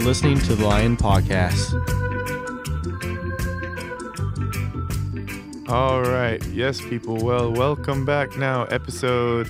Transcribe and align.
are 0.00 0.04
listening 0.04 0.38
to 0.38 0.54
the 0.54 0.66
Lion 0.66 0.96
Podcast. 0.96 1.74
All 5.68 6.02
right. 6.02 6.44
Yes, 6.48 6.80
people. 6.80 7.16
Well, 7.16 7.52
welcome 7.52 8.04
back 8.04 8.36
now. 8.36 8.64
Episode. 8.64 9.48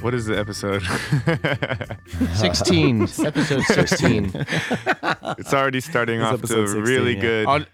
What 0.00 0.14
is 0.14 0.26
the 0.26 0.38
episode? 0.38 0.82
16, 2.36 3.02
episode 3.24 3.62
16. 3.64 4.32
it's 4.34 5.54
already 5.54 5.80
starting 5.80 6.20
It's 6.20 6.26
off 6.26 6.34
episode 6.34 6.62
to 6.62 6.68
16, 6.68 6.82
really 6.84 7.14
yeah. 7.16 7.20
good. 7.20 7.46
I'll, 7.46 7.64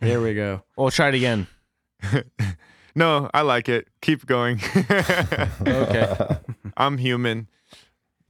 Here 0.00 0.20
we 0.20 0.34
go. 0.34 0.62
we'll 0.76 0.90
try 0.90 1.08
it 1.08 1.14
again. 1.14 1.46
no, 2.94 3.30
I 3.32 3.42
like 3.42 3.68
it. 3.68 3.88
Keep 4.00 4.26
going. 4.26 4.60
Okay. 5.66 6.16
I'm 6.76 6.98
human. 6.98 7.48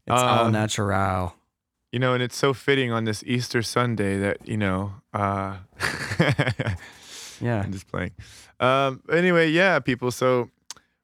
It's 0.06 0.22
all 0.22 0.46
Uh, 0.46 0.50
natural. 0.50 1.34
You 1.92 1.98
know, 1.98 2.14
and 2.14 2.22
it's 2.22 2.36
so 2.36 2.54
fitting 2.54 2.90
on 2.90 3.04
this 3.04 3.22
Easter 3.26 3.62
Sunday 3.62 4.18
that, 4.18 4.48
you 4.48 4.56
know, 4.56 4.94
uh, 5.12 5.58
Yeah. 7.42 7.60
I'm 7.60 7.72
just 7.72 7.88
playing. 7.88 8.12
Um, 8.60 9.02
anyway, 9.10 9.50
yeah, 9.50 9.78
people. 9.80 10.10
So 10.12 10.48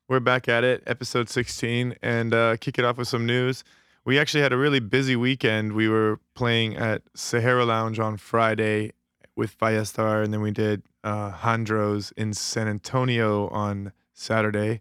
we're 0.09 0.21
back 0.21 0.49
at 0.49 0.63
it, 0.65 0.83
episode 0.87 1.29
16, 1.29 1.97
and 2.01 2.33
uh, 2.33 2.57
kick 2.59 2.79
it 2.79 2.85
off 2.85 2.97
with 2.97 3.09
some 3.09 3.27
news. 3.27 3.65
We 4.05 4.19
actually 4.19 4.43
had 4.43 4.53
a 4.53 4.57
really 4.57 4.81
busy 4.81 5.17
weekend. 5.17 5.73
We 5.73 5.89
were 5.89 6.21
playing 6.35 6.77
at 6.77 7.03
Sahara 7.15 7.65
Lounge 7.65 7.99
on 7.99 8.17
Friday 8.17 8.93
with 9.37 9.59
Firestar, 9.59 10.23
and 10.25 10.33
then 10.33 10.41
we 10.41 10.53
did 10.53 10.83
uh, 11.05 11.33
Handros 11.33 12.13
in 12.17 12.33
San 12.33 12.69
Antonio 12.69 13.49
on 13.49 13.93
Saturday, 14.15 14.81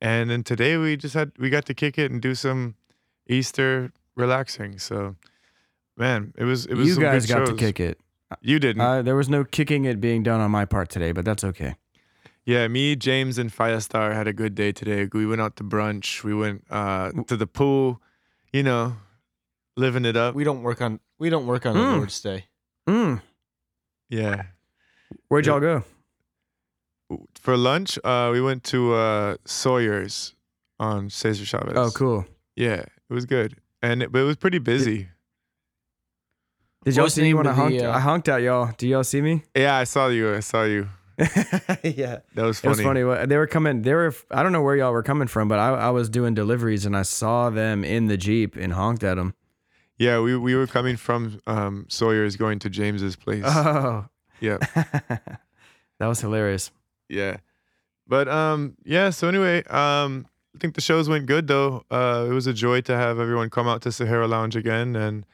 and 0.00 0.28
then 0.28 0.42
today 0.42 0.76
we 0.76 0.96
just 0.96 1.14
had 1.14 1.32
we 1.38 1.50
got 1.50 1.64
to 1.66 1.74
kick 1.74 1.98
it 1.98 2.10
and 2.10 2.20
do 2.20 2.34
some 2.34 2.74
Easter 3.26 3.92
relaxing. 4.16 4.78
So, 4.78 5.16
man, 6.00 6.32
it 6.36 6.44
was 6.44 6.66
it 6.66 6.74
was 6.74 6.88
You 6.88 6.94
some 6.94 7.02
guys 7.04 7.26
good 7.26 7.34
got 7.34 7.46
to 7.46 7.54
kick 7.54 7.78
it. 7.78 8.00
You 8.40 8.58
didn't. 8.58 8.80
Uh, 8.82 9.02
there 9.02 9.14
was 9.16 9.28
no 9.28 9.44
kicking 9.44 9.84
it 9.84 10.00
being 10.00 10.22
done 10.24 10.40
on 10.40 10.50
my 10.50 10.64
part 10.64 10.88
today, 10.88 11.12
but 11.12 11.24
that's 11.24 11.44
okay. 11.44 11.76
Yeah, 12.44 12.66
me, 12.68 12.96
James, 12.96 13.38
and 13.38 13.52
Firestar 13.52 14.14
had 14.14 14.26
a 14.26 14.32
good 14.32 14.54
day 14.54 14.72
today. 14.72 15.08
We 15.12 15.26
went 15.26 15.40
out 15.40 15.56
to 15.56 15.64
brunch. 15.64 16.24
We 16.24 16.34
went 16.34 16.64
uh, 16.70 17.12
to 17.26 17.36
the 17.36 17.46
pool. 17.46 18.00
You 18.52 18.62
know, 18.64 18.96
living 19.76 20.04
it 20.04 20.16
up. 20.16 20.34
We 20.34 20.42
don't 20.42 20.62
work 20.62 20.80
on 20.80 20.98
we 21.18 21.28
don't 21.30 21.46
work 21.46 21.66
on 21.66 21.74
the 21.74 21.80
Mm. 21.80 21.96
Lord's 21.98 22.20
Day. 22.20 22.46
Mm. 22.88 23.20
Yeah. 24.08 24.42
Where'd 25.28 25.46
y'all 25.46 25.60
go? 25.60 25.84
For 27.34 27.56
lunch, 27.56 27.98
uh, 28.04 28.30
we 28.32 28.40
went 28.40 28.62
to 28.64 28.94
uh, 28.94 29.36
Sawyer's 29.44 30.34
on 30.78 31.10
Cesar 31.10 31.44
Chavez. 31.44 31.74
Oh, 31.76 31.90
cool. 31.90 32.24
Yeah, 32.54 32.84
it 33.08 33.12
was 33.12 33.26
good, 33.26 33.56
and 33.82 34.02
it, 34.02 34.12
but 34.12 34.20
it 34.20 34.24
was 34.24 34.36
pretty 34.36 34.58
busy. 34.58 34.96
Did 34.98 35.08
What 36.82 36.94
y'all 36.96 37.04
was 37.04 37.14
the 37.14 37.20
see 37.20 37.22
me 37.22 37.28
name 37.28 37.36
when 37.38 37.46
I 37.46 37.50
of 37.50 37.56
the, 37.56 37.62
honked? 37.62 37.82
uh, 37.82 37.90
I 37.90 38.00
honked 38.00 38.28
at 38.28 38.42
y'all. 38.42 38.70
Do 38.78 38.88
y'all 38.88 39.04
see 39.04 39.20
me? 39.20 39.42
yeah, 39.54 39.76
I 39.76 39.84
saw 39.84 40.08
you. 40.08 40.34
I 40.34 40.40
saw 40.40 40.64
you. 40.64 40.88
yeah. 41.18 42.20
That 42.34 42.44
was 42.44 42.58
It 42.58 42.62
funny. 42.62 42.68
was 42.68 42.80
funny. 42.80 43.04
What- 43.04 43.28
They 43.28 43.36
were 43.36 43.46
coming. 43.46 43.82
They 43.82 43.92
were. 43.92 44.14
I 44.30 44.42
don't 44.42 44.52
know 44.52 44.62
where 44.62 44.76
y'all 44.76 44.92
were 44.92 45.02
coming 45.02 45.28
from, 45.28 45.48
but 45.48 45.58
I, 45.58 45.68
I 45.70 45.90
was 45.90 46.08
doing 46.08 46.32
deliveries 46.34 46.86
and 46.86 46.96
I 46.96 47.02
saw 47.02 47.50
them 47.50 47.84
in 47.84 48.06
the 48.06 48.16
jeep 48.16 48.56
and 48.56 48.72
honked 48.72 49.04
at 49.04 49.16
them. 49.16 49.34
Yeah, 49.98 50.20
we 50.20 50.34
we 50.38 50.54
were 50.54 50.66
coming 50.66 50.96
from 50.96 51.42
um, 51.46 51.84
Sawyer's 51.90 52.36
going 52.36 52.58
to 52.60 52.70
James's 52.70 53.16
place. 53.16 53.44
Oh, 53.46 54.06
Yeah. 54.40 54.56
that 55.98 56.06
was 56.06 56.20
hilarious. 56.22 56.70
Yeah. 57.10 57.36
But 58.06 58.26
um 58.28 58.76
yeah, 58.84 59.10
so 59.10 59.28
anyway, 59.28 59.62
um 59.64 60.26
I 60.56 60.58
think 60.58 60.74
the 60.74 60.80
shows 60.80 61.08
went 61.10 61.26
good 61.26 61.46
though. 61.46 61.84
Uh 61.90 62.26
it 62.30 62.32
was 62.32 62.46
a 62.46 62.54
joy 62.54 62.80
to 62.82 62.96
have 62.96 63.20
everyone 63.20 63.50
come 63.50 63.68
out 63.68 63.82
to 63.82 63.92
Sahara 63.92 64.26
Lounge 64.26 64.56
again 64.56 64.96
and 64.96 65.26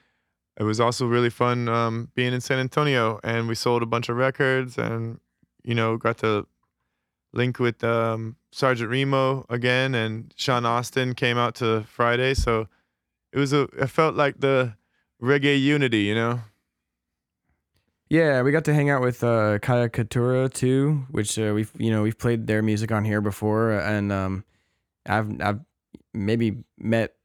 it 0.59 0.65
was 0.65 0.81
also 0.81 1.07
really 1.07 1.31
fun 1.31 1.69
um 1.69 2.11
being 2.15 2.33
in 2.33 2.41
San 2.41 2.59
Antonio 2.59 3.21
and 3.23 3.49
we 3.49 3.55
sold 3.55 3.83
a 3.83 3.87
bunch 3.87 4.09
of 4.09 4.17
records 4.17 4.79
and 4.79 5.21
you 5.63 5.75
know, 5.75 5.97
got 5.97 6.19
to 6.19 6.47
link 7.33 7.59
with 7.59 7.83
um 7.85 8.37
Sergeant 8.53 8.91
Remo 8.91 9.45
again 9.51 9.95
and 9.95 10.33
Sean 10.37 10.65
Austin 10.65 11.15
came 11.15 11.37
out 11.37 11.55
to 11.57 11.83
Friday, 11.83 12.35
so 12.35 12.69
it 13.33 13.39
was 13.39 13.53
a 13.53 13.63
it 13.79 13.89
felt 13.89 14.15
like 14.15 14.41
the 14.41 14.75
reggae 15.23 15.61
unity, 15.61 16.03
you 16.03 16.15
know. 16.15 16.41
Yeah, 18.09 18.43
we 18.43 18.53
got 18.53 18.65
to 18.67 18.75
hang 18.75 18.89
out 18.89 19.03
with 19.03 19.25
uh, 19.25 19.59
Kaya 19.59 19.89
Katura 19.89 20.49
too, 20.53 21.05
which 21.11 21.39
uh, 21.39 21.53
we've 21.55 21.73
you 21.77 21.91
know 21.91 22.03
we've 22.03 22.17
played 22.17 22.47
their 22.47 22.63
music 22.63 22.93
on 22.93 23.05
here 23.05 23.21
before, 23.21 23.73
and 23.73 24.13
um, 24.13 24.45
I've 25.07 25.41
I've 25.41 25.61
maybe 26.15 26.65
met 26.79 27.16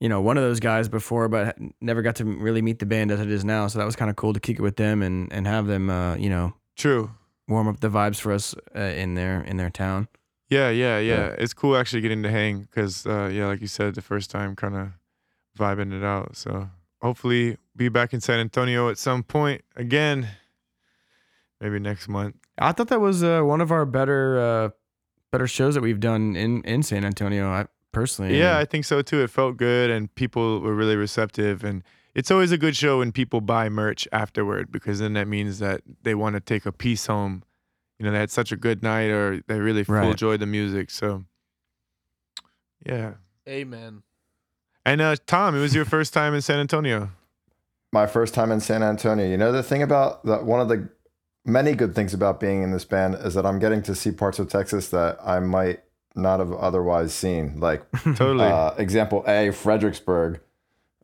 you 0.00 0.08
know 0.08 0.20
one 0.20 0.36
of 0.36 0.42
those 0.42 0.60
guys 0.60 0.88
before, 0.88 1.28
but 1.28 1.56
never 1.80 2.02
got 2.02 2.16
to 2.16 2.24
really 2.24 2.62
meet 2.62 2.78
the 2.78 2.86
band 2.86 3.10
as 3.10 3.20
it 3.20 3.30
is 3.30 3.44
now. 3.44 3.68
So 3.68 3.78
that 3.78 3.84
was 3.84 3.96
kind 3.96 4.10
of 4.10 4.16
cool 4.16 4.32
to 4.32 4.40
kick 4.40 4.58
it 4.58 4.62
with 4.62 4.76
them 4.76 5.02
and 5.02 5.32
and 5.32 5.46
have 5.46 5.66
them 5.66 5.90
uh, 5.90 6.16
you 6.16 6.30
know 6.30 6.54
True. 6.76 7.10
warm 7.46 7.68
up 7.68 7.80
the 7.80 7.88
vibes 7.90 8.20
for 8.20 8.32
us 8.32 8.54
uh, 8.74 8.80
in 8.80 9.14
their 9.14 9.42
in 9.42 9.56
their 9.56 9.70
town. 9.70 10.08
Yeah, 10.50 10.70
yeah, 10.70 10.98
yeah. 10.98 11.14
Yeah. 11.14 11.34
It's 11.38 11.54
cool 11.54 11.76
actually 11.76 12.02
getting 12.02 12.24
to 12.24 12.30
hang 12.30 12.62
because, 12.62 13.06
uh, 13.06 13.30
yeah, 13.32 13.46
like 13.46 13.60
you 13.60 13.68
said, 13.68 13.94
the 13.94 14.02
first 14.02 14.30
time 14.30 14.56
kind 14.56 14.76
of 14.76 14.88
vibing 15.56 15.96
it 15.96 16.02
out. 16.04 16.36
So 16.36 16.68
hopefully 17.00 17.56
be 17.76 17.88
back 17.88 18.12
in 18.12 18.20
San 18.20 18.40
Antonio 18.40 18.90
at 18.90 18.98
some 18.98 19.22
point 19.22 19.62
again. 19.76 20.26
Maybe 21.60 21.78
next 21.78 22.08
month. 22.08 22.34
I 22.58 22.72
thought 22.72 22.88
that 22.88 23.00
was 23.00 23.22
uh, 23.22 23.42
one 23.42 23.60
of 23.60 23.70
our 23.70 23.86
better 23.86 24.40
uh, 24.40 24.68
better 25.30 25.46
shows 25.46 25.74
that 25.74 25.82
we've 25.82 26.00
done 26.00 26.34
in 26.34 26.62
in 26.62 26.82
San 26.82 27.04
Antonio. 27.04 27.48
I 27.48 27.66
personally, 27.92 28.38
Yeah, 28.38 28.58
I 28.58 28.64
think 28.64 28.84
so 28.84 29.02
too. 29.02 29.22
It 29.22 29.30
felt 29.30 29.56
good 29.56 29.90
and 29.90 30.14
people 30.14 30.60
were 30.60 30.74
really 30.74 30.96
receptive. 30.96 31.64
And 31.64 31.82
it's 32.14 32.30
always 32.30 32.52
a 32.52 32.58
good 32.58 32.76
show 32.76 32.98
when 32.98 33.12
people 33.12 33.40
buy 33.40 33.68
merch 33.68 34.06
afterward 34.12 34.70
because 34.72 34.98
then 34.98 35.12
that 35.14 35.28
means 35.28 35.58
that 35.60 35.82
they 36.02 36.14
want 36.14 36.34
to 36.34 36.40
take 36.40 36.66
a 36.66 36.72
piece 36.72 37.06
home. 37.06 37.42
You 37.98 38.06
know, 38.06 38.12
they 38.12 38.18
had 38.18 38.30
such 38.30 38.50
a 38.52 38.56
good 38.56 38.82
night 38.82 39.10
or 39.10 39.42
they 39.46 39.60
really 39.60 39.84
full 39.84 39.94
Right. 39.96 40.10
enjoyed 40.10 40.40
the 40.40 40.46
music. 40.46 40.90
So, 40.90 41.24
yeah. 42.84 43.14
Amen. 43.48 44.02
And 44.86 45.00
uh, 45.00 45.16
Tom, 45.26 45.54
it 45.54 45.60
was 45.60 45.74
your 45.74 45.84
first 45.84 46.12
time 46.14 46.34
in 46.34 46.40
San 46.42 46.58
Antonio. 46.58 47.10
my 47.92 48.06
first 48.06 48.34
time 48.34 48.50
in 48.52 48.60
San 48.60 48.82
Antonio. 48.82 49.26
You 49.26 49.36
know 49.36 49.52
the 49.52 49.62
thing 49.62 49.82
about 49.82 50.24
that 50.24 50.44
one 50.44 50.60
of 50.60 50.68
the 50.68 50.88
many 51.44 51.74
good 51.74 51.94
things 51.94 52.14
about 52.14 52.38
being 52.40 52.62
in 52.62 52.70
this 52.70 52.84
band 52.84 53.14
is 53.16 53.34
that 53.34 53.44
I'm 53.44 53.58
getting 53.58 53.82
to 53.82 53.94
see 53.94 54.10
parts 54.12 54.38
of 54.38 54.48
Texas 54.48 54.88
that 54.90 55.18
I 55.24 55.40
might 55.40 55.80
not 56.14 56.40
have 56.40 56.52
otherwise 56.52 57.12
seen. 57.14 57.60
Like 57.60 57.82
Totally. 58.02 58.44
uh, 58.46 58.72
example 58.78 59.24
A, 59.28 59.50
Fredericksburg, 59.50 60.40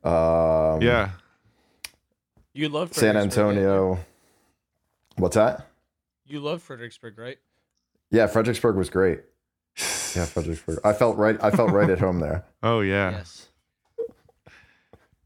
um, 0.03 0.81
yeah. 0.81 1.11
You 2.53 2.69
love 2.69 2.93
San 2.93 3.13
Fredericksburg, 3.13 3.45
right? 3.45 3.51
Antonio. 3.57 3.99
What's 5.17 5.35
that? 5.35 5.67
You 6.25 6.39
love 6.39 6.61
Fredericksburg, 6.61 7.17
right? 7.17 7.37
Yeah, 8.11 8.27
Fredericksburg 8.27 8.75
was 8.75 8.89
great. 8.89 9.21
Yeah, 10.15 10.25
Fredericksburg. 10.25 10.79
I 10.83 10.93
felt 10.93 11.17
right. 11.17 11.37
I 11.43 11.51
felt 11.51 11.71
right 11.71 11.89
at 11.89 11.99
home 11.99 12.19
there. 12.19 12.43
Oh 12.63 12.79
yeah. 12.81 13.11
Yes. 13.11 13.47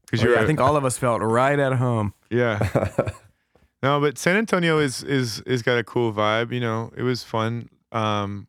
Because 0.04 0.20
Oh, 0.20 0.28
you're. 0.28 0.36
yeah, 0.36 0.42
I 0.42 0.46
think 0.46 0.60
all 0.60 0.76
of 0.76 0.84
us 0.84 0.98
felt 0.98 1.22
right 1.22 1.58
at 1.58 1.72
home. 1.74 2.12
Yeah. 2.30 2.88
No, 3.84 3.98
but 4.00 4.16
San 4.16 4.36
Antonio 4.36 4.78
is 4.78 5.02
is 5.02 5.40
is 5.40 5.60
got 5.62 5.76
a 5.76 5.82
cool 5.82 6.12
vibe. 6.12 6.52
You 6.52 6.60
know, 6.60 6.92
it 6.96 7.02
was 7.02 7.24
fun. 7.24 7.68
Um, 7.90 8.46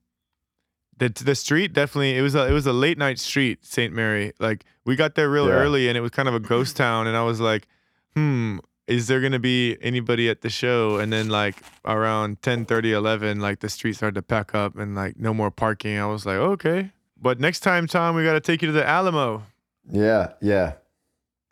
the 1.04 1.24
the 1.24 1.36
street 1.36 1.74
definitely. 1.74 2.18
It 2.18 2.22
was 2.22 2.36
a 2.36 2.48
it 2.48 2.52
was 2.54 2.66
a 2.66 2.74
late 2.74 2.98
night 2.98 3.20
street, 3.20 3.66
Saint 3.66 3.94
Mary. 3.94 4.34
Like 4.40 4.66
we 4.86 4.96
got 4.96 5.16
there 5.16 5.30
real 5.30 5.48
Yeah. 5.48 5.54
early, 5.54 5.88
and 5.90 5.98
it 5.98 6.02
was 6.02 6.12
kind 6.12 6.28
of 6.28 6.34
a 6.36 6.40
ghost 6.40 6.76
town. 6.78 7.08
And 7.08 7.16
I 7.18 7.24
was 7.24 7.40
like, 7.40 7.68
hmm. 8.16 8.60
Is 8.86 9.08
there 9.08 9.22
gonna 9.22 9.40
be 9.40 9.78
anybody 9.82 10.30
at 10.30 10.42
the 10.42 10.50
show? 10.50 10.98
And 10.98 11.12
then 11.14 11.30
like 11.30 11.56
around 11.86 12.42
10, 12.42 12.66
11, 12.70 13.40
like 13.40 13.62
the 13.62 13.70
street 13.70 13.96
started 13.96 14.16
to 14.16 14.22
pack 14.22 14.54
up 14.54 14.76
and 14.78 14.94
like 14.94 15.18
no 15.18 15.34
more 15.34 15.50
parking. 15.52 15.98
I 15.98 16.06
was 16.06 16.26
like, 16.26 16.36
okay. 16.36 16.92
But 17.18 17.40
next 17.40 17.62
time, 17.62 17.88
Tom, 17.88 18.14
we 18.14 18.26
gotta 18.26 18.42
take 18.42 18.62
you 18.62 18.66
to 18.68 18.74
the 18.74 18.86
Alamo. 18.86 19.44
yeah, 19.90 20.34
yeah. 20.42 20.74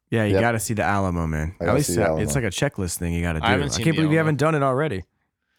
Yeah, 0.10 0.26
you 0.26 0.34
Yep. 0.34 0.42
got 0.42 0.52
to 0.52 0.60
see 0.60 0.74
the 0.74 0.84
Alamo, 0.84 1.26
man. 1.26 1.56
I 1.62 1.68
At 1.68 1.76
least 1.76 1.88
see 1.88 1.96
the 1.96 2.04
Alamo. 2.04 2.22
it's 2.22 2.36
like 2.36 2.44
a 2.44 2.50
checklist 2.50 2.98
thing 2.98 3.14
you 3.14 3.22
got 3.22 3.32
to 3.34 3.40
do. 3.40 3.46
I 3.46 3.52
haven't 3.52 3.70
seen 3.70 3.86
can't 3.86 3.96
the 3.96 4.02
believe 4.02 4.12
you 4.12 4.18
haven't 4.18 4.40
done 4.40 4.56
it 4.56 4.62
already. 4.62 5.06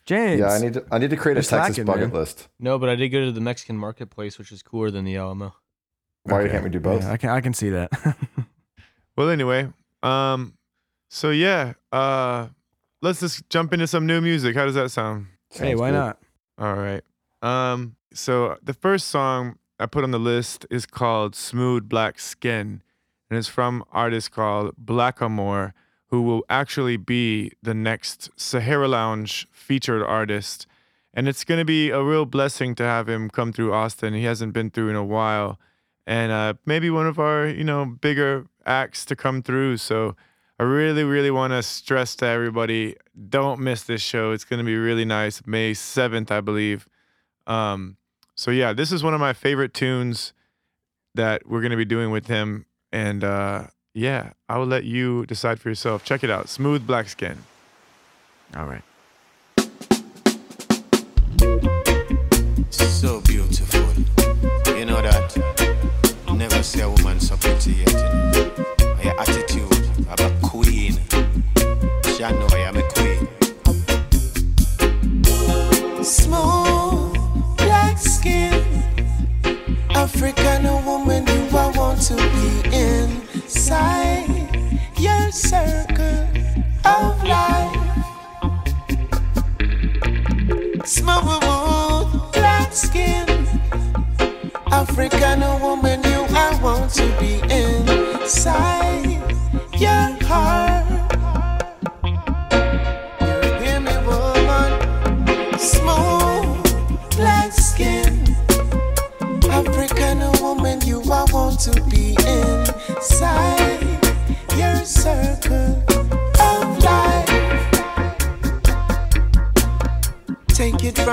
James. 0.05 0.41
Yeah, 0.41 0.49
I 0.51 0.59
need 0.59 0.75
to. 0.75 0.85
I 0.91 0.99
need 0.99 1.11
to 1.11 1.17
create 1.17 1.35
a 1.35 1.39
You're 1.41 1.43
Texas 1.43 1.77
slacking, 1.77 1.85
bucket 1.85 2.09
man. 2.13 2.21
list. 2.21 2.49
No, 2.59 2.79
but 2.79 2.89
I 2.89 2.95
did 2.97 3.09
go 3.11 3.25
to 3.25 3.33
the 3.33 3.41
Mexican 3.41 3.77
marketplace, 3.79 4.39
which 4.39 4.51
is 4.53 4.63
cooler 4.63 4.91
than 4.91 5.05
the 5.05 5.17
Alamo. 5.17 5.55
Why 6.25 6.41
Okay. 6.43 6.53
can't 6.53 6.65
we 6.65 6.71
do 6.71 6.81
both? 6.81 7.03
Yeah, 7.03 7.13
I 7.13 7.17
can 7.17 7.31
I 7.31 7.41
can 7.41 7.55
see 7.55 7.71
that. 7.71 7.91
Well, 9.15 9.29
anyway, 9.29 9.69
um, 10.03 10.55
so 11.11 11.31
yeah, 11.31 11.75
uh, 11.93 12.49
let's 13.03 13.21
just 13.21 13.49
jump 13.51 13.75
into 13.75 13.87
some 13.87 14.07
new 14.07 14.23
music. 14.23 14.57
How 14.57 14.65
does 14.65 14.75
that 14.75 14.91
sound? 14.91 15.27
hey, 15.51 15.69
Sounds 15.73 15.81
why 15.81 15.91
good. 15.91 15.97
not? 15.99 16.19
All 16.59 16.75
right. 16.77 17.03
Um, 17.43 17.97
so 18.15 18.57
the 18.63 18.73
first 18.73 19.09
song 19.09 19.59
I 19.79 19.85
put 19.85 20.03
on 20.03 20.11
the 20.13 20.19
list 20.19 20.65
is 20.71 20.87
called 20.87 21.37
"Smooth 21.37 21.91
Black 21.91 22.19
Skin," 22.19 22.83
and 23.29 23.39
it's 23.39 23.49
from 23.49 23.85
artist 23.93 24.31
called 24.31 24.73
Blackamore, 24.83 25.75
who 26.13 26.21
will 26.21 26.45
actually 26.51 26.99
be 26.99 27.51
the 27.63 27.73
next 27.73 28.29
Sahara 28.37 28.87
Lounge 28.87 29.49
featured 29.51 30.03
artist. 30.03 30.67
And 31.15 31.27
it's 31.27 31.43
gonna 31.43 31.65
be 31.65 31.89
a 31.89 32.03
real 32.03 32.27
blessing 32.27 32.75
to 32.75 32.85
have 32.85 33.09
him 33.09 33.31
come 33.31 33.51
through 33.51 33.73
Austin. 33.73 34.13
He 34.13 34.25
hasn't 34.25 34.53
been 34.53 34.71
through 34.71 34.91
in 34.91 34.97
a 34.97 35.05
while, 35.05 35.59
and 36.07 36.31
uh, 36.31 36.55
maybe 36.67 36.91
one 36.91 37.07
of 37.07 37.19
our 37.19 37.49
you 37.49 37.65
know 37.65 37.87
bigger 37.87 38.47
acts 38.67 39.07
to 39.07 39.17
come 39.17 39.43
through. 39.43 39.79
So 39.79 40.15
I 40.61 40.65
really, 40.65 41.03
really 41.03 41.31
want 41.31 41.55
to 41.55 41.63
stress 41.63 42.15
to 42.17 42.27
everybody: 42.27 42.97
don't 43.31 43.61
miss 43.61 43.83
this 43.85 44.03
show. 44.03 44.33
It's 44.33 44.45
going 44.45 44.59
to 44.59 44.65
be 44.65 44.77
really 44.77 45.07
nice. 45.07 45.41
May 45.47 45.73
seventh, 45.73 46.31
I 46.31 46.43
believe. 46.43 46.89
Um, 47.47 47.97
so 48.35 48.51
yeah, 48.51 48.75
this 48.75 48.93
is 48.93 49.03
one 49.03 49.15
of 49.15 49.21
my 49.21 49.33
favorite 49.33 49.73
tunes 49.73 50.35
that 51.15 51.47
we're 51.47 51.63
going 51.63 51.71
to 51.71 51.77
be 51.79 51.87
doing 51.87 52.11
with 52.11 52.27
him, 52.27 52.67
and 52.93 53.25
uh, 53.25 53.67
yeah, 53.95 54.33
I 54.49 54.59
will 54.59 54.67
let 54.67 54.85
you 54.85 55.27
decide 55.27 55.61
for 55.61 55.69
yourself. 55.69 56.05
Check 56.05 56.25
it 56.25 56.31
out, 56.31 56.49
Smooth 56.49 56.87
Black 56.87 57.09
Skin. 57.09 57.39
All 58.57 58.67
right. 58.67 58.83
So 62.71 63.21
beautiful. 63.23 63.81
You 64.77 64.85
know 64.87 65.01
that? 65.03 65.37
Never 66.33 66.63
see 66.63 66.81
a 66.81 66.89
woman 66.89 67.21
so 67.21 67.37
pretty 67.37 67.73
yet. 67.73 67.93
You 67.93 67.99
know? 67.99 68.51
Your 69.03 69.21
attitude 69.21 69.73
of 70.09 70.21
a 70.21 70.31
queen. 70.43 70.99
She 72.05 72.23
know 72.23 72.49
I 72.53 72.59
am 72.69 72.77
a 72.77 72.83
queen. 72.95 73.29
Smooth 76.05 77.57
black 77.57 77.99
skin. 77.99 78.65
African 79.91 80.52
African 94.83 95.41
woman, 95.61 96.03
you 96.03 96.25
I 96.37 96.59
want 96.63 96.91
to 96.95 97.07
be 97.21 97.41
inside. 97.53 99.21
Your 99.79 100.22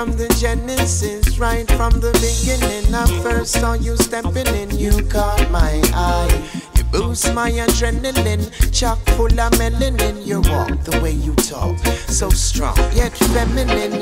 from 0.00 0.16
the 0.16 0.28
genesis, 0.40 1.38
right 1.38 1.70
from 1.72 1.92
the 2.00 2.10
beginning. 2.24 2.94
I 2.94 3.04
first 3.22 3.52
saw 3.52 3.74
you 3.74 3.98
stepping 3.98 4.46
in, 4.46 4.70
you 4.70 5.04
caught 5.08 5.50
my 5.50 5.78
eye. 5.92 6.62
You 6.74 6.84
boost 6.84 7.34
my 7.34 7.50
adrenaline, 7.50 8.48
chock 8.72 8.98
full 9.16 9.26
of 9.26 9.52
melanin. 9.60 10.24
You 10.24 10.40
walk 10.40 10.84
the 10.84 10.98
way 11.02 11.10
you 11.10 11.34
talk, 11.34 11.76
so 12.08 12.30
strong 12.30 12.78
yet 12.94 13.12
feminine. 13.34 14.00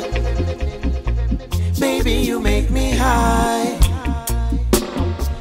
Baby, 1.81 2.13
you 2.13 2.39
make 2.39 2.71
me 2.71 2.93
high. 2.93 3.77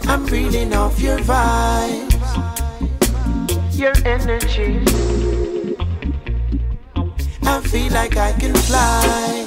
I'm 0.07 0.25
reading 0.25 0.74
off 0.74 1.00
your 1.00 1.19
vibes, 1.19 2.18
your 3.77 3.94
energy. 4.06 4.81
I 7.44 7.62
feel 7.62 7.94
like 7.94 8.18
I 8.18 8.31
can 8.31 8.56
fly. 8.56 9.47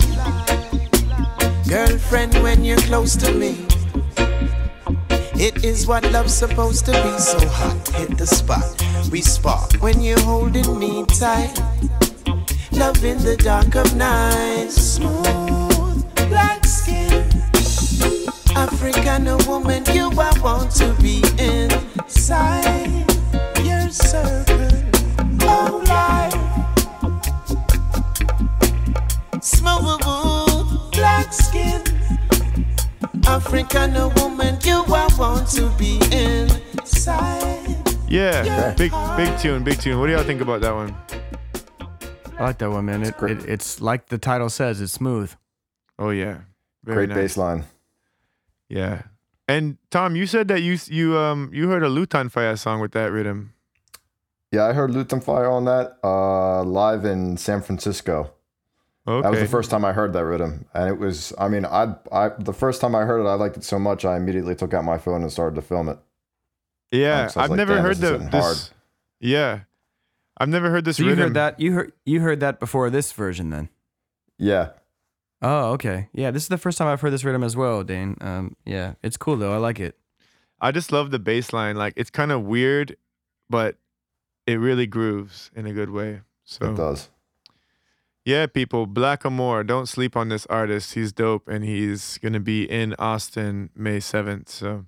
Girlfriend, 1.70 2.34
when 2.42 2.64
you're 2.64 2.78
close 2.78 3.14
to 3.14 3.32
me, 3.32 3.64
it 5.38 5.64
is 5.64 5.86
what 5.86 6.02
love's 6.10 6.34
supposed 6.34 6.84
to 6.86 6.90
be. 6.90 7.16
So 7.16 7.38
hot, 7.46 7.88
hit 7.90 8.18
the 8.18 8.26
spot. 8.26 8.84
We 9.12 9.20
spark 9.20 9.74
when 9.74 10.00
you're 10.00 10.18
holding 10.18 10.80
me 10.80 11.06
tight. 11.06 11.56
Love 12.72 13.04
in 13.04 13.18
the 13.18 13.36
dark 13.36 13.76
of 13.76 13.94
night. 13.94 14.72
Smooth, 14.72 16.12
black 16.28 16.66
skin. 16.66 17.30
African 18.56 19.26
woman, 19.46 19.84
you 19.94 20.10
I 20.18 20.36
want 20.40 20.72
to 20.72 20.92
be 21.00 21.22
inside 21.38 23.06
your 23.64 23.88
circle 23.90 24.49
African 33.30 33.92
woman, 34.16 34.58
you 34.64 34.82
I 34.88 35.08
want 35.16 35.46
to 35.50 35.70
be 35.78 36.00
inside. 36.10 37.76
Yeah, 38.08 38.42
Yeah. 38.44 38.74
big, 38.74 38.90
big 39.16 39.38
tune, 39.38 39.62
big 39.62 39.78
tune. 39.80 40.00
What 40.00 40.08
do 40.08 40.12
y'all 40.14 40.24
think 40.24 40.40
about 40.40 40.60
that 40.62 40.74
one? 40.74 40.92
I 42.36 42.42
like 42.42 42.58
that 42.58 42.70
one, 42.70 42.86
man. 42.86 43.02
It, 43.04 43.14
it, 43.22 43.44
it's 43.48 43.80
like 43.80 44.06
the 44.08 44.18
title 44.18 44.50
says, 44.50 44.80
it's 44.80 44.92
smooth. 44.92 45.32
Oh 45.96 46.10
yeah, 46.10 46.38
very 46.82 47.06
Great 47.06 47.10
nice. 47.10 47.18
bass 47.18 47.36
line. 47.36 47.64
Yeah. 48.68 49.02
And 49.46 49.78
Tom, 49.92 50.16
you 50.16 50.26
said 50.26 50.48
that 50.48 50.62
you 50.62 50.76
you 50.86 51.16
um 51.16 51.50
you 51.52 51.68
heard 51.68 51.84
a 51.84 51.88
Lutan 51.88 52.32
Fyah 52.32 52.58
song 52.58 52.80
with 52.80 52.92
that 52.92 53.12
rhythm. 53.12 53.52
Yeah, 54.50 54.64
I 54.66 54.72
heard 54.72 54.90
Lutan 54.90 55.22
Fyah 55.22 55.52
on 55.52 55.66
that 55.66 55.98
uh, 56.02 56.64
live 56.64 57.04
in 57.04 57.36
San 57.36 57.62
Francisco. 57.62 58.32
Okay. 59.18 59.22
That 59.22 59.30
was 59.30 59.40
the 59.40 59.46
first 59.48 59.70
time 59.70 59.84
I 59.84 59.92
heard 59.92 60.12
that 60.12 60.24
rhythm, 60.24 60.66
and 60.74 60.88
it 60.88 60.98
was. 60.98 61.32
I 61.38 61.48
mean, 61.48 61.64
I, 61.64 61.94
I 62.12 62.30
the 62.38 62.52
first 62.52 62.80
time 62.80 62.94
I 62.94 63.04
heard 63.04 63.20
it, 63.24 63.28
I 63.28 63.34
liked 63.34 63.56
it 63.56 63.64
so 63.64 63.78
much, 63.78 64.04
I 64.04 64.16
immediately 64.16 64.54
took 64.54 64.72
out 64.74 64.84
my 64.84 64.98
phone 64.98 65.22
and 65.22 65.30
started 65.32 65.56
to 65.56 65.62
film 65.62 65.88
it. 65.88 65.98
Yeah, 66.92 67.22
Um, 67.24 67.28
so 67.28 67.40
I 67.40 67.42
was 67.42 67.44
I've 67.44 67.50
like, 67.50 67.56
never 67.56 67.80
heard 67.82 67.96
this 67.96 68.10
is 68.10 68.18
the 68.24 68.30
this. 68.30 68.44
hard. 68.44 68.56
Yeah, 69.20 69.60
I've 70.38 70.48
never 70.48 70.70
heard 70.70 70.84
this 70.84 70.96
So 70.96 71.02
you 71.04 71.10
rhythm. 71.10 71.24
heard 71.24 71.34
that? 71.34 71.60
You 71.60 71.72
heard 71.72 71.92
you 72.04 72.20
heard 72.20 72.40
that 72.40 72.58
before 72.60 72.90
this 72.90 73.12
version, 73.12 73.50
then? 73.50 73.68
Yeah, 74.38 74.70
Oh, 75.42 75.72
okay. 75.72 76.08
Yeah, 76.12 76.30
this 76.30 76.42
is 76.42 76.48
the 76.48 76.58
first 76.58 76.76
time 76.78 76.86
I've 76.88 77.00
heard 77.00 77.12
this 77.12 77.24
rhythm 77.24 77.42
as 77.42 77.56
well, 77.56 77.82
Dane. 77.82 78.16
Um, 78.20 78.56
yeah, 78.66 78.94
it's 79.02 79.16
cool 79.16 79.36
though. 79.36 79.52
I 79.54 79.56
like 79.56 79.80
it. 79.80 79.96
I 80.60 80.70
just 80.72 80.92
love 80.92 81.10
the 81.10 81.18
bass 81.18 81.52
line. 81.54 81.76
Like 81.76 81.94
it's 81.96 82.10
kind 82.10 82.30
of 82.32 82.42
weird, 82.42 82.96
but 83.48 83.76
it 84.46 84.54
really 84.56 84.86
grooves 84.86 85.50
in 85.56 85.66
a 85.66 85.72
good 85.72 85.90
way. 85.90 86.20
So 86.44 86.72
it 86.72 86.76
does. 86.76 87.08
Yeah, 88.24 88.46
people, 88.46 88.86
Blackamore, 88.86 89.66
don't 89.66 89.86
sleep 89.86 90.16
on 90.16 90.28
this 90.28 90.46
artist. 90.46 90.94
He's 90.94 91.12
dope, 91.12 91.48
and 91.48 91.64
he's 91.64 92.18
gonna 92.18 92.40
be 92.40 92.64
in 92.70 92.94
Austin 92.98 93.70
May 93.74 94.00
seventh. 94.00 94.48
So 94.48 94.68
well, 94.68 94.84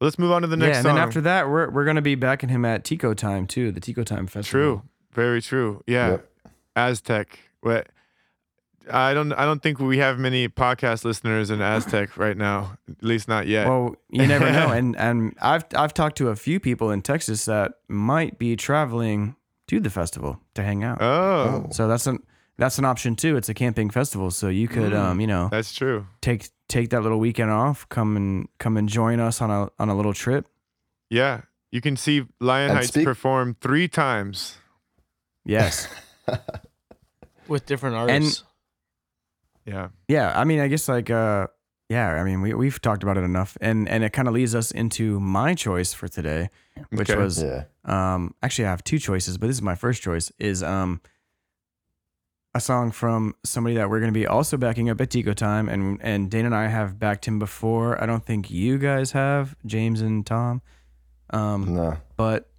let's 0.00 0.18
move 0.18 0.32
on 0.32 0.42
to 0.42 0.48
the 0.48 0.56
next 0.56 0.68
yeah, 0.70 0.76
and 0.78 0.84
song. 0.84 0.94
then 0.96 1.04
after 1.04 1.20
that, 1.22 1.48
we're 1.48 1.70
we're 1.70 1.84
gonna 1.84 2.02
be 2.02 2.14
backing 2.14 2.48
him 2.48 2.64
at 2.64 2.84
Tico 2.84 3.14
Time 3.14 3.46
too, 3.46 3.72
the 3.72 3.80
Tico 3.80 4.02
Time 4.04 4.26
festival. 4.26 4.60
True, 4.60 4.82
very 5.12 5.42
true. 5.42 5.82
Yeah, 5.86 6.10
Yep. 6.10 6.28
Aztec. 6.76 7.38
What? 7.60 7.88
I 8.90 9.14
don't. 9.14 9.32
I 9.34 9.44
don't 9.44 9.62
think 9.62 9.78
we 9.78 9.98
have 9.98 10.18
many 10.18 10.48
podcast 10.48 11.04
listeners 11.04 11.50
in 11.50 11.60
Aztec 11.60 12.16
right 12.16 12.36
now. 12.36 12.78
At 12.90 13.04
least 13.04 13.28
not 13.28 13.46
yet. 13.46 13.68
Well, 13.68 13.94
you 14.08 14.26
never 14.26 14.50
know, 14.50 14.68
and 14.72 14.96
and 14.96 15.36
I've 15.40 15.64
I've 15.76 15.94
talked 15.94 16.16
to 16.18 16.28
a 16.30 16.36
few 16.36 16.58
people 16.58 16.90
in 16.90 17.00
Texas 17.02 17.44
that 17.44 17.74
might 17.88 18.38
be 18.38 18.56
traveling 18.56 19.36
to 19.68 19.78
the 19.78 19.88
festival 19.90 20.40
to 20.54 20.64
hang 20.64 20.82
out. 20.82 21.00
oh, 21.00 21.68
So 21.70 21.86
that's 21.86 22.08
an 22.08 22.18
that's 22.62 22.78
an 22.78 22.84
option 22.84 23.16
too. 23.16 23.36
It's 23.36 23.48
a 23.48 23.54
camping 23.54 23.90
festival, 23.90 24.30
so 24.30 24.48
you 24.48 24.68
could 24.68 24.92
Mm. 24.92 24.98
um 25.10 25.20
you 25.20 25.26
know 25.26 25.48
that's 25.50 25.74
true. 25.74 26.06
take 26.20 26.48
take 26.68 26.90
that 26.90 27.02
little 27.02 27.18
weekend 27.18 27.50
off, 27.50 27.88
come 27.88 28.16
and 28.16 28.48
come 28.58 28.76
and 28.76 28.88
join 28.88 29.20
us 29.20 29.40
on 29.42 29.50
a 29.50 29.68
on 29.78 29.88
a 29.88 29.94
little 29.94 30.14
trip. 30.14 30.46
Yeah, 31.10 31.42
you 31.70 31.80
can 31.80 31.96
see 31.96 32.24
Lion 32.40 32.70
And 32.70 32.78
Heights 32.78 32.88
speak- 32.88 33.04
perform 33.04 33.56
three 33.60 33.88
times. 33.88 34.56
Yes. 35.44 35.88
with 37.48 37.66
different 37.66 37.96
artists. 37.96 38.44
Yeah. 39.64 39.88
yeah, 40.08 40.32
I 40.38 40.44
mean, 40.44 40.60
I 40.60 40.68
guess 40.68 40.88
like 40.88 41.10
uh 41.10 41.46
yeah, 41.88 42.08
I 42.20 42.24
mean, 42.24 42.40
we 42.40 42.54
we've 42.54 42.80
talked 42.80 43.02
about 43.02 43.16
it 43.18 43.24
enough, 43.24 43.56
and 43.60 43.88
and 43.88 44.02
it 44.02 44.12
kind 44.12 44.26
of 44.28 44.34
leads 44.34 44.54
us 44.54 44.70
into 44.70 45.20
my 45.20 45.54
choice 45.54 45.92
for 45.92 46.08
today, 46.08 46.48
which 46.90 47.10
Okay. 47.10 47.20
was 47.20 47.42
Yeah, 47.42 47.64
um 47.84 48.34
actually 48.42 48.66
I 48.66 48.70
have 48.70 48.82
two 48.84 48.98
choices, 48.98 49.36
but 49.38 49.46
this 49.48 49.56
is 49.56 49.62
my 49.62 49.74
first 49.74 50.02
choice 50.02 50.32
is 50.38 50.62
um 50.62 51.00
a 52.54 52.60
song 52.60 52.90
from 52.90 53.34
somebody 53.44 53.76
that 53.76 53.88
we're 53.88 54.00
going 54.00 54.12
to 54.12 54.18
be 54.18 54.26
also 54.26 54.56
backing 54.56 54.90
up 54.90 55.00
at 55.00 55.10
Tico 55.10 55.32
Time, 55.32 55.68
and 55.68 55.98
and 56.02 56.30
Dana 56.30 56.46
and 56.46 56.54
I 56.54 56.68
have 56.68 56.98
backed 56.98 57.26
him 57.26 57.38
before. 57.38 58.02
I 58.02 58.06
don't 58.06 58.24
think 58.24 58.50
you 58.50 58.78
guys 58.78 59.12
have, 59.12 59.56
James 59.64 60.00
and 60.00 60.26
Tom. 60.26 60.60
Um, 61.30 61.74
no, 61.74 61.96
but 62.16 62.50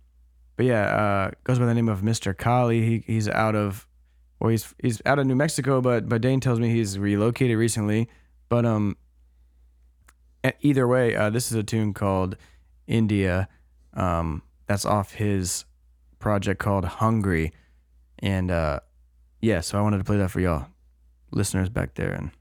but 0.55 0.65
yeah, 0.65 0.83
uh, 0.83 1.31
goes 1.43 1.59
by 1.59 1.65
the 1.65 1.73
name 1.73 1.89
of 1.89 2.01
Mr. 2.01 2.35
Kali. 2.35 2.81
He 2.81 3.03
he's 3.05 3.29
out 3.29 3.55
of 3.55 3.87
well, 4.39 4.49
he's 4.49 4.73
he's 4.81 5.01
out 5.05 5.19
of 5.19 5.27
New 5.27 5.35
Mexico, 5.35 5.79
but 5.79 6.09
but 6.09 6.21
Dane 6.21 6.39
tells 6.39 6.59
me 6.59 6.69
he's 6.69 6.97
relocated 6.97 7.57
recently. 7.57 8.09
But 8.49 8.65
um, 8.65 8.97
either 10.61 10.87
way, 10.87 11.15
uh, 11.15 11.29
this 11.29 11.51
is 11.51 11.57
a 11.57 11.63
tune 11.63 11.93
called 11.93 12.35
India. 12.87 13.47
Um, 13.93 14.41
that's 14.65 14.85
off 14.85 15.13
his 15.13 15.65
project 16.19 16.59
called 16.59 16.85
Hungry, 16.85 17.53
and 18.19 18.49
uh, 18.49 18.79
yeah, 19.43 19.59
so 19.59 19.77
I 19.77 19.81
wanted 19.81 19.97
to 19.97 20.05
play 20.05 20.15
that 20.17 20.31
for 20.31 20.39
y'all, 20.39 20.67
listeners 21.31 21.67
back 21.67 21.95
there, 21.95 22.13
and 22.13 22.31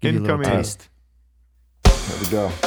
give 0.00 0.14
you 0.14 0.20
a 0.20 0.22
little 0.22 0.38
Incoming. 0.40 0.58
taste. 0.58 0.88
there 1.84 2.18
we 2.20 2.26
go. 2.30 2.65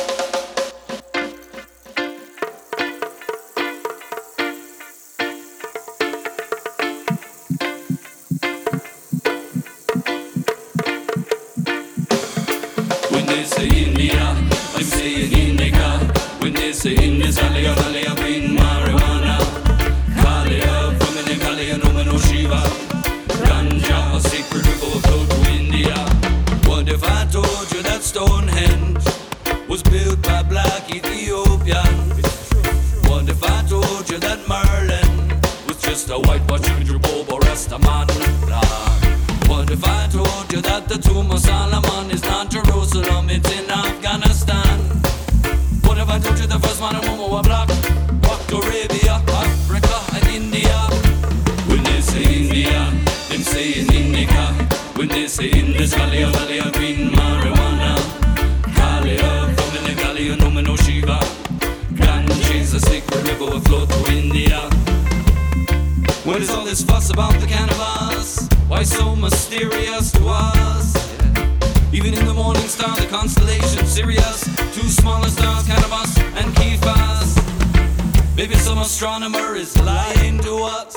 Astronomer 78.99 79.55
is 79.55 79.79
lying 79.83 80.39
to 80.39 80.55
us. 80.57 80.93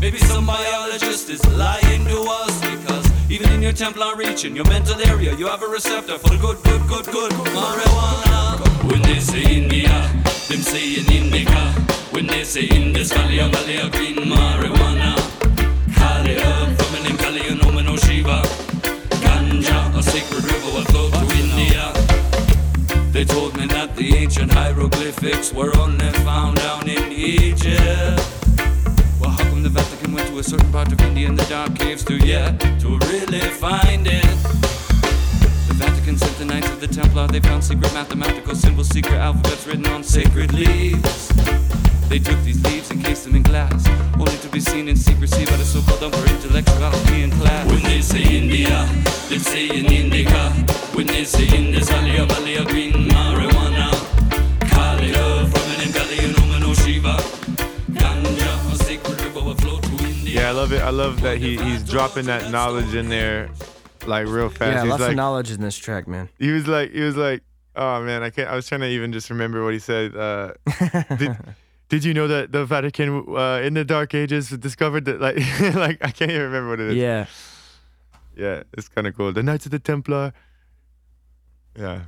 Maybe 0.00 0.16
some 0.16 0.46
biologist 0.46 1.28
is 1.28 1.44
lying 1.52 2.06
to 2.06 2.24
us 2.26 2.58
because 2.58 3.30
even 3.30 3.52
in 3.52 3.60
your 3.60 3.74
temporal 3.74 4.14
region, 4.14 4.56
your 4.56 4.64
mental 4.64 4.98
area, 5.02 5.36
you 5.36 5.46
have 5.48 5.62
a 5.62 5.66
receptor 5.66 6.16
for 6.16 6.30
the 6.30 6.38
good, 6.38 6.56
good, 6.64 6.80
good, 6.88 7.04
good 7.04 7.30
marijuana. 7.52 8.90
When 8.90 9.02
they 9.02 9.20
say 9.20 9.42
India, 9.42 9.92
them 10.48 10.62
say 10.62 10.94
in 10.94 11.12
Indica. 11.12 11.72
When 12.12 12.26
they 12.26 12.44
say 12.44 12.66
in 12.66 12.94
this 12.94 13.12
valley, 13.12 13.40
a 13.40 13.48
valley 13.48 13.76
of 13.76 13.92
green 13.92 14.16
marijuana. 14.16 15.12
Kali 15.94 16.36
up 16.38 16.80
from 16.80 16.94
an 16.96 17.16
Kali, 17.18 17.42
no 17.56 17.70
man, 17.72 17.84
no 17.84 17.96
Shiva. 17.98 18.40
Ganja, 19.20 19.94
a 19.94 20.02
sacred 20.02 20.44
river 20.44 20.70
will 20.72 20.84
flow 20.86 21.10
to 21.10 21.36
India. 21.36 21.92
They 23.12 23.26
told 23.26 23.54
me 23.58 23.66
the 23.96 24.16
ancient 24.16 24.52
hieroglyphics 24.52 25.52
were 25.52 25.76
only 25.78 26.10
found 26.24 26.56
down 26.58 26.88
in 26.88 27.12
Egypt. 27.12 28.20
Well, 29.20 29.30
how 29.30 29.44
come 29.44 29.62
the 29.62 29.68
Vatican 29.68 30.12
went 30.12 30.28
to 30.28 30.38
a 30.38 30.42
certain 30.42 30.70
part 30.72 30.90
of 30.92 31.00
India 31.02 31.28
in 31.28 31.36
the 31.36 31.44
dark 31.44 31.74
caves 31.76 32.04
to 32.04 32.16
yet 32.16 32.58
to 32.80 32.98
really 33.06 33.40
find 33.40 34.06
it? 34.06 34.36
The 35.68 35.74
Vatican 35.74 36.18
sent 36.18 36.36
the 36.38 36.44
Knights 36.44 36.68
of 36.70 36.80
the 36.80 36.88
Templar. 36.88 37.28
They 37.28 37.40
found 37.40 37.62
secret 37.62 37.92
mathematical 37.94 38.54
symbols, 38.54 38.88
secret 38.88 39.18
alphabets 39.18 39.66
written 39.66 39.86
on 39.86 40.02
sacred 40.02 40.52
leaves. 40.52 41.28
They 42.08 42.18
took 42.18 42.40
these 42.42 42.62
leaves 42.64 42.90
and 42.90 43.02
cased 43.02 43.24
them 43.24 43.34
in 43.36 43.42
glass, 43.42 43.86
only 44.14 44.36
to 44.38 44.48
be 44.48 44.60
seen 44.60 44.88
in 44.88 44.96
secrecy 44.96 45.46
by 45.46 45.56
the 45.56 45.64
so-called 45.64 46.02
upper 46.02 46.30
intellectuality 46.30 47.22
and 47.22 47.32
class. 47.32 47.66
When 47.66 47.82
they 47.82 48.00
say 48.00 48.22
India, 48.22 48.88
they 49.28 49.38
say 49.38 49.68
in 49.68 49.86
Indica. 49.86 50.50
When 50.94 51.06
they 51.06 51.24
say 51.24 51.46
in 51.56 51.72
this 51.72 51.88
valley, 51.88 52.16
a 52.16 52.26
valley 52.26 52.56
of 52.56 52.66
green 52.66 52.92
marijuana. 52.92 53.63
It. 60.74 60.82
I 60.82 60.90
love 60.90 61.20
that 61.22 61.38
he 61.38 61.56
he's 61.56 61.82
dropping 61.82 62.26
that 62.26 62.50
knowledge 62.50 62.94
in 62.94 63.08
there, 63.08 63.50
like 64.06 64.26
real 64.26 64.48
fast. 64.48 64.60
Yeah, 64.60 64.82
he's 64.82 64.90
lots 64.90 65.00
like, 65.00 65.10
of 65.10 65.16
knowledge 65.16 65.50
in 65.50 65.60
this 65.60 65.76
track, 65.76 66.06
man. 66.06 66.28
he 66.38 66.50
was 66.50 66.66
like, 66.66 66.92
he 66.92 67.00
was 67.00 67.16
like, 67.16 67.42
oh 67.76 68.02
man, 68.02 68.22
I 68.22 68.30
can't. 68.30 68.48
I 68.48 68.54
was 68.56 68.66
trying 68.66 68.80
to 68.82 68.88
even 68.88 69.12
just 69.12 69.30
remember 69.30 69.64
what 69.64 69.72
he 69.72 69.78
said. 69.78 70.16
Uh, 70.16 70.52
did, 71.16 71.36
did 71.88 72.04
you 72.04 72.14
know 72.14 72.26
that 72.28 72.52
the 72.52 72.64
Vatican 72.64 73.24
uh, 73.34 73.60
in 73.62 73.74
the 73.74 73.84
Dark 73.84 74.14
Ages 74.14 74.50
discovered 74.50 75.04
that 75.06 75.20
like 75.20 75.36
like 75.74 75.98
I 76.04 76.10
can't 76.10 76.30
even 76.30 76.42
remember 76.42 76.70
what 76.70 76.80
it 76.80 76.88
is. 76.90 76.96
Yeah. 76.96 77.26
yeah, 78.36 78.62
it's 78.76 78.88
kind 78.88 79.06
of 79.06 79.16
cool. 79.16 79.32
The 79.32 79.42
Knights 79.42 79.66
of 79.66 79.72
the 79.72 79.78
Templar. 79.78 80.32
Yeah, 81.78 82.02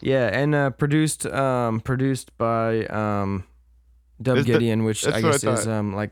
Yeah, 0.00 0.26
and 0.32 0.54
uh, 0.54 0.70
produced 0.70 1.26
um 1.26 1.80
produced 1.80 2.36
by 2.38 2.86
um 2.86 3.44
Dub 4.20 4.44
Gideon, 4.44 4.84
which 4.84 5.06
I 5.06 5.10
what 5.10 5.16
I 5.16 5.20
guess 5.20 5.44
is 5.44 5.68
um 5.68 5.94
like 5.94 6.10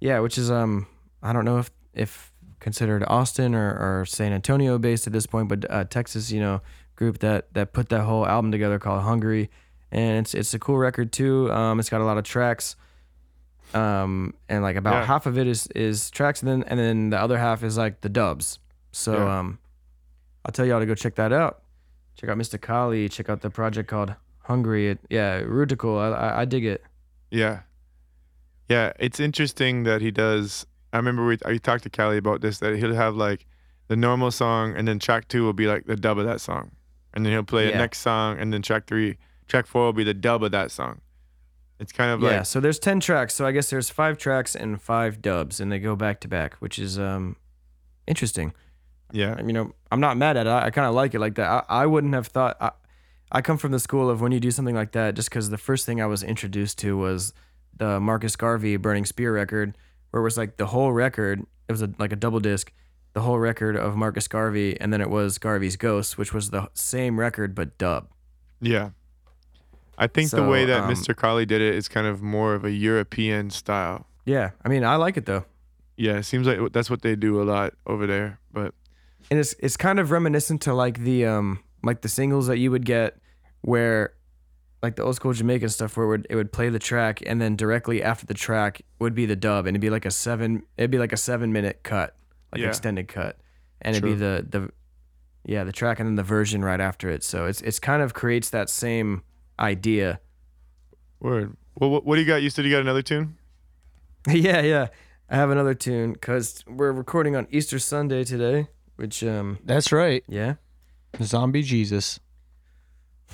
yeah, 0.00 0.20
which 0.20 0.38
is 0.38 0.50
um 0.50 0.86
I 1.22 1.32
don't 1.32 1.44
know 1.44 1.58
if 1.58 1.70
if 1.94 2.32
considered 2.60 3.02
Austin 3.08 3.54
or, 3.54 3.70
or 4.00 4.04
San 4.06 4.32
Antonio 4.32 4.78
based 4.78 5.06
at 5.06 5.12
this 5.12 5.26
point, 5.26 5.48
but 5.48 5.70
uh, 5.70 5.84
Texas, 5.84 6.30
you 6.30 6.40
know, 6.40 6.60
group 6.96 7.18
that 7.20 7.52
that 7.54 7.72
put 7.72 7.88
that 7.88 8.02
whole 8.02 8.26
album 8.26 8.52
together 8.52 8.78
called 8.78 9.02
Hungry, 9.02 9.50
and 9.90 10.18
it's 10.26 10.34
it's 10.34 10.54
a 10.54 10.58
cool 10.58 10.78
record 10.78 11.12
too. 11.12 11.50
Um, 11.52 11.78
it's 11.80 11.88
got 11.90 12.00
a 12.00 12.04
lot 12.04 12.18
of 12.18 12.24
tracks. 12.24 12.76
Um, 13.72 14.34
and 14.48 14.62
like 14.62 14.74
about 14.76 14.94
Yeah. 14.94 15.06
half 15.06 15.26
of 15.26 15.38
it 15.38 15.46
is 15.46 15.66
is 15.68 16.10
tracks, 16.10 16.42
and 16.42 16.48
then 16.50 16.62
and 16.64 16.78
then 16.78 17.10
the 17.10 17.18
other 17.20 17.38
half 17.38 17.62
is 17.62 17.78
like 17.78 18.00
the 18.00 18.08
dubs. 18.08 18.58
So 18.92 19.12
Yeah. 19.14 19.38
um, 19.38 19.58
I'll 20.44 20.52
tell 20.52 20.66
y'all 20.66 20.80
to 20.80 20.86
go 20.86 20.94
check 20.94 21.14
that 21.16 21.32
out. 21.32 21.62
Check 22.16 22.28
out 22.30 22.36
Mr. 22.36 22.60
Kali. 22.60 23.08
Check 23.08 23.28
out 23.30 23.40
the 23.42 23.50
project 23.50 23.88
called 23.88 24.14
Hungry. 24.40 24.88
It, 24.90 24.98
yeah, 25.08 25.36
Rutical. 25.38 25.96
I, 25.98 26.08
I 26.08 26.40
I 26.40 26.44
dig 26.46 26.64
it. 26.64 26.82
yeah, 27.30 27.60
yeah. 28.68 28.92
It's 28.98 29.20
interesting 29.20 29.84
that 29.84 30.00
he 30.00 30.10
does. 30.10 30.66
I 30.92 30.96
remember 30.96 31.26
we 31.26 31.38
I 31.44 31.56
talked 31.58 31.84
to 31.84 31.90
Callie 31.90 32.18
about 32.18 32.40
this. 32.40 32.58
That 32.58 32.76
he'll 32.76 32.94
have 32.94 33.16
like 33.16 33.46
the 33.88 33.96
normal 33.96 34.30
song, 34.30 34.74
and 34.76 34.86
then 34.88 34.98
track 34.98 35.28
two 35.28 35.44
will 35.44 35.52
be 35.52 35.66
like 35.66 35.86
the 35.86 35.96
dub 35.96 36.18
of 36.18 36.24
that 36.26 36.40
song, 36.40 36.72
and 37.14 37.24
then 37.24 37.32
he'll 37.32 37.42
play 37.42 37.70
Yeah. 37.70 37.78
next 37.78 37.98
song, 38.00 38.38
and 38.38 38.52
then 38.52 38.62
track 38.62 38.86
three, 38.86 39.16
track 39.48 39.66
four 39.66 39.84
will 39.86 39.92
be 39.92 40.04
the 40.04 40.14
dub 40.14 40.42
of 40.42 40.50
that 40.52 40.70
song. 40.70 41.00
It's 41.78 41.92
kind 41.92 42.10
of 42.10 42.20
yeah. 42.20 42.38
like 42.38 42.46
so 42.46 42.60
there's 42.60 42.78
ten 42.78 43.00
tracks. 43.00 43.34
So 43.34 43.46
I 43.46 43.52
guess 43.52 43.70
there's 43.70 43.88
five 43.90 44.18
tracks 44.18 44.54
and 44.54 44.80
five 44.80 45.22
dubs, 45.22 45.60
and 45.60 45.72
they 45.72 45.78
go 45.78 45.96
back 45.96 46.20
to 46.20 46.28
back, 46.28 46.54
which 46.56 46.78
is 46.78 46.98
um 46.98 47.36
interesting. 48.06 48.52
yeah, 49.12 49.32
I 49.32 49.38
mean, 49.38 49.48
you 49.48 49.52
know, 49.54 49.72
I'm 49.90 50.00
not 50.00 50.16
mad 50.16 50.36
at 50.36 50.46
it. 50.46 50.50
I, 50.50 50.66
I 50.66 50.70
kind 50.70 50.86
of 50.86 50.94
like 50.94 51.14
it 51.14 51.20
like 51.20 51.34
that. 51.36 51.48
I, 51.68 51.82
I 51.82 51.86
wouldn't 51.86 52.14
have 52.14 52.26
thought. 52.26 52.56
I, 52.60 52.70
I 53.32 53.40
come 53.42 53.58
from 53.58 53.72
the 53.72 53.78
school 53.78 54.10
of 54.10 54.20
when 54.20 54.32
you 54.32 54.40
do 54.40 54.50
something 54.50 54.74
like 54.74 54.92
that, 54.92 55.14
just 55.14 55.30
because 55.30 55.50
the 55.50 55.58
first 55.58 55.86
thing 55.86 56.00
I 56.00 56.06
was 56.06 56.22
introduced 56.22 56.78
to 56.78 56.96
was 56.96 57.32
the 57.76 57.98
Marcus 58.00 58.36
Garvey 58.36 58.76
Burning 58.76 59.04
Spear 59.06 59.32
record, 59.32 59.76
where 60.10 60.20
it 60.20 60.24
was 60.24 60.36
like 60.36 60.56
the 60.56 60.66
whole 60.66 60.92
record. 60.92 61.40
It 61.68 61.72
was 61.72 61.82
a, 61.82 61.90
like 61.98 62.12
a 62.12 62.16
double 62.16 62.40
disc, 62.40 62.72
the 63.12 63.20
whole 63.20 63.38
record 63.38 63.76
of 63.76 63.96
Marcus 63.96 64.26
Garvey, 64.28 64.80
and 64.80 64.92
then 64.92 65.00
it 65.00 65.10
was 65.10 65.38
Garvey's 65.38 65.76
Ghost, 65.76 66.18
which 66.18 66.34
was 66.34 66.50
the 66.50 66.68
same 66.74 67.18
record 67.18 67.54
but 67.54 67.78
dub. 67.78 68.08
yeah. 68.60 68.90
I 69.98 70.06
think 70.06 70.30
the 70.30 70.42
way 70.42 70.64
that 70.64 70.84
um, 70.84 70.90
Mr. 70.90 71.14
Colley 71.14 71.44
did 71.44 71.60
it 71.60 71.74
is 71.74 71.86
kind 71.86 72.06
of 72.06 72.22
more 72.22 72.54
of 72.54 72.64
a 72.64 72.70
European 72.70 73.50
style. 73.50 74.06
Yeah, 74.24 74.52
I 74.64 74.70
mean, 74.70 74.82
I 74.82 74.96
like 74.96 75.18
it 75.18 75.26
though. 75.26 75.44
Yeah, 75.98 76.16
it 76.16 76.22
seems 76.22 76.46
like 76.46 76.72
that's 76.72 76.88
what 76.88 77.02
they 77.02 77.16
do 77.16 77.42
a 77.42 77.44
lot 77.44 77.74
over 77.86 78.06
there. 78.06 78.38
But 78.50 78.72
and 79.30 79.38
it's 79.38 79.54
it's 79.58 79.76
kind 79.76 80.00
of 80.00 80.10
reminiscent 80.10 80.62
to 80.62 80.72
like 80.72 81.00
the 81.00 81.26
um 81.26 81.62
like 81.82 82.00
the 82.00 82.08
singles 82.08 82.46
that 82.46 82.56
you 82.56 82.70
would 82.70 82.86
get 82.86 83.18
where 83.60 84.14
like 84.82 84.96
the 84.96 85.02
old 85.02 85.14
school 85.16 85.32
Jamaican 85.32 85.68
stuff 85.68 85.96
where 85.96 86.06
it 86.06 86.08
would, 86.08 86.26
it 86.30 86.36
would 86.36 86.52
play 86.52 86.68
the 86.70 86.78
track 86.78 87.22
and 87.26 87.40
then 87.40 87.54
directly 87.56 88.02
after 88.02 88.24
the 88.26 88.34
track 88.34 88.82
would 88.98 89.14
be 89.14 89.26
the 89.26 89.36
dub 89.36 89.66
and 89.66 89.74
it'd 89.74 89.80
be 89.80 89.90
like 89.90 90.04
a 90.06 90.10
seven 90.10 90.62
it'd 90.78 90.90
be 90.90 90.98
like 90.98 91.12
a 91.12 91.16
seven 91.18 91.52
minute 91.52 91.80
cut 91.82 92.16
like 92.52 92.62
Yeah. 92.62 92.68
extended 92.68 93.06
cut 93.08 93.38
and 93.82 93.94
it'd 93.94 94.04
be 94.04 94.14
the 94.14 94.46
the 94.48 94.70
yeah 95.44 95.64
the 95.64 95.72
track 95.72 96.00
and 96.00 96.06
then 96.08 96.16
the 96.16 96.22
version 96.22 96.64
right 96.64 96.80
after 96.80 97.10
it 97.10 97.22
so 97.22 97.46
it's 97.46 97.60
it's 97.62 97.78
kind 97.78 98.02
of 98.02 98.14
creates 98.14 98.50
that 98.50 98.68
same 98.70 99.22
idea 99.58 100.20
word. 101.20 101.56
Well, 101.78 101.90
what, 101.90 102.04
what 102.04 102.14
do 102.16 102.20
you 102.22 102.26
got? 102.26 102.42
You 102.42 102.50
said 102.50 102.64
you 102.64 102.70
got 102.70 102.80
another 102.80 103.02
tune? 103.02 103.36
yeah 104.28 104.60
yeah 104.62 104.88
I 105.28 105.36
have 105.36 105.50
another 105.50 105.74
tune 105.74 106.12
because 106.14 106.64
we're 106.66 106.92
recording 106.92 107.36
on 107.36 107.46
Easter 107.50 107.78
Sunday 107.78 108.24
today 108.24 108.68
which 108.96 109.22
um 109.24 109.58
That's 109.64 109.92
right. 109.92 110.24
yeah 110.28 110.54
Zombie 111.22 111.62
Jesus. 111.62 112.20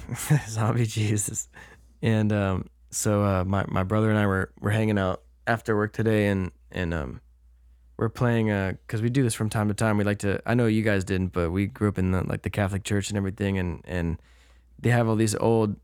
zombie 0.48 0.86
Jesus. 0.86 1.48
And 2.02 2.32
um, 2.32 2.66
so 2.90 3.22
uh, 3.22 3.44
my 3.44 3.64
my 3.68 3.82
brother 3.82 4.10
and 4.10 4.18
I 4.18 4.26
were 4.26 4.52
were 4.60 4.70
hanging 4.70 4.98
out 4.98 5.22
after 5.46 5.76
work 5.76 5.92
today, 5.92 6.28
and 6.28 6.50
and 6.70 6.94
um, 6.94 7.20
we're 7.96 8.08
playing 8.08 8.46
because 8.86 9.02
we 9.02 9.10
do 9.10 9.22
this 9.22 9.34
from 9.34 9.48
time 9.48 9.68
to 9.68 9.74
time. 9.74 9.96
We 9.96 10.04
like 10.04 10.18
to. 10.20 10.40
I 10.46 10.54
know 10.54 10.66
you 10.66 10.82
guys 10.82 11.04
didn't, 11.04 11.32
but 11.32 11.50
we 11.50 11.66
grew 11.66 11.88
up 11.88 11.98
in 11.98 12.12
the, 12.12 12.22
like 12.22 12.42
the 12.42 12.50
Catholic 12.50 12.84
Church 12.84 13.08
and 13.08 13.16
everything, 13.16 13.58
and 13.58 13.82
and 13.84 14.20
they 14.78 14.90
have 14.90 15.08
all 15.08 15.16
these 15.16 15.34
old 15.34 15.76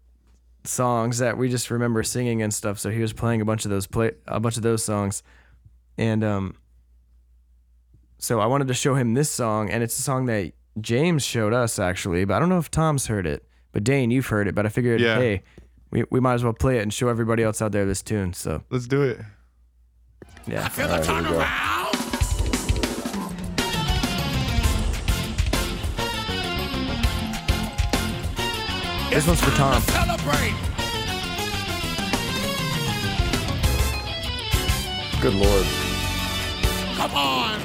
songs 0.64 1.18
that 1.18 1.36
we 1.36 1.48
just 1.48 1.70
remember 1.70 2.02
singing 2.02 2.42
and 2.42 2.52
stuff. 2.52 2.78
So 2.78 2.90
he 2.90 3.00
was 3.00 3.12
playing 3.12 3.40
a 3.40 3.44
bunch 3.44 3.64
of 3.64 3.70
those 3.70 3.86
play 3.86 4.12
a 4.26 4.40
bunch 4.40 4.56
of 4.56 4.62
those 4.62 4.84
songs, 4.84 5.22
and 5.96 6.22
um. 6.22 6.56
So 8.18 8.38
I 8.38 8.46
wanted 8.46 8.68
to 8.68 8.74
show 8.74 8.94
him 8.94 9.14
this 9.14 9.30
song, 9.30 9.68
and 9.68 9.82
it's 9.82 9.98
a 9.98 10.02
song 10.02 10.26
that 10.26 10.52
James 10.80 11.24
showed 11.24 11.52
us 11.52 11.80
actually, 11.80 12.24
but 12.24 12.34
I 12.34 12.38
don't 12.38 12.48
know 12.48 12.58
if 12.58 12.70
Tom's 12.70 13.06
heard 13.06 13.26
it. 13.26 13.44
But 13.72 13.84
Dane, 13.84 14.10
you've 14.10 14.26
heard 14.26 14.48
it. 14.48 14.54
But 14.54 14.66
I 14.66 14.68
figured, 14.68 15.00
Yeah. 15.00 15.16
hey, 15.16 15.42
we, 15.90 16.04
we 16.10 16.20
might 16.20 16.34
as 16.34 16.44
well 16.44 16.52
play 16.52 16.78
it 16.78 16.82
and 16.82 16.92
show 16.92 17.08
everybody 17.08 17.42
else 17.42 17.60
out 17.62 17.72
there 17.72 17.84
this 17.86 18.02
tune. 18.02 18.32
So 18.34 18.62
Let's 18.70 18.86
do 18.86 19.02
it. 19.02 19.20
yeah, 20.46 20.68
Feel 20.68 20.88
All 20.90 21.00
the 21.00 21.08
right, 21.08 21.24
here 21.26 21.32
we 21.32 21.38
go. 21.38 21.42
This 29.10 29.26
one's 29.26 29.40
for 29.42 29.50
Tom. 29.56 29.82
Good 35.20 35.34
lord. 35.34 35.66
Come 36.96 37.12
on, 37.14 37.60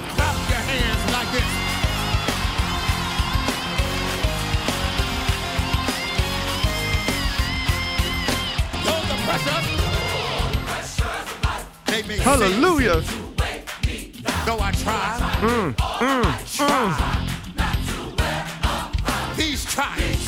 Hold 9.29 10.53
the 10.53 10.59
pressure. 10.59 11.15
They 11.87 12.01
may 12.03 12.17
Hallelujah. 12.17 13.01
say, 13.03 14.11
though 14.45 14.59
I 14.61 14.71
try, 14.71 15.17
mm, 15.41 15.75
mm, 15.75 16.55
try. 16.55 16.95
Mm. 17.57 19.35
These 19.35 19.65
trials 19.65 20.27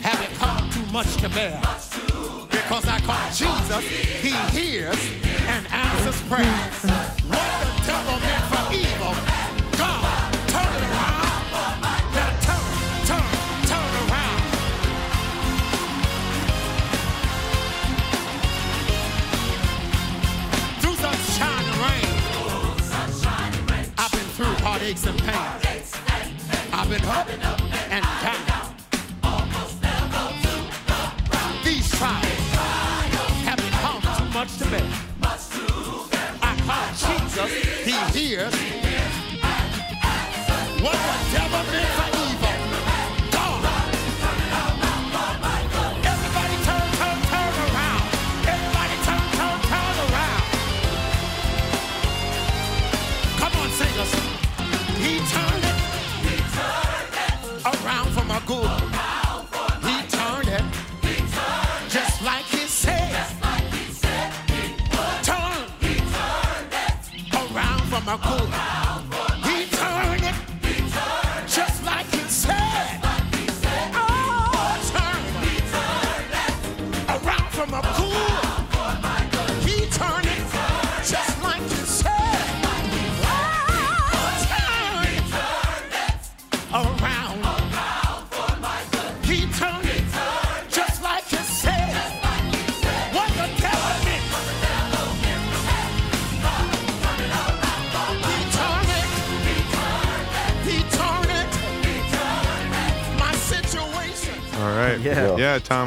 haven't 0.00 0.34
come 0.38 0.70
too 0.70 0.86
much 0.92 1.16
to 1.16 1.28
bear. 1.28 1.60
Because 2.50 2.88
I 2.88 2.98
call 3.00 3.28
Jesus, 3.30 3.84
He 4.22 4.32
hears 4.58 4.98
and 5.48 5.66
answers 5.70 6.20
prayers. 6.22 6.82
What 7.28 7.50
the 7.60 7.72
devil 7.86 8.18
meant 8.20 8.44
for 8.48 8.64
evil, 8.72 8.91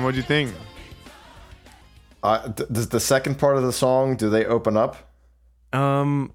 what'd 0.06 0.16
you 0.18 0.24
think? 0.24 0.54
Uh, 2.24 2.48
d- 2.48 2.64
does 2.72 2.90
the 2.90 3.00
second 3.00 3.38
part 3.38 3.58
of 3.58 3.64
the 3.64 3.74
song 3.74 4.16
do 4.16 4.30
they 4.30 4.46
open 4.46 4.78
up? 4.78 5.12
um, 5.74 6.32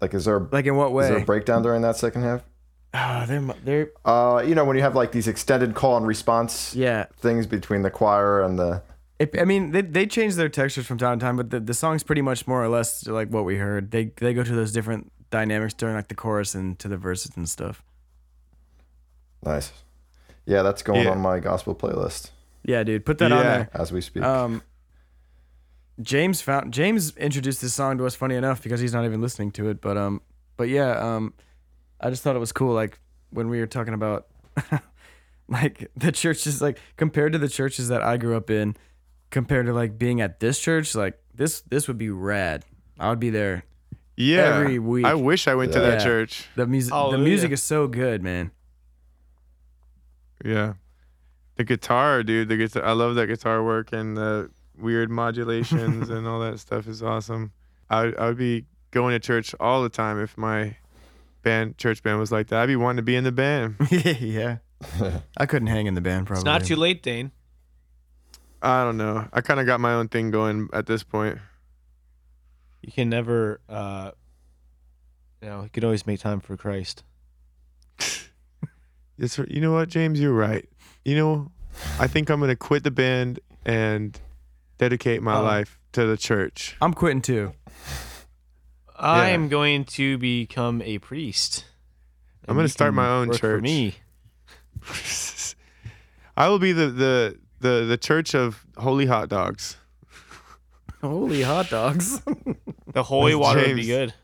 Like, 0.00 0.14
is 0.14 0.24
there 0.24 0.40
like 0.50 0.66
in 0.66 0.76
what 0.76 0.90
is 1.04 1.08
there 1.10 1.18
a 1.18 1.24
breakdown 1.24 1.62
during 1.62 1.82
that 1.82 1.96
second 1.96 2.22
half? 2.22 2.42
Ah, 2.94 3.24
they're 3.26 3.40
they're 3.64 3.90
Uh, 4.04 4.42
you 4.46 4.54
know, 4.54 4.64
when 4.66 4.76
you 4.76 4.82
have 4.82 4.94
like 4.94 5.12
these 5.12 5.26
extended 5.26 5.74
call 5.74 5.96
and 5.96 6.06
response 6.06 6.74
yeah. 6.74 7.06
things 7.20 7.46
between 7.46 7.80
the 7.82 7.90
choir 7.90 8.42
and 8.42 8.58
the 8.58 8.82
It, 9.18 9.38
I 9.40 9.44
mean, 9.46 9.70
they 9.70 9.80
they 9.80 10.04
change 10.06 10.34
their 10.34 10.50
textures 10.50 10.86
from 10.86 10.98
time 10.98 11.18
to 11.18 11.24
time, 11.24 11.36
but 11.36 11.48
the, 11.50 11.58
the 11.60 11.72
song's 11.72 12.02
pretty 12.02 12.20
much 12.22 12.46
more 12.46 12.62
or 12.62 12.68
less 12.68 13.06
like 13.06 13.28
what 13.28 13.44
we 13.46 13.56
heard. 13.56 13.92
They 13.92 14.12
they 14.16 14.34
go 14.34 14.42
to 14.44 14.54
those 14.54 14.72
different 14.72 15.10
dynamics 15.30 15.72
during 15.72 15.94
like 15.96 16.08
the 16.08 16.14
chorus 16.14 16.54
and 16.54 16.78
to 16.80 16.88
the 16.88 16.98
verses 16.98 17.32
and 17.36 17.48
stuff. 17.48 17.82
nice. 19.42 19.72
Yeah, 20.44 20.62
that's 20.62 20.82
going 20.82 21.04
Yeah. 21.04 21.12
on 21.12 21.20
my 21.20 21.38
gospel 21.38 21.74
playlist 21.74 22.30
Yeah, 22.64 22.84
dude, 22.84 23.04
put 23.04 23.18
that 23.18 23.32
on 23.32 23.42
there. 23.42 23.68
as 23.74 23.90
we 23.92 24.00
speak. 24.00 24.22
Um, 24.22 24.62
James 26.00 26.40
found 26.40 26.72
James 26.72 27.16
introduced 27.16 27.60
this 27.60 27.74
song 27.74 27.98
to 27.98 28.06
us. 28.06 28.14
Funny 28.14 28.34
enough, 28.36 28.62
because 28.62 28.80
he's 28.80 28.92
not 28.92 29.04
even 29.04 29.20
listening 29.20 29.50
to 29.52 29.68
it. 29.68 29.80
But 29.80 29.96
um, 29.96 30.20
but 30.56 30.68
yeah, 30.68 30.92
um, 30.98 31.34
I 32.00 32.10
just 32.10 32.22
thought 32.22 32.36
it 32.36 32.40
was 32.40 32.52
cool. 32.52 32.72
Like 32.74 32.98
when 33.30 33.48
we 33.48 33.58
were 33.60 33.66
talking 33.66 33.94
about, 33.94 34.26
like 35.48 35.90
the 35.96 36.12
churches, 36.12 36.62
like 36.62 36.78
compared 36.96 37.32
to 37.32 37.38
the 37.38 37.48
churches 37.48 37.88
that 37.88 38.02
I 38.02 38.16
grew 38.16 38.36
up 38.36 38.48
in, 38.50 38.76
compared 39.30 39.66
to 39.66 39.72
like 39.72 39.98
being 39.98 40.20
at 40.20 40.40
this 40.40 40.58
church, 40.58 40.94
like 40.94 41.18
this 41.34 41.60
this 41.62 41.88
would 41.88 41.98
be 41.98 42.10
rad. 42.10 42.64
I 42.98 43.10
would 43.10 43.20
be 43.20 43.30
there. 43.30 43.64
Yeah. 44.16 44.58
Every 44.60 44.78
week. 44.78 45.04
I 45.04 45.14
wish 45.14 45.48
I 45.48 45.54
went 45.54 45.72
to 45.72 45.80
that 45.80 45.98
Yeah. 45.98 46.04
church. 46.04 46.46
The 46.56 46.66
music, 46.66 46.92
the 46.92 47.18
music 47.18 47.50
is 47.50 47.62
so 47.62 47.86
good, 47.88 48.22
man. 48.22 48.50
Yeah. 50.44 50.74
The 51.56 51.64
guitar, 51.64 52.22
dude. 52.22 52.48
The 52.48 52.56
guitar. 52.56 52.84
I 52.84 52.92
love 52.92 53.14
that 53.16 53.26
guitar 53.26 53.62
work 53.62 53.92
and 53.92 54.16
the 54.16 54.50
weird 54.78 55.10
modulations 55.10 56.08
and 56.08 56.26
all 56.26 56.40
that 56.40 56.58
stuff 56.58 56.86
is 56.86 57.02
awesome. 57.02 57.52
I 57.90 58.12
I 58.18 58.26
would 58.26 58.38
be 58.38 58.66
going 58.90 59.12
to 59.12 59.20
church 59.20 59.54
all 59.60 59.82
the 59.82 59.88
time 59.88 60.20
if 60.20 60.36
my 60.38 60.76
band 61.42 61.76
church 61.78 62.02
band 62.02 62.18
was 62.18 62.32
like 62.32 62.48
that. 62.48 62.62
I'd 62.62 62.66
be 62.66 62.76
wanting 62.76 62.98
to 62.98 63.02
be 63.02 63.16
in 63.16 63.24
the 63.24 63.32
band. 63.32 63.76
yeah, 63.90 64.58
I 65.36 65.46
couldn't 65.46 65.68
hang 65.68 65.86
in 65.86 65.94
the 65.94 66.00
band. 66.00 66.26
Probably 66.26 66.40
It's 66.40 66.44
not 66.44 66.64
too 66.64 66.76
late, 66.76 67.02
Dane. 67.02 67.32
I 68.62 68.84
don't 68.84 68.96
know. 68.96 69.28
I 69.32 69.40
kind 69.40 69.58
of 69.58 69.66
got 69.66 69.80
my 69.80 69.92
own 69.94 70.08
thing 70.08 70.30
going 70.30 70.68
at 70.72 70.86
this 70.86 71.02
point. 71.02 71.38
You 72.80 72.92
can 72.92 73.08
never, 73.08 73.60
uh, 73.68 74.12
you 75.40 75.48
know, 75.48 75.62
you 75.64 75.68
can 75.68 75.84
always 75.84 76.06
make 76.06 76.20
time 76.20 76.40
for 76.40 76.56
Christ. 76.56 77.02
It's, 79.18 79.38
you 79.38 79.60
know 79.60 79.72
what, 79.72 79.88
James? 79.88 80.18
You're 80.18 80.32
right. 80.32 80.68
You 81.04 81.16
know, 81.16 81.50
I 81.98 82.06
think 82.06 82.30
I'm 82.30 82.40
gonna 82.40 82.56
quit 82.56 82.84
the 82.84 82.90
band 82.90 83.40
and 83.64 84.18
dedicate 84.78 85.22
my 85.22 85.36
Oh. 85.38 85.42
life 85.42 85.78
to 85.92 86.06
the 86.06 86.16
church. 86.16 86.76
I'm 86.80 86.94
quitting 86.94 87.22
too. 87.22 87.52
I 88.96 89.28
Yeah. 89.28 89.34
am 89.34 89.48
going 89.48 89.84
to 89.84 90.16
become 90.18 90.80
a 90.82 90.98
priest. 90.98 91.64
I'm 92.46 92.56
gonna 92.56 92.68
start 92.68 92.94
my 92.94 93.08
own 93.08 93.28
work 93.28 93.36
For 93.38 93.40
church. 93.40 93.62
me, 93.62 93.94
I 96.36 96.48
will 96.48 96.58
be 96.58 96.72
the 96.72 96.88
the 96.88 97.38
the 97.60 97.84
the 97.84 97.96
church 97.96 98.34
of 98.34 98.64
holy 98.76 99.06
hot 99.06 99.28
dogs. 99.28 99.76
Holy 101.02 101.42
hot 101.42 101.68
dogs! 101.68 102.20
the 102.92 103.02
holy 103.02 103.32
That's 103.34 103.40
water 103.42 103.66
would 103.66 103.74
be 103.76 103.86
good. 103.86 104.14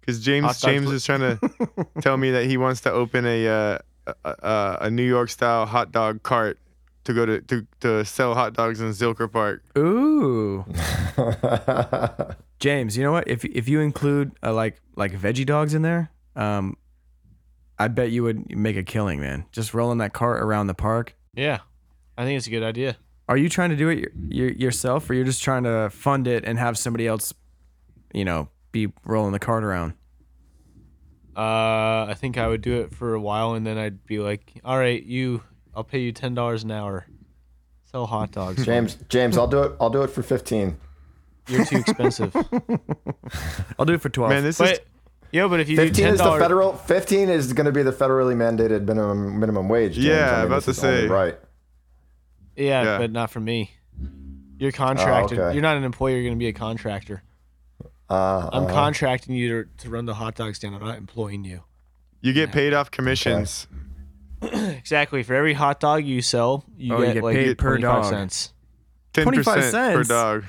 Because 0.00 0.18
James 0.20 0.60
James 0.60 0.88
for- 0.88 0.94
is 0.94 1.04
trying 1.04 1.20
to 1.20 1.86
tell 2.00 2.16
me 2.16 2.32
that 2.32 2.46
he 2.46 2.56
wants 2.56 2.80
to 2.82 2.90
open 2.92 3.24
a 3.24 3.46
uh, 3.46 3.78
a, 4.06 4.14
a, 4.24 4.78
a 4.82 4.90
New 4.90 5.06
York 5.06 5.30
style 5.30 5.66
hot 5.66 5.92
dog 5.92 6.22
cart 6.22 6.58
to 7.04 7.12
go 7.12 7.26
to, 7.26 7.40
to 7.42 7.66
to 7.80 8.04
sell 8.04 8.34
hot 8.34 8.54
dogs 8.54 8.80
in 8.80 8.90
Zilker 8.90 9.30
Park. 9.30 9.62
Ooh, 9.76 10.64
James, 12.58 12.96
you 12.96 13.02
know 13.02 13.12
what? 13.12 13.26
If 13.28 13.44
if 13.44 13.68
you 13.68 13.80
include 13.80 14.32
uh, 14.42 14.52
like 14.52 14.80
like 14.96 15.12
veggie 15.12 15.46
dogs 15.46 15.74
in 15.74 15.82
there, 15.82 16.10
um, 16.36 16.76
I 17.78 17.88
bet 17.88 18.10
you 18.10 18.22
would 18.22 18.56
make 18.56 18.76
a 18.76 18.82
killing, 18.82 19.20
man. 19.20 19.46
Just 19.52 19.74
rolling 19.74 19.98
that 19.98 20.12
cart 20.12 20.42
around 20.42 20.68
the 20.68 20.74
park. 20.74 21.16
Yeah, 21.34 21.60
I 22.16 22.24
think 22.24 22.36
it's 22.36 22.46
a 22.46 22.50
good 22.50 22.62
idea. 22.62 22.96
Are 23.28 23.36
you 23.36 23.48
trying 23.48 23.70
to 23.70 23.76
do 23.76 23.88
it 23.88 23.98
your, 23.98 24.10
your, 24.28 24.50
yourself, 24.52 25.08
or 25.08 25.14
you're 25.14 25.24
just 25.24 25.42
trying 25.42 25.64
to 25.64 25.90
fund 25.90 26.26
it 26.26 26.44
and 26.44 26.58
have 26.58 26.76
somebody 26.76 27.06
else, 27.06 27.32
you 28.12 28.24
know, 28.24 28.48
be 28.72 28.92
rolling 29.04 29.32
the 29.32 29.38
cart 29.38 29.64
around? 29.64 29.94
Uh, 31.36 32.06
I 32.10 32.14
think 32.18 32.36
I 32.38 32.46
would 32.46 32.60
do 32.62 32.80
it 32.80 32.94
for 32.94 33.14
a 33.14 33.20
while, 33.20 33.54
and 33.54 33.66
then 33.66 33.78
I'd 33.78 34.04
be 34.04 34.18
like, 34.18 34.60
"All 34.64 34.76
right, 34.76 35.02
you, 35.02 35.42
I'll 35.74 35.84
pay 35.84 36.00
you 36.00 36.12
ten 36.12 36.34
dollars 36.34 36.62
an 36.64 36.70
hour. 36.70 37.06
Sell 37.90 38.06
hot 38.06 38.32
dogs. 38.32 38.64
James, 38.64 38.96
James, 39.08 39.36
I'll 39.38 39.46
do 39.46 39.62
it. 39.62 39.72
I'll 39.80 39.90
do 39.90 40.02
it 40.02 40.08
for 40.10 40.22
fifteen. 40.22 40.78
You're 41.48 41.64
too 41.64 41.78
expensive. 41.78 42.34
I'll 43.78 43.84
do 43.86 43.94
it 43.94 44.00
for 44.00 44.08
twelve. 44.08 44.30
Man, 44.30 44.42
this 44.42 44.60
is 44.60 44.70
but 44.78 44.84
yo, 45.32 45.48
but 45.48 45.60
if 45.60 45.68
you 45.68 45.76
do 45.76 45.86
Fifteen 45.86 46.04
ten 46.04 46.14
is 46.14 46.20
the 46.20 46.38
federal. 46.38 46.74
Fifteen 46.74 47.28
is 47.28 47.52
going 47.52 47.66
to 47.66 47.72
be 47.72 47.82
the 47.82 47.92
federally 47.92 48.34
mandated 48.36 48.86
minimum 48.86 49.40
minimum 49.40 49.68
wage. 49.68 49.94
James. 49.94 50.06
Yeah, 50.06 50.32
I 50.32 50.36
mean, 50.38 50.46
about 50.46 50.62
to 50.64 50.74
say. 50.74 51.06
Right. 51.06 51.38
yeah, 52.56 52.82
Yeah. 52.84 52.98
but 52.98 53.10
not 53.10 53.30
for 53.30 53.40
me. 53.40 53.72
You're 54.58 54.72
contracted. 54.72 55.38
okay. 55.38 55.54
You're 55.54 55.62
not 55.62 55.76
an 55.76 55.84
employer. 55.84 56.16
You're 56.16 56.30
gonna 56.30 56.36
be 56.38 56.48
a 56.48 56.52
contractor. 56.52 57.22
Uh, 58.10 58.48
I'm 58.52 58.64
uh-huh. 58.64 58.74
contracting 58.74 59.34
you 59.34 59.64
to, 59.64 59.68
to 59.84 59.90
run 59.90 60.04
the 60.06 60.14
hot 60.14 60.34
dog 60.34 60.54
stand. 60.54 60.74
I'm 60.74 60.84
not 60.84 60.98
employing 60.98 61.44
you. 61.44 61.62
you 62.20 62.32
get 62.32 62.52
paid 62.52 62.74
off 62.74 62.90
commissions. 62.90 63.66
Exactly. 64.42 65.22
For 65.22 65.34
every 65.34 65.52
hot 65.52 65.78
dog 65.78 66.04
you 66.04 66.20
sell, 66.20 66.64
you 66.76 66.92
Oh, 66.92 66.98
you 66.98 67.06
get, 67.06 67.14
get 67.14 67.22
like 67.22 67.36
paid 67.36 67.58
per 67.58 67.78
25 67.78 68.02
dog. 68.02 68.10
cents. 68.10 68.52
Ten 69.12 69.22
25 69.22 69.54
percent 69.54 69.94
per 69.94 69.98
cents. 70.02 70.08
dog. 70.08 70.44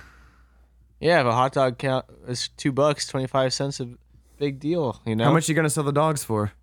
Yeah, 0.99 1.19
if 1.21 1.27
a 1.27 1.31
hot 1.31 1.53
dog 1.53 1.77
count 1.77 2.05
is 2.27 2.47
two 2.57 2.71
bucks, 2.71 3.05
25 3.05 3.53
cents 3.53 3.79
a 3.79 3.89
big 4.39 4.59
deal. 4.59 4.99
You 5.05 5.15
know, 5.15 5.25
How 5.25 5.31
much 5.31 5.47
you 5.47 5.53
gonna 5.53 5.69
sell 5.69 5.83
the 5.83 5.91
dogs 5.91 6.23
for? 6.23 6.53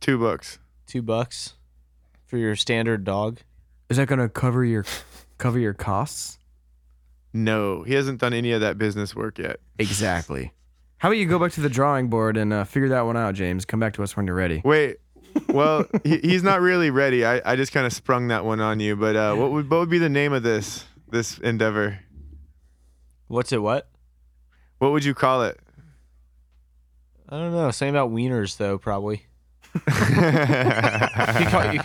Two 0.00 0.18
bucks. 0.18 0.58
Two 0.86 1.00
bucks 1.00 1.54
for 2.26 2.36
your 2.36 2.54
standard 2.54 3.04
dog. 3.04 3.40
Is 3.88 3.96
that 3.96 4.06
gonna 4.06 4.28
cover 4.28 4.62
your 4.62 4.84
cover 5.38 5.58
your 5.58 5.72
costs? 5.74 6.38
No, 7.34 7.82
he 7.82 7.92
hasn't 7.94 8.20
done 8.20 8.32
any 8.32 8.52
of 8.52 8.60
that 8.62 8.78
business 8.78 9.14
work 9.14 9.38
yet. 9.38 9.58
Exactly. 9.78 10.52
How 10.98 11.08
about 11.08 11.18
you 11.18 11.26
go 11.26 11.38
back 11.38 11.52
to 11.52 11.60
the 11.60 11.68
drawing 11.68 12.08
board 12.08 12.36
and 12.36 12.52
uh, 12.52 12.64
figure 12.64 12.88
that 12.90 13.02
one 13.02 13.16
out, 13.16 13.34
James? 13.34 13.64
Come 13.64 13.80
back 13.80 13.92
to 13.94 14.02
us 14.02 14.16
when 14.16 14.26
you're 14.26 14.36
ready. 14.36 14.62
Wait. 14.64 14.98
Well, 15.48 15.84
he, 16.04 16.18
he's 16.18 16.44
not 16.44 16.60
really 16.60 16.90
ready. 16.90 17.26
I, 17.26 17.42
I 17.44 17.56
just 17.56 17.72
kind 17.72 17.84
of 17.86 17.92
sprung 17.92 18.28
that 18.28 18.44
one 18.44 18.60
on 18.60 18.78
you. 18.78 18.94
But 18.94 19.16
uh, 19.16 19.34
what 19.34 19.50
would 19.50 19.68
what 19.68 19.80
would 19.80 19.90
be 19.90 19.98
the 19.98 20.08
name 20.08 20.32
of 20.32 20.44
this 20.44 20.84
this 21.10 21.38
endeavor? 21.38 21.98
What's 23.26 23.50
it? 23.52 23.60
What? 23.60 23.88
What 24.78 24.92
would 24.92 25.04
you 25.04 25.12
call 25.12 25.42
it? 25.42 25.58
I 27.28 27.36
don't 27.38 27.50
know. 27.52 27.70
Something 27.72 27.96
about 27.96 28.12
wieners 28.12 28.56
though, 28.58 28.78
probably. 28.78 29.26
You 29.74 31.46
call- 31.50 31.74
you- 31.74 31.80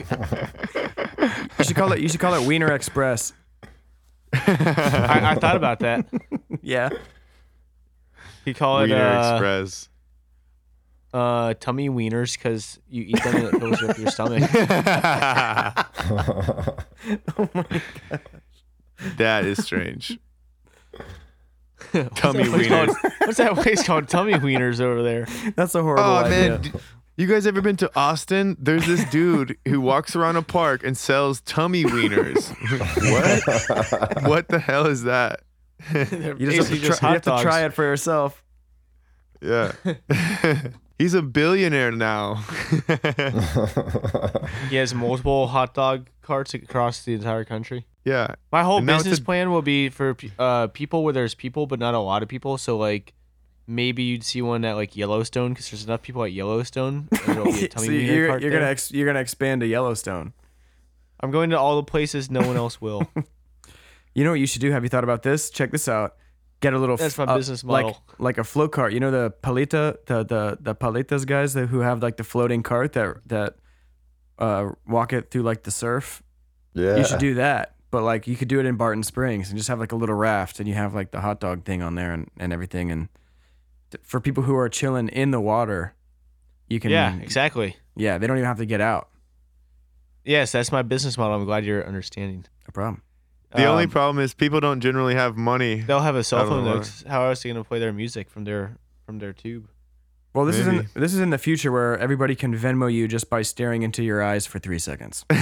You 1.57 1.65
should 1.65 1.75
call 1.75 1.91
it. 1.91 1.99
You 1.99 2.07
should 2.07 2.19
call 2.19 2.33
it 2.35 2.45
Wiener 2.47 2.71
Express. 2.71 3.33
I, 4.33 5.21
I 5.23 5.35
thought 5.35 5.55
about 5.55 5.79
that. 5.79 6.05
Yeah. 6.61 6.89
You 8.45 8.53
call 8.53 8.79
it 8.79 8.89
Wiener 8.89 9.07
uh, 9.07 9.31
Express. 9.33 9.89
uh, 11.13 11.53
tummy 11.59 11.89
wieners 11.89 12.37
because 12.37 12.79
you 12.89 13.03
eat 13.03 13.23
them 13.23 13.35
and 13.35 13.45
it 13.45 13.59
fills 13.59 13.83
up 13.83 13.97
your 13.97 14.11
stomach. 14.11 14.49
Oh 17.37 17.49
my 17.53 17.63
god. 18.09 18.21
That 19.17 19.45
is 19.45 19.63
strange. 19.63 20.19
Tummy 22.15 22.49
What's 22.49 22.65
wieners. 22.65 22.67
called- 22.67 22.97
What's 23.21 23.37
that 23.37 23.55
place 23.55 23.83
called? 23.83 24.09
Tummy 24.09 24.33
wieners 24.33 24.81
over 24.81 25.01
there. 25.01 25.27
That's 25.55 25.75
a 25.75 25.81
horrible 25.81 26.03
Oh 26.03 26.15
idea. 26.17 26.49
man, 26.49 26.61
d- 26.61 26.71
you 27.19 27.27
guys 27.27 27.45
ever 27.45 27.61
been 27.61 27.75
to 27.77 27.91
Austin? 27.95 28.55
There's 28.59 28.87
this 28.87 29.03
dude 29.11 29.57
who 29.67 29.81
walks 29.81 30.15
around 30.15 30.37
a 30.37 30.41
park 30.41 30.83
and 30.83 30.97
sells 30.97 31.41
tummy 31.41 31.83
wieners. 31.83 32.49
what? 34.21 34.23
what 34.23 34.47
the 34.47 34.59
hell 34.59 34.87
is 34.87 35.03
that? 35.03 35.41
You 35.93 36.05
just, 36.05 36.11
have 36.11 36.37
to, 36.37 36.45
basically 36.45 36.79
try, 36.79 36.87
just 36.87 37.01
you 37.01 37.07
have 37.09 37.21
to 37.23 37.37
try 37.41 37.65
it 37.65 37.73
for 37.73 37.83
yourself. 37.83 38.43
Yeah. 39.41 39.73
He's 40.97 41.13
a 41.13 41.21
billionaire 41.21 41.91
now. 41.91 42.43
He 44.69 44.75
has 44.75 44.93
multiple 44.93 45.47
hot 45.47 45.73
dog 45.73 46.09
carts 46.21 46.53
across 46.53 47.03
the 47.03 47.13
entire 47.13 47.45
country. 47.45 47.85
yeah. 48.03 48.35
My 48.51 48.63
whole 48.63 48.77
And 48.77 48.87
now 48.87 48.95
it's 48.95 49.03
business 49.03 49.19
a- 49.19 49.23
plan 49.23 49.51
will 49.51 49.61
be 49.61 49.89
for 49.89 50.15
uh, 50.37 50.67
people 50.67 51.03
where 51.03 51.13
there's 51.13 51.35
people, 51.35 51.67
but 51.67 51.79
not 51.79 51.95
a 51.95 51.99
lot 51.99 52.23
of 52.23 52.29
people. 52.29 52.57
So 52.57 52.77
like, 52.77 53.13
maybe 53.69 54.03
you'd 54.03 54.23
see 54.23 54.41
one 54.41 54.65
at 54.65 54.75
like 54.75 54.95
Yellowstone 54.95 55.53
because 55.53 55.69
there's 55.69 55.85
enough 55.85 56.01
people 56.01 56.23
at 56.23 56.31
Yellowstone. 56.33 57.07
And 57.27 57.43
be 57.43 57.65
a 57.65 57.67
tummy 57.67 57.85
so 57.87 57.91
you're, 57.91 58.39
you're 58.39 58.51
gonna 58.51 58.65
ex, 58.65 58.91
you're 58.91 59.05
gonna 59.07 59.19
expand 59.19 59.61
to 59.61 59.67
Yellowstone. 59.67 60.33
I'm 61.21 61.31
going 61.31 61.49
to 61.51 61.59
all 61.59 61.75
the 61.75 61.83
places 61.83 62.31
no 62.31 62.41
one 62.45 62.57
else 62.57 62.81
will. 62.81 63.09
You 64.15 64.23
know 64.23 64.31
what 64.31 64.39
you 64.39 64.47
should 64.47 64.61
do? 64.61 64.71
Have 64.71 64.83
you 64.83 64.89
thought 64.89 65.03
about 65.03 65.21
this? 65.21 65.49
Check 65.51 65.71
this 65.71 65.87
out. 65.87 66.15
Get 66.61 66.73
a 66.73 66.79
little. 66.79 66.97
That's 66.97 67.17
f- 67.17 67.25
my 67.25 67.31
uh, 67.31 67.37
business 67.37 67.63
like- 67.63 67.85
model. 67.85 68.03
Like, 68.17 68.37
a 68.39 68.43
float 68.43 68.71
cart. 68.71 68.91
You 68.91 68.99
know 68.99 69.11
the 69.11 69.31
paleta, 69.43 69.97
the 70.07 70.25
the 70.25 70.57
the 70.59 70.75
paletas 70.75 71.25
guys 71.27 71.53
that, 71.53 71.67
who 71.67 71.79
have 71.81 72.01
like 72.01 72.17
the 72.17 72.23
floating 72.23 72.63
cart 72.63 72.93
that 72.93 73.17
that 73.27 73.55
uh, 74.39 74.71
walk 74.87 75.13
it 75.13 75.29
through 75.31 75.43
like 75.43 75.63
the 75.63 75.71
surf. 75.71 76.23
yeah. 76.73 76.97
You 76.97 77.05
should 77.05 77.19
do 77.19 77.35
that. 77.35 77.75
But 77.91 78.03
like 78.03 78.27
you 78.27 78.35
could 78.35 78.47
do 78.47 78.59
it 78.59 78.65
in 78.65 78.75
Barton 78.75 79.03
Springs 79.03 79.49
and 79.49 79.57
just 79.57 79.69
have 79.69 79.79
like 79.79 79.91
a 79.91 79.95
little 79.95 80.15
raft 80.15 80.59
and 80.59 80.67
you 80.67 80.73
have 80.75 80.93
like 80.93 81.11
the 81.11 81.21
hot 81.21 81.39
dog 81.39 81.63
thing 81.63 81.81
on 81.81 81.95
there 81.95 82.11
and, 82.11 82.29
and 82.39 82.51
everything. 82.51 82.91
And 82.91 83.07
t- 83.07 83.18
for 84.03 84.19
people 84.19 84.43
who 84.43 84.55
are 84.55 84.69
chilling 84.69 85.07
in 85.09 85.31
the 85.31 85.39
water, 85.41 85.93
you 86.67 86.79
can. 86.79 86.91
yeah, 86.91 87.15
exactly. 87.17 87.75
Yeah, 87.95 88.17
they 88.17 88.27
don't 88.27 88.37
even 88.37 88.47
have 88.47 88.57
to 88.59 88.65
get 88.65 88.81
out. 88.81 89.09
Yes, 90.25 90.51
that's 90.51 90.71
my 90.71 90.81
business 90.81 91.17
model. 91.17 91.35
I'm 91.37 91.45
glad 91.45 91.65
you're 91.65 91.85
understanding. 91.85 92.45
No 92.67 92.71
problem. 92.73 93.01
The 93.55 93.65
only 93.65 93.85
Um, 93.85 93.89
problem 93.89 94.23
is 94.23 94.33
people 94.35 94.59
don't 94.59 94.79
generally 94.79 95.15
have 95.15 95.35
money. 95.35 95.81
they'll 95.81 96.01
have 96.01 96.15
a 96.15 96.23
cell 96.23 96.45
I 96.45 96.45
phone 96.45 96.65
though. 96.65 96.83
How 97.09 97.25
else 97.27 97.43
are 97.43 97.47
they 97.47 97.53
gonna 97.53 97.63
play 97.63 97.79
their 97.79 97.91
music 97.93 98.29
from 98.29 98.43
their 98.43 98.77
from 99.07 99.17
their 99.17 99.33
tube? 99.33 99.67
Well, 100.35 100.45
this 100.45 100.57
is 100.57 100.67
in 100.67 100.87
this 100.93 101.15
is 101.15 101.19
in 101.19 101.31
the 101.31 101.39
future 101.39 101.71
where 101.71 101.97
everybody 101.97 102.35
can 102.35 102.55
Venmo 102.55 102.93
you 102.93 103.07
just 103.07 103.27
by 103.27 103.41
staring 103.41 103.81
into 103.81 104.03
your 104.03 104.21
eyes 104.21 104.45
for 104.45 104.59
three 104.59 104.77
seconds. 104.77 105.25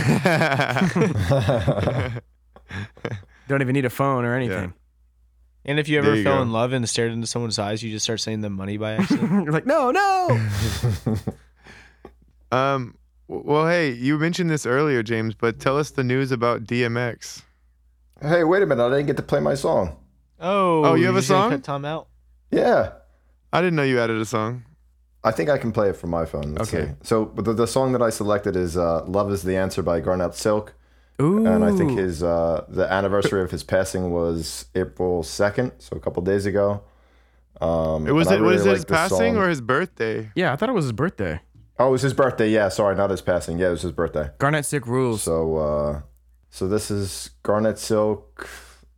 Don't 3.49 3.61
even 3.61 3.73
need 3.73 3.85
a 3.85 3.89
phone 3.89 4.23
or 4.25 4.33
anything. 4.35 4.73
And 5.67 5.79
if 5.79 5.89
you 5.89 6.01
There 6.01 6.11
ever 6.11 6.17
you 6.17 6.23
fell 6.23 6.37
go. 6.37 6.41
in 6.43 6.51
love 6.53 6.71
and 6.71 6.87
stared 6.87 7.11
into 7.11 7.27
someone's 7.27 7.59
eyes, 7.59 7.83
you 7.83 7.91
just 7.91 8.05
start 8.05 8.21
saying 8.21 8.39
them 8.41 8.53
money 8.53 8.77
by 8.77 8.93
accident. 8.93 9.31
You're 9.43 9.51
like, 9.51 9.65
no, 9.65 9.91
no. 9.91 10.29
um. 12.51 12.95
w- 13.27 13.45
Well, 13.51 13.67
hey, 13.67 13.91
you 13.91 14.17
mentioned 14.17 14.49
this 14.49 14.65
earlier, 14.65 15.03
James, 15.03 15.35
but 15.35 15.59
tell 15.59 15.77
us 15.77 15.91
the 15.91 16.03
news 16.03 16.31
about 16.31 16.63
DMX. 16.63 17.41
hey, 18.21 18.43
wait 18.43 18.63
a 18.63 18.65
minute! 18.65 18.85
I 18.85 18.89
didn't 18.89 19.07
get 19.07 19.17
to 19.17 19.23
play 19.23 19.39
my 19.39 19.55
song. 19.55 19.97
oh, 20.39 20.85
Oh, 20.85 20.93
you 20.95 21.05
have 21.07 21.15
a 21.15 21.19
just 21.19 21.29
gonna 21.29 21.43
song? 21.43 21.51
Cut 21.51 21.63
Tom 21.63 21.85
out. 21.85 22.07
Yeah. 22.51 22.91
I 23.51 23.61
didn't 23.61 23.75
know 23.75 23.83
you 23.83 23.99
added 23.99 24.21
a 24.21 24.25
song. 24.25 24.63
I 25.23 25.31
think 25.31 25.49
I 25.49 25.57
can 25.57 25.71
play 25.71 25.89
it 25.89 25.97
from 25.97 26.09
my 26.11 26.25
phone. 26.25 26.55
Let's 26.55 26.73
Okay. 26.73 26.87
see. 26.87 26.93
So 27.03 27.31
the, 27.35 27.53
the 27.53 27.67
song 27.67 27.91
that 27.93 28.01
I 28.01 28.09
selected 28.09 28.55
is 28.55 28.77
uh, 28.77 29.03
"Love 29.05 29.31
Is 29.31 29.43
the 29.43 29.55
Answer" 29.57 29.81
by 29.83 29.99
Garnet 29.99 30.35
Silk, 30.35 30.73
Ooh. 31.19 31.45
and 31.47 31.63
I 31.65 31.71
think 31.75 31.97
his 31.97 32.21
uh, 32.21 32.65
the 32.69 32.91
anniversary 32.91 33.41
of 33.41 33.49
his 33.51 33.63
passing 33.63 34.11
was 34.11 34.65
April 34.75 35.23
second, 35.23 35.71
so 35.79 35.95
a 35.97 35.99
couple 35.99 36.21
days 36.23 36.45
ago. 36.45 36.81
Um, 37.59 38.05
It 38.07 38.11
was 38.11 38.27
and 38.27 38.35
I 38.35 38.39
it 38.39 38.41
was 38.43 38.61
really 38.65 38.75
his 38.75 38.85
passing 38.85 39.33
song. 39.33 39.37
or 39.37 39.49
his 39.49 39.61
birthday? 39.61 40.29
Yeah, 40.35 40.53
I 40.53 40.55
thought 40.55 40.69
it 40.69 40.73
was 40.73 40.85
his 40.85 40.91
birthday. 40.91 41.41
Oh, 41.79 41.87
it 41.89 41.91
was 41.91 42.01
his 42.03 42.13
birthday. 42.13 42.49
Yeah, 42.49 42.69
sorry, 42.69 42.95
not 42.95 43.09
his 43.09 43.21
passing. 43.21 43.57
Yeah, 43.59 43.67
it 43.69 43.71
was 43.71 43.81
his 43.81 43.91
birthday. 43.93 44.29
Garnet 44.37 44.65
Silk 44.65 44.85
rules. 44.87 45.23
So, 45.23 45.57
uh, 45.57 46.01
so 46.51 46.67
this 46.67 46.89
is 46.91 47.31
Garnet 47.43 47.77
Silk. 47.79 48.47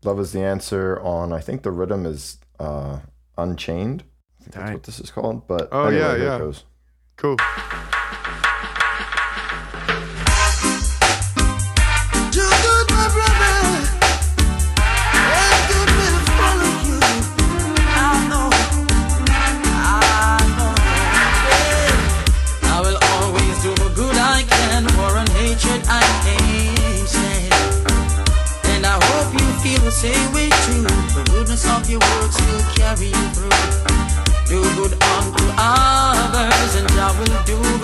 Love 0.04 0.20
is 0.20 0.32
the 0.34 0.42
answer. 0.42 1.00
On 1.02 1.32
I 1.34 1.40
think 1.40 1.64
the 1.64 1.72
rhythm 1.72 2.06
is 2.06 2.38
uh, 2.60 3.00
Unchained. 3.38 4.04
I 4.40 4.44
think 4.44 4.56
that's 4.56 4.66
Tight. 4.66 4.74
what 4.74 4.84
this 4.84 5.00
is 5.00 5.12
called. 5.12 5.48
But 5.48 5.70
Oh, 5.72 5.86
anyway, 5.86 6.02
yeah, 6.02 6.16
yeah. 6.16 6.36
It 6.36 6.40
goes. 6.40 6.64
Cool. 7.18 7.38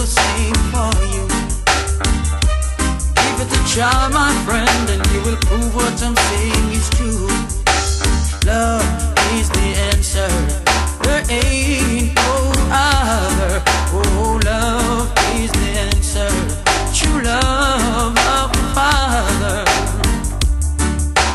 Will 0.05 0.11
same 0.11 0.53
for 0.71 0.93
you. 1.13 1.25
Give 3.21 3.37
it 3.43 3.49
a 3.57 3.61
try, 3.73 4.09
my 4.13 4.31
friend, 4.45 4.89
and 4.89 5.01
you 5.11 5.21
will 5.25 5.37
prove 5.47 5.73
what 5.73 6.01
I'm 6.03 6.15
saying 6.15 6.67
is 6.71 6.89
true. 6.91 7.27
Love 8.45 8.85
is 9.33 9.49
the 9.49 9.67
answer. 9.91 10.29
There 11.03 11.23
ain't 11.29 12.15
no 12.15 12.33
other. 12.69 13.63
Oh, 13.93 14.39
love 14.45 15.11
is 15.41 15.51
the 15.51 15.69
answer. 15.89 16.29
True 16.93 17.21
love 17.23 18.17
of 18.37 18.51
the 18.57 18.65
Father. 18.77 19.63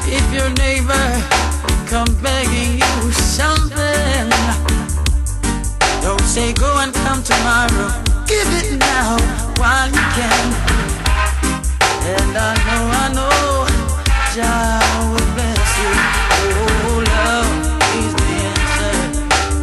If 0.06 0.24
your 0.32 0.50
neighbor 0.64 1.06
come 1.86 2.12
begging 2.22 2.78
you 2.78 3.12
something, 3.12 4.30
don't 6.02 6.26
say 6.34 6.52
go 6.52 6.78
and 6.78 6.94
come 6.94 7.22
tomorrow. 7.22 8.09
Give 8.30 8.46
it 8.62 8.78
now 8.78 9.18
while 9.58 9.88
you 9.90 10.04
can. 10.14 10.46
And 12.14 12.32
I 12.38 12.54
know, 12.66 12.84
I 13.02 13.06
know, 13.18 13.66
Jah 14.32 14.78
will 15.10 15.30
bless 15.34 15.70
you. 15.82 15.90
Oh, 16.54 17.02
love 17.10 17.50
is 17.98 18.12
the 18.20 18.30
answer. 18.54 18.94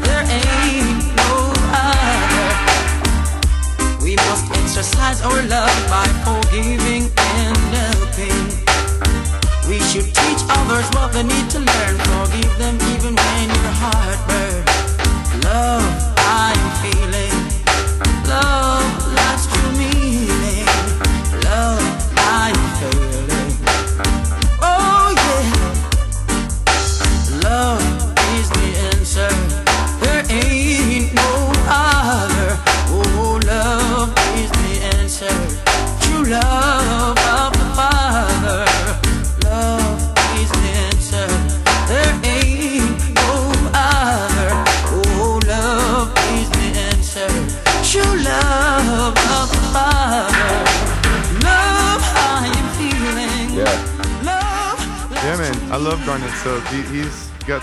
There 0.03 0.25
ain't 0.39 0.99
no 1.15 1.32
other. 1.80 2.49
We 4.03 4.12
must 4.27 4.45
exercise 4.51 5.19
our 5.21 5.41
love 5.43 5.77
by 5.89 6.08
forgiving 6.27 7.03
and 7.39 7.58
helping. 7.80 8.45
We 9.69 9.80
should 9.80 10.13
teach 10.13 10.41
others 10.49 10.88
what 10.91 11.13
they 11.13 11.23
need 11.23 11.49
to 11.51 11.60
learn. 11.60 11.66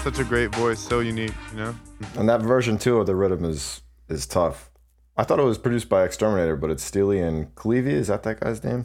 Such 0.05 0.19
a 0.19 0.25
great 0.25 0.55
voice, 0.55 0.79
so 0.81 1.01
unique, 1.01 1.33
you 1.53 1.57
know? 1.61 1.75
And 2.17 2.29
that 2.29 2.43
version 2.43 2.77
too 2.77 2.99
of 2.99 3.07
the 3.07 3.15
rhythm 3.17 3.43
is 3.45 3.81
is 4.11 4.27
tough. 4.27 4.71
I 5.17 5.25
thought 5.25 5.39
it 5.41 5.45
was 5.45 5.57
produced 5.57 5.89
by 5.89 6.05
Exterminator, 6.05 6.57
but 6.57 6.71
it's 6.71 6.83
Steely 6.85 7.21
and 7.21 7.55
Clevie. 7.55 7.87
Is 7.87 8.09
that 8.09 8.23
that 8.25 8.41
guy's 8.41 8.63
name? 8.63 8.85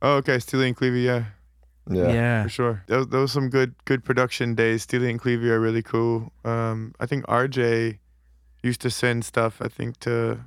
Oh, 0.00 0.14
okay. 0.16 0.38
Steely 0.38 0.68
and 0.68 0.76
Clevie, 0.76 1.04
yeah. 1.04 1.24
Yeah. 1.90 2.12
Yeah. 2.12 2.42
For 2.44 2.48
sure. 2.48 2.82
Those, 2.86 3.08
those 3.08 3.30
some 3.32 3.50
good 3.50 3.74
good 3.84 4.04
production 4.04 4.54
days. 4.54 4.84
Steely 4.84 5.10
and 5.10 5.20
Clevie 5.20 5.50
are 5.50 5.60
really 5.60 5.82
cool. 5.82 6.32
Um, 6.46 6.94
I 6.98 7.04
think 7.04 7.26
RJ 7.26 7.98
used 8.62 8.80
to 8.80 8.90
send 8.90 9.26
stuff, 9.26 9.60
I 9.60 9.68
think, 9.68 10.00
to 10.00 10.40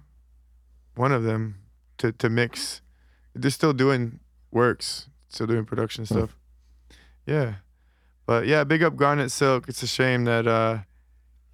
one 0.95 1.11
of 1.11 1.21
them 1.23 1.59
to, 1.99 2.11
to 2.13 2.27
mix. 2.29 2.81
They're 3.35 3.51
still 3.51 3.73
doing 3.73 4.19
works, 4.49 5.09
still 5.27 5.45
doing 5.45 5.65
production 5.65 6.05
Hmm. 6.05 6.13
stuff. 6.15 6.35
Yeah. 7.27 7.55
But 8.27 8.45
yeah, 8.45 8.63
big 8.63 8.83
up 8.83 8.95
Garnet 8.95 9.31
Silk. 9.31 9.67
It's 9.67 9.81
a 9.81 9.87
shame 9.87 10.25
that 10.25 10.45
uh 10.45 10.79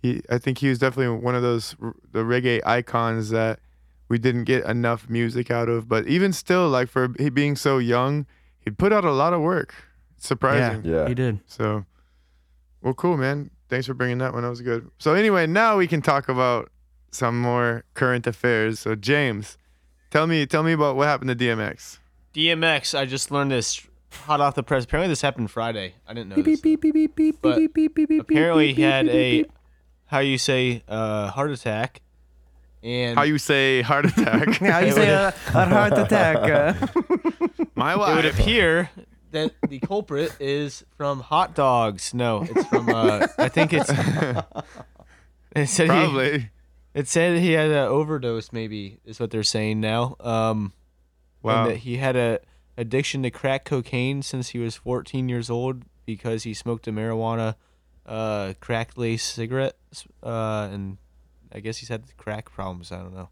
he 0.01 0.21
I 0.29 0.37
think 0.37 0.57
he 0.57 0.67
was 0.67 0.79
definitely 0.79 1.17
one 1.17 1.35
of 1.35 1.41
those 1.41 1.77
the 2.11 2.23
reggae 2.23 2.59
icons 2.65 3.29
that 3.29 3.59
we 4.09 4.17
didn't 4.17 4.43
get 4.43 4.65
enough 4.65 5.09
music 5.09 5.49
out 5.49 5.69
of. 5.69 5.87
But 5.87 6.07
even 6.07 6.33
still, 6.33 6.67
like 6.67 6.89
for 6.89 7.13
he 7.17 7.29
being 7.29 7.55
so 7.55 7.77
young, 7.77 8.25
he 8.59 8.69
put 8.71 8.91
out 8.91 9.05
a 9.05 9.11
lot 9.11 9.33
of 9.33 9.41
work. 9.41 9.73
It's 10.17 10.27
surprising. 10.27 10.83
Yeah. 10.83 11.07
He 11.07 11.13
did. 11.13 11.39
So, 11.47 11.85
well, 12.81 12.93
cool, 12.93 13.17
man. 13.17 13.49
Thanks 13.69 13.87
for 13.87 13.93
bringing 13.93 14.19
that 14.19 14.33
one. 14.33 14.43
That 14.43 14.49
was 14.49 14.61
good. 14.61 14.89
So, 14.99 15.13
anyway, 15.13 15.47
now 15.47 15.77
we 15.77 15.87
can 15.87 16.01
talk 16.01 16.29
about 16.29 16.69
some 17.11 17.39
more 17.39 17.85
current 17.93 18.27
affairs. 18.27 18.79
So, 18.79 18.95
James, 18.95 19.57
tell 20.11 20.27
me, 20.27 20.45
tell 20.45 20.63
me 20.63 20.73
about 20.73 20.95
what 20.95 21.07
happened 21.07 21.29
to 21.29 21.35
DMX. 21.35 21.99
DMX, 22.33 22.97
I 22.97 23.05
just 23.05 23.31
learned 23.31 23.51
this 23.51 23.87
hot 24.15 24.39
off 24.41 24.55
the 24.55 24.63
press. 24.63 24.83
Apparently, 24.85 25.09
this 25.09 25.21
happened 25.21 25.51
Friday. 25.51 25.95
I 26.07 26.13
didn't 26.13 26.29
know 26.29 26.35
this. 26.35 26.61
Beep, 26.61 26.81
beep, 26.81 26.93
beep, 26.93 27.15
beep, 27.15 27.37
But 27.41 27.57
beep, 27.57 27.73
beep, 27.73 27.95
beep, 27.95 28.09
beep, 28.09 28.21
Apparently, 28.21 28.67
beep, 28.67 28.75
he 28.77 28.81
had 28.81 29.05
beep, 29.05 29.13
a 29.13 29.31
beep, 29.37 29.47
beep. 29.47 29.57
how 30.07 30.19
you 30.19 30.37
say 30.37 30.83
uh, 30.87 31.27
heart 31.31 31.51
attack, 31.51 32.01
and 32.83 33.17
How 33.17 33.23
you 33.23 33.37
say 33.37 33.81
heart 33.81 34.05
attack? 34.05 34.55
How 34.57 34.79
you 34.79 34.91
say 34.91 35.09
a, 35.09 35.27
a 35.29 35.31
heart 35.51 35.97
attack? 35.97 36.37
Uh, 36.37 36.87
My 37.75 37.93
it 37.93 38.15
would 38.15 38.25
appear 38.25 38.89
that 39.31 39.51
the 39.67 39.79
culprit 39.79 40.35
is 40.39 40.83
from 40.97 41.19
hot 41.21 41.55
dogs. 41.55 42.13
No, 42.13 42.43
it's 42.49 42.67
from. 42.67 42.89
Uh, 42.89 43.25
I 43.37 43.49
think 43.49 43.73
it's. 43.73 43.89
It 45.55 45.67
said 45.67 45.83
he, 45.83 45.87
Probably. 45.89 46.49
it 46.93 47.07
said 47.07 47.39
he 47.39 47.51
had 47.53 47.69
an 47.69 47.77
overdose. 47.87 48.51
Maybe 48.51 48.99
is 49.05 49.19
what 49.19 49.31
they're 49.31 49.43
saying 49.43 49.79
now. 49.81 50.15
Um, 50.19 50.73
Wow. 51.41 51.63
and 51.63 51.71
that 51.71 51.77
he 51.79 51.97
had 51.97 52.15
a 52.15 52.39
addiction 52.77 53.23
to 53.23 53.29
crack 53.31 53.65
cocaine 53.65 54.21
since 54.21 54.49
he 54.49 54.59
was 54.59 54.75
14 54.75 55.29
years 55.29 55.49
old 55.49 55.83
because 56.05 56.43
he 56.43 56.53
smoked 56.53 56.87
a 56.87 56.91
marijuana 56.91 57.55
uh 58.05 58.53
crack 58.59 58.97
lace 58.97 59.23
cigarette 59.23 59.75
uh 60.23 60.67
and 60.71 60.97
I 61.53 61.59
guess 61.59 61.77
he's 61.77 61.89
had 61.89 62.03
crack 62.17 62.51
problems 62.51 62.91
I 62.91 62.97
don't 62.97 63.13
know 63.13 63.29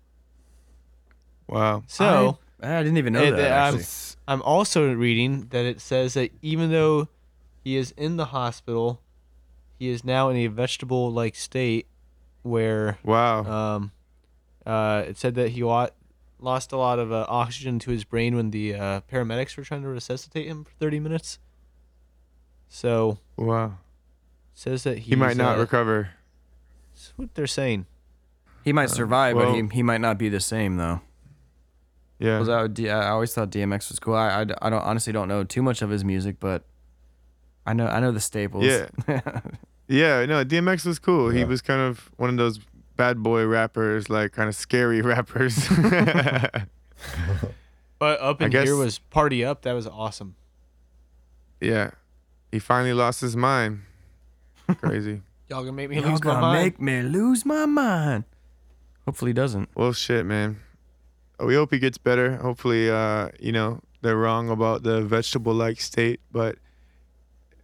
Wow. 1.47 1.83
so 1.87 2.37
I, 2.61 2.77
I 2.77 2.83
didn't 2.83 2.97
even 2.97 3.13
know 3.13 3.23
it- 3.23 3.31
that. 3.35 3.73
I'm, 3.73 3.81
I'm 4.27 4.41
also 4.43 4.93
reading 4.93 5.47
that 5.49 5.65
it 5.65 5.81
says 5.81 6.13
that 6.13 6.31
even 6.41 6.71
though 6.71 7.07
he 7.63 7.75
is 7.75 7.91
in 7.97 8.17
the 8.17 8.25
hospital 8.25 9.01
he 9.77 9.89
is 9.89 10.03
now 10.05 10.29
in 10.29 10.37
a 10.37 10.47
vegetable 10.47 11.11
like 11.11 11.35
state 11.35 11.87
where 12.43 12.97
Wow. 13.03 13.43
um, 13.75 13.91
uh, 14.65 15.03
it 15.07 15.17
said 15.17 15.35
that 15.35 15.49
he 15.49 15.63
lo- 15.63 15.89
lost 16.41 16.71
a 16.71 16.77
lot 16.77 16.99
of 16.99 17.11
uh, 17.11 17.25
oxygen 17.29 17.79
to 17.79 17.91
his 17.91 18.03
brain 18.03 18.35
when 18.35 18.51
the 18.51 18.75
uh, 18.75 19.01
paramedics 19.11 19.55
were 19.55 19.63
trying 19.63 19.83
to 19.83 19.87
resuscitate 19.87 20.47
him 20.47 20.63
for 20.63 20.71
30 20.79 20.99
minutes. 20.99 21.39
So 22.67 23.19
wow. 23.37 23.77
says 24.53 24.83
that 24.83 24.99
He 24.99 25.15
might 25.15 25.37
not 25.37 25.57
uh, 25.57 25.61
recover. 25.61 26.09
That's 26.93 27.13
what 27.15 27.35
they're 27.35 27.47
saying. 27.47 27.85
He 28.63 28.73
might 28.73 28.89
survive, 28.89 29.35
but 29.35 29.53
he, 29.53 29.67
he 29.71 29.83
might 29.83 30.01
not 30.01 30.17
be 30.17 30.29
the 30.29 30.39
same 30.39 30.77
though. 30.77 31.01
Yeah. 32.19 32.37
'Cause 32.37 32.49
I, 32.49 32.65
I 32.87 33.09
always 33.09 33.33
thought 33.33 33.49
DMX 33.49 33.89
was 33.89 33.99
cool. 33.99 34.13
I, 34.13 34.41
I, 34.41 34.45
I 34.61 34.69
don't 34.69 34.83
honestly 34.83 35.11
don't 35.11 35.27
know 35.27 35.43
too 35.43 35.63
much 35.63 35.81
of 35.81 35.89
his 35.89 36.05
music, 36.05 36.39
but 36.39 36.63
I 37.65 37.73
know 37.73 37.87
I 37.87 37.99
know 37.99 38.11
the 38.11 38.19
staples. 38.19 38.65
Yeah. 38.65 38.89
Yeah, 39.91 40.25
no, 40.25 40.45
DMX 40.45 40.85
was 40.85 40.99
cool. 40.99 41.31
He 41.31 41.43
was 41.43 41.61
kind 41.61 41.81
of 41.81 42.09
one 42.15 42.29
of 42.29 42.37
those 42.37 42.61
bad 43.01 43.23
boy 43.23 43.45
rappers, 43.47 44.09
like 44.11 44.31
kind 44.31 44.47
of 44.47 44.53
scary 44.55 45.01
rappers. 45.11 45.67
But 47.97 48.19
up 48.19 48.41
I 48.41 48.45
in 48.45 48.51
here 48.51 48.75
was 48.75 48.97
Party 48.99 49.45
Up. 49.45 49.61
That 49.61 49.73
was 49.73 49.85
awesome. 49.87 50.35
yeah. 51.59 51.91
He 52.51 52.57
finally 52.59 52.93
lost 52.93 53.21
his 53.21 53.35
mind. 53.35 53.81
Crazy. 54.81 55.21
Y'all 55.49 55.59
gonna 55.61 55.71
make 55.73 55.89
me 55.89 55.97
Y'all 55.97 56.09
lose 56.09 56.23
my 56.23 56.31
gonna 56.31 56.41
mind. 56.41 56.63
make 56.63 56.81
me 56.81 57.01
lose 57.03 57.45
my 57.45 57.65
mind. 57.65 58.23
Hopefully 59.05 59.29
he 59.29 59.33
doesn't. 59.33 59.69
Well, 59.75 59.93
shit, 59.93 60.25
man. 60.25 60.59
We 61.39 61.53
hope 61.55 61.71
he 61.71 61.79
gets 61.79 61.97
better. 61.97 62.37
Hopefully, 62.37 62.89
uh, 62.89 63.29
you 63.39 63.51
know, 63.51 63.81
they're 64.01 64.17
wrong 64.17 64.49
about 64.49 64.83
the 64.83 65.01
vegetable-like 65.01 65.79
state, 65.79 66.19
but 66.31 66.57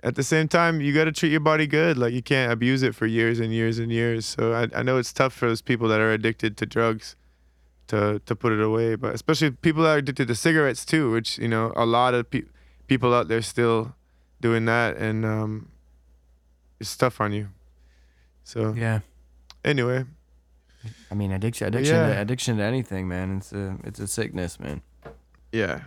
at 0.08 0.16
the 0.16 0.24
same 0.24 0.48
time, 0.48 0.80
you 0.82 0.94
got 0.94 1.06
to 1.06 1.12
treat 1.12 1.32
your 1.32 1.40
body 1.42 1.68
good. 1.68 1.98
Like 1.98 2.14
you 2.14 2.22
can't 2.24 2.52
abuse 2.52 2.82
it 2.84 2.96
for 2.96 3.06
years 3.06 3.40
and 3.40 3.52
years 3.54 3.78
and 3.80 3.92
years. 3.92 4.26
So 4.26 4.54
I, 4.54 4.80
I 4.80 4.82
know 4.84 4.98
it's 4.98 5.12
tough 5.14 5.34
for 5.34 5.48
those 5.48 5.62
people 5.62 5.88
that 5.90 6.00
are 6.00 6.12
addicted 6.14 6.56
to 6.58 6.66
drugs 6.66 7.16
to 7.88 8.20
to 8.26 8.36
put 8.36 8.52
it 8.54 8.62
away, 8.62 8.96
but 8.96 9.14
especially 9.14 9.52
people 9.52 9.84
that 9.84 9.90
are 9.96 9.98
addicted 9.98 10.28
to 10.28 10.36
cigarettes 10.36 10.86
too, 10.86 11.12
which 11.12 11.38
you 11.38 11.48
know 11.48 11.74
a 11.76 11.86
lot 11.86 12.14
of 12.14 12.30
pe- 12.30 12.50
people 12.88 13.14
out 13.14 13.28
there 13.28 13.42
still 13.42 13.96
doing 14.42 14.66
that, 14.66 14.98
and 14.98 15.26
um, 15.26 15.70
it's 16.80 16.96
tough 16.98 17.20
on 17.22 17.32
you. 17.34 17.50
So 18.44 18.74
Yeah. 18.78 19.00
anyway, 19.66 20.06
I 21.12 21.16
mean 21.16 21.32
addiction 21.32 21.68
addiction 21.68 21.96
Yeah. 21.96 22.14
to, 22.16 22.22
addiction 22.22 22.58
to 22.58 22.64
anything, 22.64 23.08
man. 23.08 23.38
It's 23.38 23.52
a 23.54 23.78
it's 23.84 24.00
a 24.00 24.08
sickness, 24.08 24.60
man. 24.60 24.82
Yeah. 25.52 25.82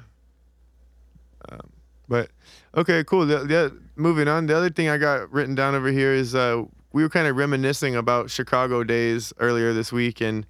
Um, 1.51 1.71
but 2.09 2.31
okay, 2.77 3.05
cool. 3.05 3.27
The, 3.27 3.39
the, 3.39 3.79
moving 3.97 4.29
on. 4.29 4.47
The 4.47 4.57
other 4.57 4.71
thing 4.71 4.89
I 4.89 4.99
got 4.99 5.31
written 5.33 5.55
down 5.55 5.75
over 5.75 5.89
here 5.89 6.13
is 6.13 6.35
uh, 6.35 6.65
we 6.93 7.03
were 7.03 7.09
kind 7.09 7.27
of 7.27 7.37
reminiscing 7.37 7.97
about 7.97 8.31
Chicago 8.31 8.85
days 8.85 9.33
earlier 9.39 9.73
this 9.73 9.93
week, 9.93 10.21
and 10.21 10.47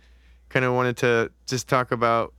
kind 0.48 0.64
of 0.64 0.74
wanted 0.74 0.96
to 0.98 1.30
just 1.46 1.68
talk 1.68 1.92
about 1.92 2.33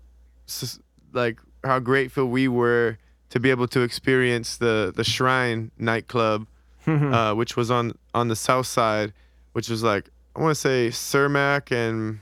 like 1.14 1.40
how 1.64 1.80
grateful 1.80 2.26
we 2.26 2.48
were 2.48 2.98
to 3.30 3.40
be 3.40 3.50
able 3.50 3.68
to 3.68 3.82
experience 3.82 4.58
the 4.58 4.94
the 4.96 5.04
Shrine 5.04 5.72
nightclub, 5.78 6.48
uh, 6.88 7.34
which 7.34 7.56
was 7.56 7.72
on 7.72 7.98
on 8.14 8.28
the 8.28 8.36
south 8.36 8.68
side, 8.68 9.14
which 9.54 9.70
was 9.70 9.84
like 9.84 10.10
I 10.36 10.42
want 10.42 10.52
to 10.52 10.60
say 10.60 10.90
Cermak 10.90 11.72
and 11.72 12.20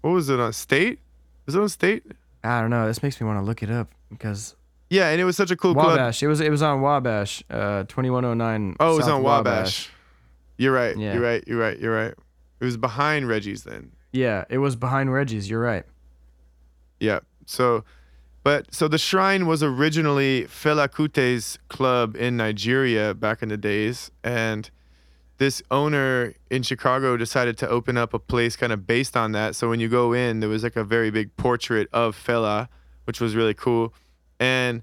what 0.00 0.10
was 0.10 0.28
it 0.28 0.40
on 0.40 0.52
State? 0.52 1.00
Was 1.46 1.54
it 1.54 1.60
on 1.60 1.68
State? 1.68 2.04
I 2.44 2.60
don't 2.60 2.70
know. 2.70 2.86
This 2.86 3.02
makes 3.02 3.20
me 3.20 3.26
want 3.26 3.38
to 3.38 3.42
look 3.42 3.62
it 3.62 3.70
up 3.70 3.90
because 4.10 4.54
Yeah, 4.90 5.10
and 5.10 5.20
it 5.20 5.24
was 5.24 5.36
such 5.36 5.50
a 5.50 5.56
cool 5.56 5.74
club. 5.74 5.98
Wabash. 5.98 6.22
It 6.22 6.28
was 6.28 6.40
it 6.40 6.50
was 6.50 6.62
on 6.62 6.80
Wabash, 6.80 7.42
uh, 7.50 7.84
twenty 7.84 8.10
one 8.10 8.24
oh 8.24 8.34
nine. 8.34 8.76
Oh, 8.80 8.94
it 8.94 8.96
was 8.96 9.08
on 9.08 9.22
Wabash. 9.22 9.90
You're 10.56 10.72
right. 10.72 10.96
Yeah. 10.96 11.14
You're 11.14 11.22
right. 11.22 11.44
You're 11.46 11.58
right. 11.58 11.78
You're 11.78 11.94
right. 11.94 12.14
It 12.60 12.64
was 12.64 12.76
behind 12.76 13.28
Reggie's 13.28 13.64
then. 13.64 13.92
Yeah, 14.12 14.44
it 14.48 14.58
was 14.58 14.74
behind 14.74 15.12
Reggie's. 15.12 15.48
You're 15.48 15.60
right. 15.60 15.84
Yeah. 16.98 17.20
So, 17.46 17.84
but 18.42 18.74
so 18.74 18.88
the 18.88 18.98
shrine 18.98 19.46
was 19.46 19.62
originally 19.62 20.44
Fela 20.44 20.88
Kuti's 20.88 21.58
club 21.68 22.16
in 22.16 22.36
Nigeria 22.36 23.14
back 23.14 23.42
in 23.42 23.50
the 23.50 23.56
days, 23.56 24.10
and 24.24 24.70
this 25.36 25.62
owner 25.70 26.34
in 26.50 26.62
Chicago 26.62 27.16
decided 27.16 27.56
to 27.58 27.68
open 27.68 27.96
up 27.96 28.12
a 28.12 28.18
place 28.18 28.56
kind 28.56 28.72
of 28.72 28.86
based 28.86 29.16
on 29.16 29.32
that. 29.32 29.54
So 29.54 29.68
when 29.68 29.78
you 29.78 29.88
go 29.88 30.12
in, 30.12 30.40
there 30.40 30.48
was 30.48 30.64
like 30.64 30.76
a 30.76 30.82
very 30.82 31.10
big 31.10 31.36
portrait 31.36 31.88
of 31.92 32.16
Fela, 32.16 32.68
which 33.04 33.20
was 33.20 33.36
really 33.36 33.54
cool, 33.54 33.94
and 34.40 34.82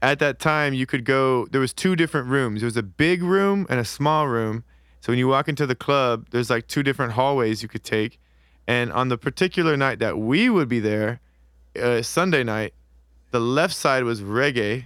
at 0.00 0.18
that 0.18 0.38
time 0.38 0.74
you 0.74 0.86
could 0.86 1.04
go. 1.04 1.46
There 1.46 1.60
was 1.60 1.72
two 1.72 1.94
different 1.96 2.28
rooms. 2.28 2.60
There 2.60 2.66
was 2.66 2.76
a 2.76 2.82
big 2.82 3.22
room 3.22 3.66
and 3.70 3.78
a 3.78 3.84
small 3.84 4.26
room. 4.28 4.64
So 5.00 5.12
when 5.12 5.18
you 5.18 5.28
walk 5.28 5.48
into 5.48 5.66
the 5.66 5.74
club, 5.74 6.26
there's 6.30 6.50
like 6.50 6.66
two 6.68 6.82
different 6.82 7.12
hallways 7.12 7.62
you 7.62 7.68
could 7.68 7.84
take. 7.84 8.18
And 8.66 8.92
on 8.92 9.08
the 9.08 9.18
particular 9.18 9.76
night 9.76 9.98
that 9.98 10.18
we 10.18 10.48
would 10.48 10.68
be 10.68 10.80
there, 10.80 11.20
uh, 11.80 12.02
Sunday 12.02 12.44
night, 12.44 12.74
the 13.32 13.40
left 13.40 13.74
side 13.74 14.04
was 14.04 14.20
reggae, 14.20 14.84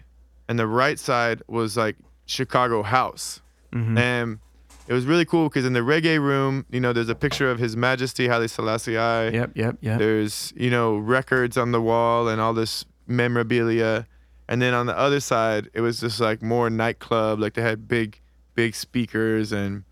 and 0.48 0.58
the 0.58 0.66
right 0.66 0.98
side 0.98 1.42
was 1.48 1.76
like 1.76 1.96
Chicago 2.26 2.82
house. 2.82 3.42
Mhm. 3.72 3.98
And 3.98 4.38
it 4.86 4.92
was 4.92 5.04
really 5.04 5.24
cool 5.24 5.48
because 5.48 5.64
in 5.64 5.72
the 5.72 5.80
reggae 5.80 6.20
room, 6.20 6.64
you 6.70 6.80
know, 6.80 6.92
there's 6.92 7.08
a 7.08 7.14
picture 7.14 7.50
of 7.50 7.58
His 7.58 7.76
Majesty 7.76 8.28
Haile 8.28 8.46
Selassie. 8.48 8.92
Yep, 8.92 9.52
yep, 9.56 9.76
yep. 9.80 9.98
There's 9.98 10.52
you 10.56 10.70
know 10.70 10.96
records 10.96 11.56
on 11.58 11.72
the 11.72 11.80
wall 11.80 12.28
and 12.28 12.40
all 12.40 12.54
this 12.54 12.84
memorabilia, 13.06 14.06
and 14.48 14.62
then 14.62 14.74
on 14.74 14.86
the 14.86 14.96
other 14.96 15.20
side, 15.20 15.70
it 15.74 15.80
was 15.80 16.00
just 16.00 16.20
like 16.20 16.42
more 16.42 16.70
nightclub. 16.70 17.40
Like 17.40 17.54
they 17.54 17.62
had 17.62 17.88
big, 17.88 18.20
big 18.54 18.74
speakers, 18.74 19.52
and 19.52 19.84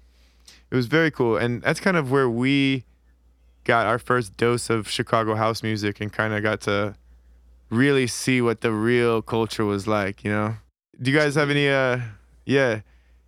it 0.70 0.76
was 0.76 0.86
very 0.86 1.10
cool. 1.10 1.36
And 1.36 1.62
that's 1.62 1.80
kind 1.80 1.96
of 1.96 2.10
where 2.10 2.28
we 2.28 2.84
got 3.64 3.86
our 3.86 3.98
first 3.98 4.36
dose 4.36 4.70
of 4.70 4.88
Chicago 4.88 5.34
house 5.34 5.62
music 5.62 6.00
and 6.00 6.12
kind 6.12 6.34
of 6.34 6.42
got 6.42 6.60
to 6.62 6.94
really 7.70 8.06
see 8.06 8.40
what 8.40 8.60
the 8.60 8.70
real 8.70 9.22
culture 9.22 9.64
was 9.64 9.86
like. 9.86 10.22
You 10.22 10.30
know, 10.30 10.54
do 11.00 11.10
you 11.10 11.16
guys 11.16 11.34
have 11.34 11.50
any? 11.50 11.68
Uh, 11.68 12.00
yeah, 12.44 12.80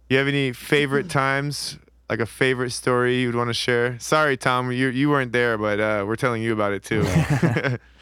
you 0.09 0.19
have 0.19 0.29
any 0.29 0.53
favorite 0.53 1.11
times? 1.11 1.79
Like 2.09 2.21
a 2.21 2.27
favorite 2.27 2.71
story 2.71 3.17
you'd 3.17 3.35
want 3.35 3.49
to 3.49 3.55
share? 3.55 3.99
Sorry, 3.99 4.37
Tom, 4.37 4.71
you 4.71 4.89
you 4.89 5.11
weren't 5.11 5.33
there, 5.33 5.59
but 5.59 5.81
uh, 5.81 6.05
we're 6.07 6.15
telling 6.15 6.41
you 6.41 6.53
about 6.53 6.73
it 6.73 6.85
too. 6.85 7.05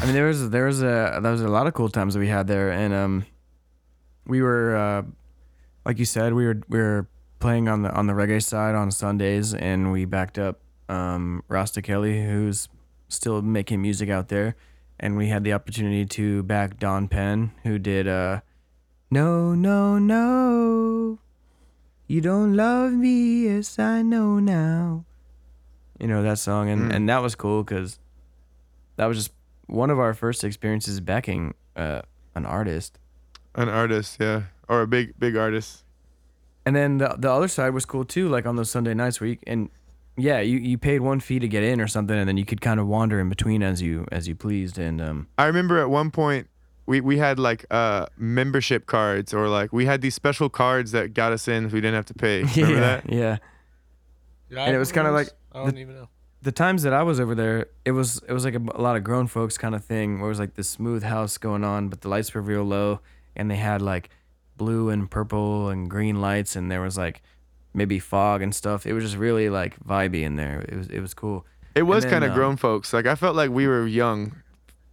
I 0.00 0.06
mean, 0.06 0.14
there 0.14 0.26
was 0.26 0.50
there 0.50 0.66
was 0.66 0.82
a 0.82 1.18
there 1.22 1.32
was 1.32 1.40
a 1.42 1.48
lot 1.48 1.66
of 1.66 1.74
cool 1.74 1.88
times 1.88 2.14
that 2.14 2.20
we 2.20 2.28
had 2.28 2.46
there, 2.46 2.70
and 2.70 2.92
um, 2.92 3.26
we 4.26 4.42
were 4.42 4.76
uh, 4.76 5.02
like 5.86 5.98
you 5.98 6.04
said, 6.04 6.34
we 6.34 6.44
were 6.46 6.60
we 6.68 6.78
were 6.78 7.06
playing 7.40 7.68
on 7.68 7.82
the 7.82 7.90
on 7.92 8.06
the 8.06 8.12
reggae 8.12 8.42
side 8.42 8.74
on 8.74 8.90
Sundays, 8.90 9.54
and 9.54 9.92
we 9.92 10.04
backed 10.04 10.38
up 10.38 10.60
um, 10.88 11.42
Rasta 11.48 11.80
Kelly, 11.80 12.24
who's 12.24 12.68
still 13.08 13.40
making 13.40 13.80
music 13.80 14.10
out 14.10 14.28
there, 14.28 14.56
and 15.00 15.16
we 15.16 15.28
had 15.28 15.44
the 15.44 15.52
opportunity 15.52 16.04
to 16.04 16.42
back 16.42 16.78
Dawn 16.78 17.08
Penn, 17.08 17.52
who 17.62 17.78
did 17.78 18.06
uh, 18.08 18.40
no 19.10 19.54
no 19.54 19.98
no, 19.98 21.18
you 22.06 22.20
don't 22.20 22.54
love 22.56 22.92
me, 22.92 23.44
yes 23.46 23.78
I 23.78 24.02
know 24.02 24.38
now. 24.38 25.04
You 26.00 26.08
know 26.08 26.22
that 26.22 26.38
song, 26.40 26.68
and 26.68 26.90
Mm. 26.90 26.94
and 26.96 27.08
that 27.08 27.22
was 27.22 27.34
cool 27.36 27.62
because 27.62 27.98
that 28.96 29.06
was 29.06 29.16
just 29.16 29.32
one 29.66 29.90
of 29.90 29.98
our 29.98 30.14
first 30.14 30.44
experiences 30.44 31.00
backing 31.00 31.54
uh, 31.76 32.02
an 32.34 32.46
artist. 32.46 32.98
An 33.54 33.68
artist, 33.68 34.18
yeah, 34.20 34.42
or 34.68 34.82
a 34.82 34.86
big 34.86 35.18
big 35.18 35.36
artist. 35.36 35.84
And 36.66 36.74
then 36.74 36.98
the 36.98 37.14
the 37.18 37.30
other 37.30 37.48
side 37.48 37.74
was 37.74 37.84
cool 37.84 38.04
too, 38.04 38.28
like 38.28 38.46
on 38.46 38.56
those 38.56 38.70
Sunday 38.70 38.94
nights 38.94 39.20
where 39.20 39.30
you 39.30 39.38
and 39.46 39.70
yeah, 40.16 40.40
you, 40.40 40.58
you 40.58 40.78
paid 40.78 41.00
one 41.00 41.18
fee 41.18 41.40
to 41.40 41.48
get 41.48 41.64
in 41.64 41.80
or 41.80 41.88
something, 41.88 42.16
and 42.16 42.28
then 42.28 42.36
you 42.36 42.44
could 42.44 42.60
kind 42.60 42.78
of 42.78 42.86
wander 42.86 43.18
in 43.18 43.28
between 43.28 43.62
as 43.62 43.82
you 43.82 44.06
as 44.12 44.28
you 44.28 44.34
pleased. 44.34 44.78
And 44.78 45.00
um, 45.00 45.28
I 45.38 45.46
remember 45.46 45.78
at 45.80 45.90
one 45.90 46.10
point 46.10 46.48
we, 46.86 47.00
we 47.00 47.18
had 47.18 47.38
like 47.38 47.64
uh 47.70 48.06
membership 48.16 48.86
cards 48.86 49.32
or 49.32 49.48
like 49.48 49.72
we 49.72 49.86
had 49.86 50.00
these 50.02 50.14
special 50.14 50.48
cards 50.48 50.92
that 50.92 51.14
got 51.14 51.32
us 51.32 51.48
in 51.48 51.66
if 51.66 51.72
we 51.72 51.80
didn't 51.80 51.94
have 51.94 52.06
to 52.06 52.14
pay. 52.14 52.42
Remember 52.56 52.74
yeah, 52.74 52.80
that? 52.80 53.12
yeah. 53.12 53.36
Did 54.48 54.58
I 54.58 54.66
And 54.66 54.76
it 54.76 54.78
was 54.78 54.92
kinda 54.92 55.10
like 55.10 55.28
I 55.52 55.64
don't 55.64 55.78
even 55.78 55.94
know. 55.94 56.08
The 56.44 56.52
times 56.52 56.82
that 56.82 56.92
I 56.92 57.02
was 57.02 57.18
over 57.20 57.34
there, 57.34 57.66
it 57.86 57.92
was 57.92 58.20
it 58.28 58.32
was 58.32 58.44
like 58.44 58.54
a, 58.54 58.60
a 58.74 58.82
lot 58.82 58.96
of 58.96 59.02
grown 59.04 59.26
folks 59.26 59.56
kind 59.56 59.74
of 59.74 59.82
thing, 59.82 60.18
where 60.20 60.26
it 60.28 60.32
was 60.36 60.38
like 60.38 60.54
this 60.54 60.68
smooth 60.68 61.02
house 61.02 61.38
going 61.38 61.64
on, 61.64 61.88
but 61.88 62.02
the 62.02 62.08
lights 62.08 62.34
were 62.34 62.42
real 62.42 62.64
low, 62.64 63.00
and 63.34 63.50
they 63.50 63.56
had 63.56 63.80
like 63.80 64.10
blue 64.56 64.90
and 64.90 65.10
purple 65.10 65.70
and 65.70 65.88
green 65.88 66.20
lights, 66.20 66.54
and 66.54 66.70
there 66.70 66.82
was 66.82 66.98
like 66.98 67.22
maybe 67.72 67.98
fog 67.98 68.42
and 68.42 68.54
stuff. 68.54 68.86
It 68.86 68.92
was 68.92 69.02
just 69.04 69.16
really 69.16 69.48
like 69.48 69.78
vibey 69.80 70.22
in 70.22 70.36
there. 70.36 70.60
It 70.68 70.76
was 70.76 70.86
it 70.88 71.00
was 71.00 71.14
cool. 71.14 71.46
It 71.74 71.82
was 71.84 72.04
kind 72.04 72.22
of 72.24 72.30
um, 72.32 72.36
grown 72.36 72.56
folks. 72.56 72.92
Like 72.92 73.06
I 73.06 73.14
felt 73.14 73.34
like 73.36 73.50
we 73.50 73.66
were 73.66 73.86
young 73.86 74.36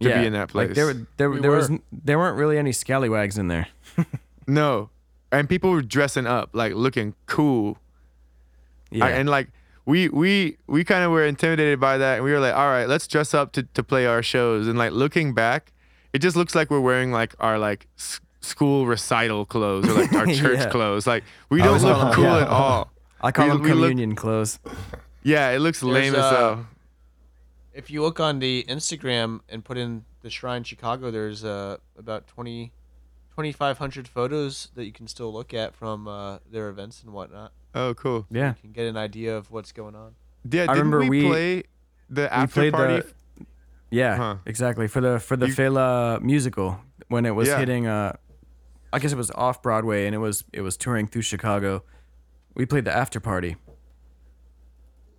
to 0.00 0.08
be 0.08 0.26
in 0.26 0.32
that 0.32 0.48
place. 0.48 0.68
Like 0.68 0.74
there 0.74 0.86
were 0.86 1.06
there, 1.18 1.30
We 1.30 1.40
there 1.40 1.50
was 1.50 1.68
were. 1.68 1.74
n- 1.76 1.82
there 1.92 2.18
weren't 2.18 2.38
really 2.38 2.56
any 2.58 2.72
scallywags 2.72 3.36
in 3.36 3.48
there. 3.48 3.68
no, 4.46 4.88
and 5.30 5.48
people 5.48 5.70
were 5.70 5.82
dressing 5.82 6.26
up, 6.26 6.50
like 6.54 6.72
looking 6.74 7.14
cool. 7.26 7.76
Yeah. 8.90 9.04
I- 9.04 9.10
and 9.10 9.28
like 9.28 9.48
we 9.84 10.08
we 10.08 10.56
we 10.66 10.84
kind 10.84 11.04
of 11.04 11.10
were 11.10 11.24
intimidated 11.26 11.80
by 11.80 11.98
that, 11.98 12.16
and 12.16 12.24
we 12.24 12.32
were 12.32 12.40
like, 12.40 12.54
all 12.54 12.68
right, 12.68 12.88
let's 12.88 13.06
dress 13.06 13.34
up 13.34 13.52
to 13.52 13.62
to 13.74 13.82
play 13.82 14.06
our 14.06 14.22
shows. 14.22 14.66
And 14.68 14.78
like 14.78 14.92
looking 14.92 15.34
back, 15.34 15.72
it 16.12 16.20
just 16.20 16.36
looks 16.36 16.54
like 16.54 16.70
we're 16.70 16.80
wearing 16.80 17.10
like 17.12 17.34
our 17.40 17.58
like 17.58 17.86
s- 17.98 18.20
school 18.40 18.86
recital 18.86 19.44
clothes 19.46 19.88
or 19.88 19.94
like 19.94 20.12
our 20.12 20.26
church 20.40 20.58
Yeah. 20.58 20.68
clothes. 20.70 21.06
Like 21.06 21.24
we 21.50 21.58
don't 21.62 21.82
look 21.82 21.96
on- 21.96 22.12
cool 22.14 22.24
yeah. 22.24 22.42
at 22.42 22.48
all. 22.48 22.90
I 23.20 23.32
call 23.32 23.46
we- 23.46 23.52
them 23.52 23.62
we 23.62 23.68
look- 23.72 23.78
communion 23.90 24.14
clothes. 24.14 24.58
Yeah, 25.24 25.50
it 25.50 25.58
looks 25.60 25.82
lame 25.82 26.12
There's, 26.12 26.24
as 26.24 26.32
uh, 26.32 26.36
hell. 26.54 26.66
If 27.74 27.90
you 27.90 28.02
look 28.02 28.20
on 28.20 28.38
the 28.40 28.64
Instagram 28.68 29.40
and 29.48 29.64
put 29.64 29.78
in 29.78 30.04
the 30.22 30.30
Shrine 30.30 30.62
Chicago, 30.64 31.10
there's 31.10 31.44
uh, 31.44 31.78
about 31.96 32.26
20, 32.26 32.72
2,500 33.36 34.08
photos 34.08 34.68
that 34.74 34.84
you 34.84 34.92
can 34.92 35.06
still 35.08 35.32
look 35.32 35.54
at 35.54 35.74
from 35.74 36.06
uh, 36.06 36.38
their 36.50 36.68
events 36.68 37.02
and 37.02 37.12
whatnot. 37.12 37.52
Oh, 37.74 37.94
cool. 37.94 38.26
Yeah. 38.30 38.50
You 38.50 38.54
can 38.62 38.72
get 38.72 38.86
an 38.86 38.96
idea 38.96 39.36
of 39.36 39.50
what's 39.50 39.72
going 39.72 39.94
on. 39.94 40.14
Yeah, 40.50 40.62
I 40.64 40.74
didn't 40.74 40.90
remember 40.90 41.00
we, 41.10 41.22
we- 41.22 41.28
play 41.28 41.62
the 42.10 42.22
we 42.22 42.26
after 42.28 42.54
played 42.60 42.72
party? 42.72 42.96
the 43.00 43.46
yeah 43.90 44.16
Huh. 44.16 44.36
exactly 44.46 44.88
for 44.88 45.00
the 45.00 45.18
for 45.20 45.36
the 45.36 45.46
You- 45.48 45.54
Fela 45.54 46.20
musical 46.20 46.80
when 47.08 47.24
it 47.26 47.30
was 47.34 47.48
Yeah. 47.48 47.58
hitting 47.58 47.86
uh 47.86 48.12
I 48.92 48.98
guess 48.98 49.12
it 49.12 49.16
was 49.16 49.30
off 49.30 49.62
Broadway 49.62 50.04
and 50.06 50.14
it 50.14 50.18
was 50.18 50.44
it 50.52 50.60
was 50.62 50.76
touring 50.76 51.06
through 51.06 51.22
Chicago. 51.22 51.82
We 52.54 52.66
played 52.66 52.84
the 52.84 52.94
after 52.94 53.20
party. 53.20 53.56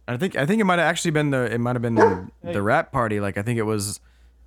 I 0.07 0.17
think 0.17 0.35
I 0.35 0.45
think 0.45 0.59
it 0.61 0.65
might 0.65 0.79
have 0.79 0.87
actually 0.87 1.11
been 1.11 1.29
the 1.31 1.51
it 1.53 1.59
might 1.59 1.75
have 1.75 1.81
been 1.81 1.95
the, 1.95 2.29
the 2.43 2.61
rap 2.61 2.91
party. 2.91 3.19
Like 3.19 3.37
I 3.37 3.41
think 3.41 3.57
it 3.57 3.63
was 3.63 3.99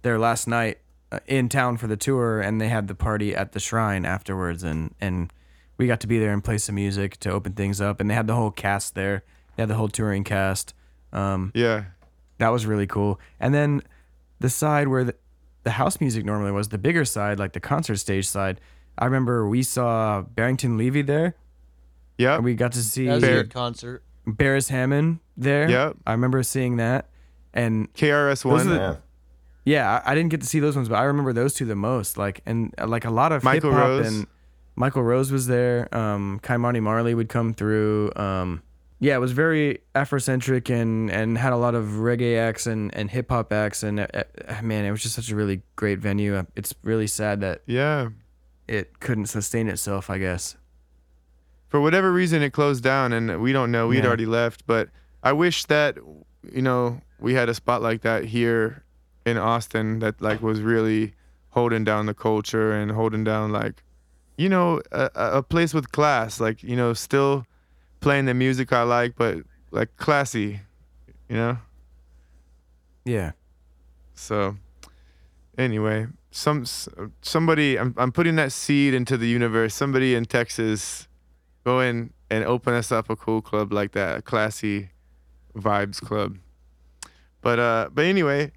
their 0.03 0.19
last 0.19 0.47
night 0.47 0.79
uh, 1.11 1.21
in 1.27 1.49
town 1.49 1.77
for 1.79 1.87
the 1.87 1.97
tour, 1.97 2.41
and 2.41 2.61
they 2.61 2.69
had 2.69 2.89
the 2.89 2.95
party 2.95 3.35
at 3.35 3.53
the 3.53 3.61
shrine 3.61 4.05
afterwards, 4.05 4.63
and 4.63 4.95
and 5.01 5.33
we 5.79 5.87
got 5.87 6.01
to 6.01 6.07
be 6.07 6.19
there 6.19 6.33
and 6.33 6.43
play 6.43 6.59
some 6.59 6.75
music 6.75 7.19
to 7.19 7.31
open 7.31 7.53
things 7.53 7.81
up, 7.81 8.01
and 8.01 8.09
they 8.11 8.15
had 8.15 8.27
the 8.27 8.35
whole 8.35 8.51
cast 8.51 8.95
there. 8.95 9.25
They 9.57 9.63
had 9.63 9.69
the 9.69 9.75
whole 9.75 9.89
touring 9.89 10.25
cast. 10.25 10.75
Um, 11.13 11.53
yeah. 11.55 11.85
that 12.39 12.49
was 12.49 12.67
really 12.67 12.87
cool. 12.87 13.21
And 13.41 13.55
then 13.55 13.83
the 14.41 14.51
side 14.51 14.89
where 14.89 15.05
the, 15.05 15.15
the 15.65 15.73
house 15.73 16.01
music 16.01 16.25
normally 16.25 16.53
was, 16.53 16.69
the 16.69 16.79
bigger 16.79 17.05
side, 17.05 17.39
like 17.39 17.53
the 17.53 17.61
concert 17.61 17.97
stage 17.97 18.27
side. 18.27 18.61
I 18.99 19.05
remember 19.05 19.47
we 19.49 19.63
saw 19.63 20.23
Barrington 20.23 20.77
Levy 20.79 21.03
there, 21.03 21.35
Yeah, 22.19 22.39
we 22.39 22.55
got 22.55 22.73
to 22.73 22.83
see 22.83 23.07
That 23.07 23.15
was 23.17 23.25
a 23.25 23.27
good 23.27 23.53
concert. 23.53 24.03
Beres 24.27 24.71
Hammond 24.71 25.21
there. 25.37 25.69
Yep. 25.71 25.97
I 26.07 26.13
remember 26.13 26.43
seeing 26.43 26.77
that. 26.77 27.09
And 27.55 27.93
KRS 27.95 28.45
One. 28.45 28.69
Yeah. 28.69 28.97
yeah, 29.65 30.03
I, 30.05 30.13
I 30.13 30.15
didn't 30.15 30.31
get 30.31 30.41
to 30.41 30.47
see 30.47 30.61
those 30.61 30.77
ones, 30.77 30.89
but 30.89 30.97
I 30.97 31.05
remember 31.05 31.33
those 31.33 31.55
two 31.55 31.65
the 31.65 31.77
most. 31.77 32.19
Like, 32.19 32.41
and 32.45 32.75
uh, 32.79 32.87
like 32.87 33.05
a 33.05 33.11
lot 33.11 33.33
of 33.33 33.45
Michael 33.45 33.71
Rose. 33.71 34.07
and 34.07 34.27
Michael 34.77 35.03
Rose 35.03 35.33
was 35.33 35.47
there. 35.47 35.89
Um, 35.97 36.39
Ky-Mani 36.43 36.81
Marley 36.81 37.15
would 37.15 37.29
come 37.29 37.55
through. 37.55 38.13
Um, 38.15 38.63
yeah, 39.01 39.17
it 39.17 39.21
was 39.21 39.33
very 39.33 39.81
Afrocentric 39.95 40.71
and 40.71 41.11
and 41.11 41.37
had 41.37 41.53
a 41.53 41.57
lot 41.57 41.75
of 41.75 41.85
reggae 42.01 42.39
acts 42.39 42.67
and 42.67 42.95
and 42.95 43.11
hip 43.11 43.31
hop 43.31 43.53
acts. 43.53 43.83
And 43.83 44.01
uh, 44.01 44.07
uh, 44.15 44.63
man, 44.63 44.85
it 44.85 44.91
was 44.91 45.03
just 45.03 45.15
such 45.15 45.31
a 45.31 45.37
really 45.37 45.63
great 45.77 45.99
venue. 45.99 46.35
Uh, 46.37 46.45
It's 46.55 46.75
really 46.83 47.07
sad 47.07 47.41
that 47.41 47.63
yeah. 47.67 48.09
it 48.69 49.01
couldn't 49.01 49.27
sustain 49.27 49.69
itself. 49.69 50.09
I 50.11 50.19
guess. 50.19 50.57
for 51.69 51.81
whatever 51.81 52.13
reason 52.13 52.43
it 52.43 52.53
closed 52.53 52.83
down 52.85 53.13
and 53.13 53.41
we 53.43 53.53
don't 53.53 53.71
know 53.71 53.89
we'd 53.89 53.99
Yeah. 53.99 54.07
already 54.07 54.25
left 54.27 54.67
but 54.67 54.89
i 55.23 55.33
wish 55.33 55.65
that 55.65 55.97
you 56.53 56.63
know 56.63 57.01
we 57.19 57.35
had 57.35 57.49
a 57.49 57.55
spot 57.55 57.83
like 57.83 58.03
that 58.03 58.25
here 58.27 58.85
in 59.27 59.37
austin 59.37 59.99
that 59.99 60.15
like 60.23 60.41
was 60.41 60.61
really 60.61 61.13
holding 61.51 61.83
down 61.85 62.07
the 62.07 62.15
culture 62.15 62.71
and 62.73 62.93
holding 62.93 63.25
down 63.25 63.51
like 63.51 63.83
you 64.37 64.49
know 64.49 64.81
a, 64.93 65.11
a 65.15 65.43
place 65.43 65.73
with 65.75 65.91
class 65.93 66.41
like 66.41 66.63
you 66.63 66.77
know 66.77 66.93
still 66.93 67.47
playing 68.01 68.27
the 68.27 68.35
music 68.35 68.73
i 68.73 68.83
like 68.83 69.15
but 69.17 69.39
like 69.71 69.95
classy 69.97 70.61
you 71.29 71.37
know 71.37 71.59
Yeah. 73.05 73.33
so 74.15 74.57
anyway 75.59 76.07
some 76.31 76.65
somebody 77.23 77.79
I'm, 77.79 77.95
I'm 77.97 78.13
putting 78.13 78.37
that 78.37 78.53
seed 78.53 78.93
into 78.95 79.17
the 79.17 79.27
universe 79.27 79.75
somebody 79.75 80.15
in 80.15 80.25
texas 80.27 81.09
go 81.65 81.81
in 81.81 82.13
and 82.31 82.45
open 82.45 82.75
us 82.75 82.93
up 82.93 83.09
a 83.09 83.17
cool 83.17 83.41
club 83.41 83.73
like 83.73 83.93
that 83.93 84.19
a 84.19 84.23
classy 84.23 84.91
vibes 85.57 86.01
club 86.01 86.37
But 87.41 87.59
uh, 87.59 87.89
but 87.95 88.05
anyway, 88.05 88.51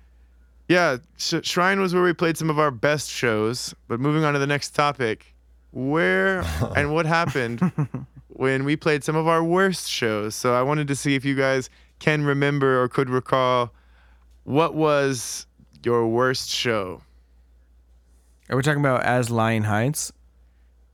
yeah, 0.67 0.97
Sh- 1.17 1.43
Shrine 1.43 1.79
was 1.79 1.93
where 1.93 2.01
we 2.03 2.13
played 2.13 2.37
some 2.37 2.49
of 2.49 2.57
our 2.57 2.71
best 2.71 3.07
shows. 3.09 3.73
But 3.87 3.99
moving 3.99 4.23
on 4.23 4.33
to 4.33 4.39
the 4.39 4.47
next 4.47 4.71
topic, 4.75 5.35
where 5.71 6.41
and 6.75 6.93
what 6.93 7.05
happened 7.05 7.61
when 8.27 8.63
we 8.63 8.75
played 8.75 9.03
some 9.03 9.15
of 9.15 9.27
our 9.27 9.43
worst 9.43 9.89
shows? 9.89 10.35
So 10.35 10.53
I 10.53 10.61
wanted 10.61 10.87
to 10.89 10.95
see 10.95 11.15
if 11.15 11.25
you 11.25 11.35
guys 11.35 11.69
can 11.99 12.23
remember 12.23 12.81
or 12.81 12.87
could 12.87 13.09
recall 13.09 13.71
what 14.43 14.73
was 14.73 15.45
your 15.83 16.07
worst 16.07 16.49
show. 16.49 17.01
Are 18.49 18.55
we 18.57 18.63
talking 18.63 18.79
about 18.79 19.03
as 19.03 19.29
Lion 19.29 19.63
Heights? 19.63 20.11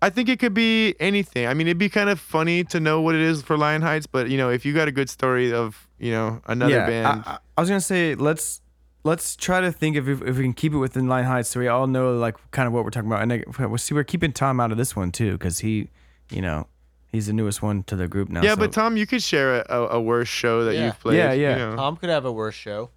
I 0.01 0.09
think 0.09 0.27
it 0.29 0.39
could 0.39 0.53
be 0.53 0.93
anything. 0.99 1.47
I 1.47 1.53
mean, 1.53 1.67
it'd 1.67 1.77
be 1.77 1.89
kind 1.89 2.09
of 2.09 2.19
funny 2.19 2.63
to 2.65 2.79
know 2.79 3.01
what 3.01 3.15
it 3.15 3.21
is 3.21 3.41
for 3.41 3.57
Lion 3.57 3.81
Heights, 3.81 4.05
but 4.05 4.29
you 4.29 4.37
know, 4.37 4.49
if 4.49 4.65
you 4.65 4.73
got 4.73 4.87
a 4.87 4.91
good 4.91 5.09
story 5.09 5.53
of 5.53 5.87
you 5.97 6.11
know 6.11 6.41
another 6.47 6.73
yeah, 6.75 6.85
band, 6.87 7.23
I, 7.25 7.31
I- 7.31 7.37
I 7.57 7.61
was 7.61 7.69
gonna 7.69 7.79
say 7.81 8.13
let's 8.15 8.61
let's 9.05 9.35
try 9.37 9.61
to 9.61 9.71
think 9.71 9.95
if, 9.95 10.07
if 10.09 10.21
if 10.21 10.35
we 10.37 10.43
can 10.43 10.53
keep 10.53 10.73
it 10.73 10.77
within 10.77 11.07
Lion 11.07 11.25
Heights, 11.25 11.47
so 11.49 11.61
we 11.61 11.69
all 11.69 11.87
know 11.87 12.17
like 12.17 12.35
kind 12.51 12.67
of 12.67 12.73
what 12.73 12.83
we're 12.83 12.89
talking 12.89 13.09
about. 13.09 13.21
And 13.21 13.31
I, 13.31 13.65
we'll 13.65 13.77
see, 13.77 13.93
we're 13.95 14.03
keeping 14.03 14.33
Tom 14.33 14.59
out 14.59 14.71
of 14.73 14.77
this 14.77 14.95
one 14.95 15.11
too, 15.13 15.33
because 15.33 15.59
he, 15.59 15.89
you 16.29 16.41
know, 16.41 16.67
he's 17.11 17.27
the 17.27 17.33
newest 17.33 17.61
one 17.61 17.83
to 17.83 17.95
the 17.95 18.07
group 18.09 18.27
now. 18.29 18.41
yeah. 18.43 18.55
so- 18.55 18.57
But 18.57 18.73
Tom, 18.73 18.97
you 18.97 19.05
could 19.07 19.23
share 19.23 19.61
a, 19.61 19.65
a, 19.69 19.87
a 19.97 20.01
worse 20.01 20.27
show 20.27 20.65
that 20.65 20.73
Yeah. 20.75 20.87
you've 20.87 20.99
played. 20.99 21.17
Yeah, 21.17 21.31
you 21.31 21.43
yeah. 21.43 21.55
know. 21.57 21.75
Tom 21.77 21.95
could 21.95 22.09
have 22.09 22.25
a 22.25 22.31
worse 22.31 22.55
show. 22.55 22.89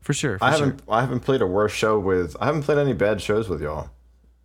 for 0.00 0.12
sure, 0.12 0.38
for 0.38 0.44
I 0.44 0.50
haven't 0.52 0.82
I 0.88 1.00
haven't 1.00 1.20
played 1.20 1.42
a 1.42 1.46
worse 1.46 1.72
show 1.72 1.98
with 1.98 2.36
I 2.40 2.46
haven't 2.46 2.62
played 2.62 2.78
any 2.78 2.92
bad 2.92 3.20
shows 3.20 3.48
with 3.48 3.60
y'all. 3.60 3.90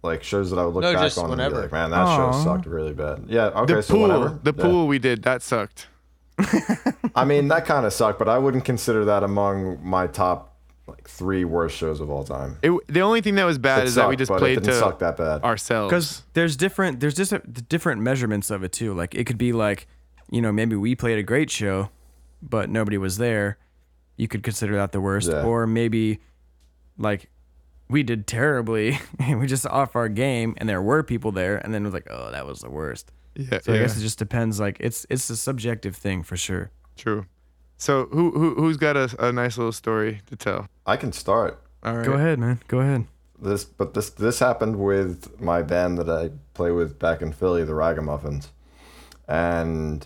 Like 0.01 0.21
shows 0.23 0.49
that 0.51 0.59
I 0.59 0.65
would 0.65 0.73
look 0.73 0.81
No, 0.83 0.91
back 0.93 1.03
just 1.03 1.17
on 1.17 1.39
and 1.39 1.53
be 1.53 1.59
like, 1.61 1.71
man, 1.71 1.91
that 1.91 1.99
Aw. 1.99 2.31
show 2.33 2.43
sucked 2.43 2.65
really 2.65 2.91
bad. 2.93 3.23
Yeah, 3.27 3.45
okay, 3.61 3.75
The 3.75 3.83
so 3.83 3.93
pool, 3.93 4.01
whatever. 4.01 4.37
the 4.43 4.53
Yeah. 4.57 4.63
pool 4.63 4.87
we 4.87 4.99
did 4.99 5.23
that 5.23 5.41
sucked. 5.41 5.87
I 7.15 7.23
mean, 7.25 7.47
that 7.49 7.65
kind 7.65 7.85
of 7.85 7.93
sucked, 7.93 8.19
but 8.19 8.27
I 8.27 8.37
wouldn't 8.37 8.65
consider 8.65 9.05
that 9.05 9.23
among 9.23 9.79
my 9.81 10.07
top 10.07 10.52
like 10.87 11.07
three 11.07 11.45
worst 11.45 11.77
shows 11.77 12.01
of 12.01 12.09
all 12.09 12.23
time. 12.23 12.57
It, 12.61 12.71
the 12.87 13.01
only 13.01 13.21
thing 13.21 13.35
that 13.35 13.45
was 13.45 13.57
bad 13.57 13.83
It 13.83 13.85
is 13.87 13.95
that 13.95 14.09
we 14.09 14.15
just 14.17 14.29
but 14.29 14.35
it 14.35 14.39
played 14.39 14.53
didn't 14.55 14.73
to 14.73 14.79
suck 14.79 14.99
that 14.99 15.15
bad. 15.17 15.41
ourselves. 15.43 15.89
because 15.89 16.23
there's 16.33 16.57
different 16.57 16.99
there's 16.99 17.15
just 17.15 17.31
a, 17.31 17.39
different 17.39 18.01
measurements 18.01 18.49
of 18.51 18.63
it 18.63 18.71
too 18.73 18.93
like 18.93 19.15
it 19.15 19.25
could 19.25 19.37
be 19.37 19.53
like 19.53 19.87
you 20.29 20.41
know 20.41 20.51
maybe 20.51 20.75
we 20.75 20.93
played 20.95 21.17
a 21.17 21.23
great 21.23 21.49
show 21.49 21.89
but 22.41 22.69
nobody 22.69 22.97
was 22.97 23.17
there 23.17 23.57
you 24.17 24.27
could 24.27 24.43
consider 24.43 24.75
that 24.75 24.91
the 24.91 24.99
worst 24.99 25.29
Yeah. 25.31 25.43
or 25.43 25.65
maybe 25.65 26.19
like 26.97 27.29
we 27.89 28.03
did 28.03 28.27
terribly 28.27 28.99
and 29.19 29.39
we 29.39 29.47
just 29.47 29.65
off 29.67 29.95
our 29.95 30.09
game 30.09 30.53
and 30.57 30.67
there 30.67 30.81
were 30.81 31.01
people 31.03 31.31
there 31.31 31.57
and 31.57 31.73
then 31.73 31.83
it 31.83 31.85
was 31.85 31.93
like 31.93 32.07
oh 32.09 32.29
that 32.31 32.45
was 32.45 32.59
the 32.59 32.69
worst 32.69 33.11
yeah, 33.35 33.59
so 33.61 33.73
i 33.73 33.77
guess 33.77 33.97
it 33.97 34.01
just 34.01 34.19
depends 34.19 34.59
like 34.59 34.77
it's 34.81 35.05
it's 35.09 35.29
a 35.29 35.37
subjective 35.37 35.95
thing 35.95 36.23
for 36.23 36.35
sure 36.35 36.71
true. 36.97 37.25
So 37.77 38.07
who 38.11 38.31
who 38.31 38.55
who's 38.55 38.77
got 38.77 38.95
a, 38.95 39.13
a 39.19 39.31
nice 39.31 39.57
little 39.57 39.71
story 39.71 40.21
to 40.27 40.35
tell? 40.35 40.67
I 40.85 40.97
can 40.97 41.11
start 41.11 41.61
All 41.83 41.95
right. 41.95 42.05
go 42.05 42.13
ahead 42.13 42.39
man 42.39 42.61
go 42.67 42.79
ahead 42.79 43.07
this, 43.43 43.65
but 43.65 43.93
this 43.93 44.09
this 44.09 44.39
happened 44.39 44.77
with 44.77 45.39
my 45.39 45.61
band 45.61 45.97
that 45.97 46.09
I 46.09 46.31
play 46.53 46.71
with 46.71 46.97
back 46.97 47.21
in 47.21 47.33
Philly, 47.33 47.63
the 47.63 47.75
Ragamuffins, 47.75 48.51
and 49.27 50.05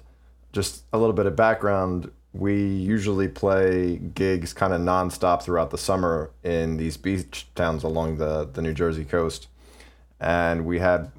just 0.52 0.84
a 0.92 0.98
little 0.98 1.14
bit 1.14 1.26
of 1.26 1.36
background. 1.36 2.12
We 2.34 2.68
usually 2.68 3.28
play 3.28 3.98
gigs 3.98 4.54
kind 4.54 4.74
of 4.74 4.82
nonstop 4.82 5.42
throughout 5.42 5.72
the 5.72 5.78
summer 5.78 6.32
in 6.44 6.78
these 6.78 6.98
beach 6.98 7.48
towns 7.56 7.84
along 7.84 8.18
the 8.18 8.46
the 8.52 8.62
New 8.62 8.74
Jersey 8.74 9.06
coast, 9.06 9.48
and 10.20 10.66
we 10.66 10.80
had 10.80 11.12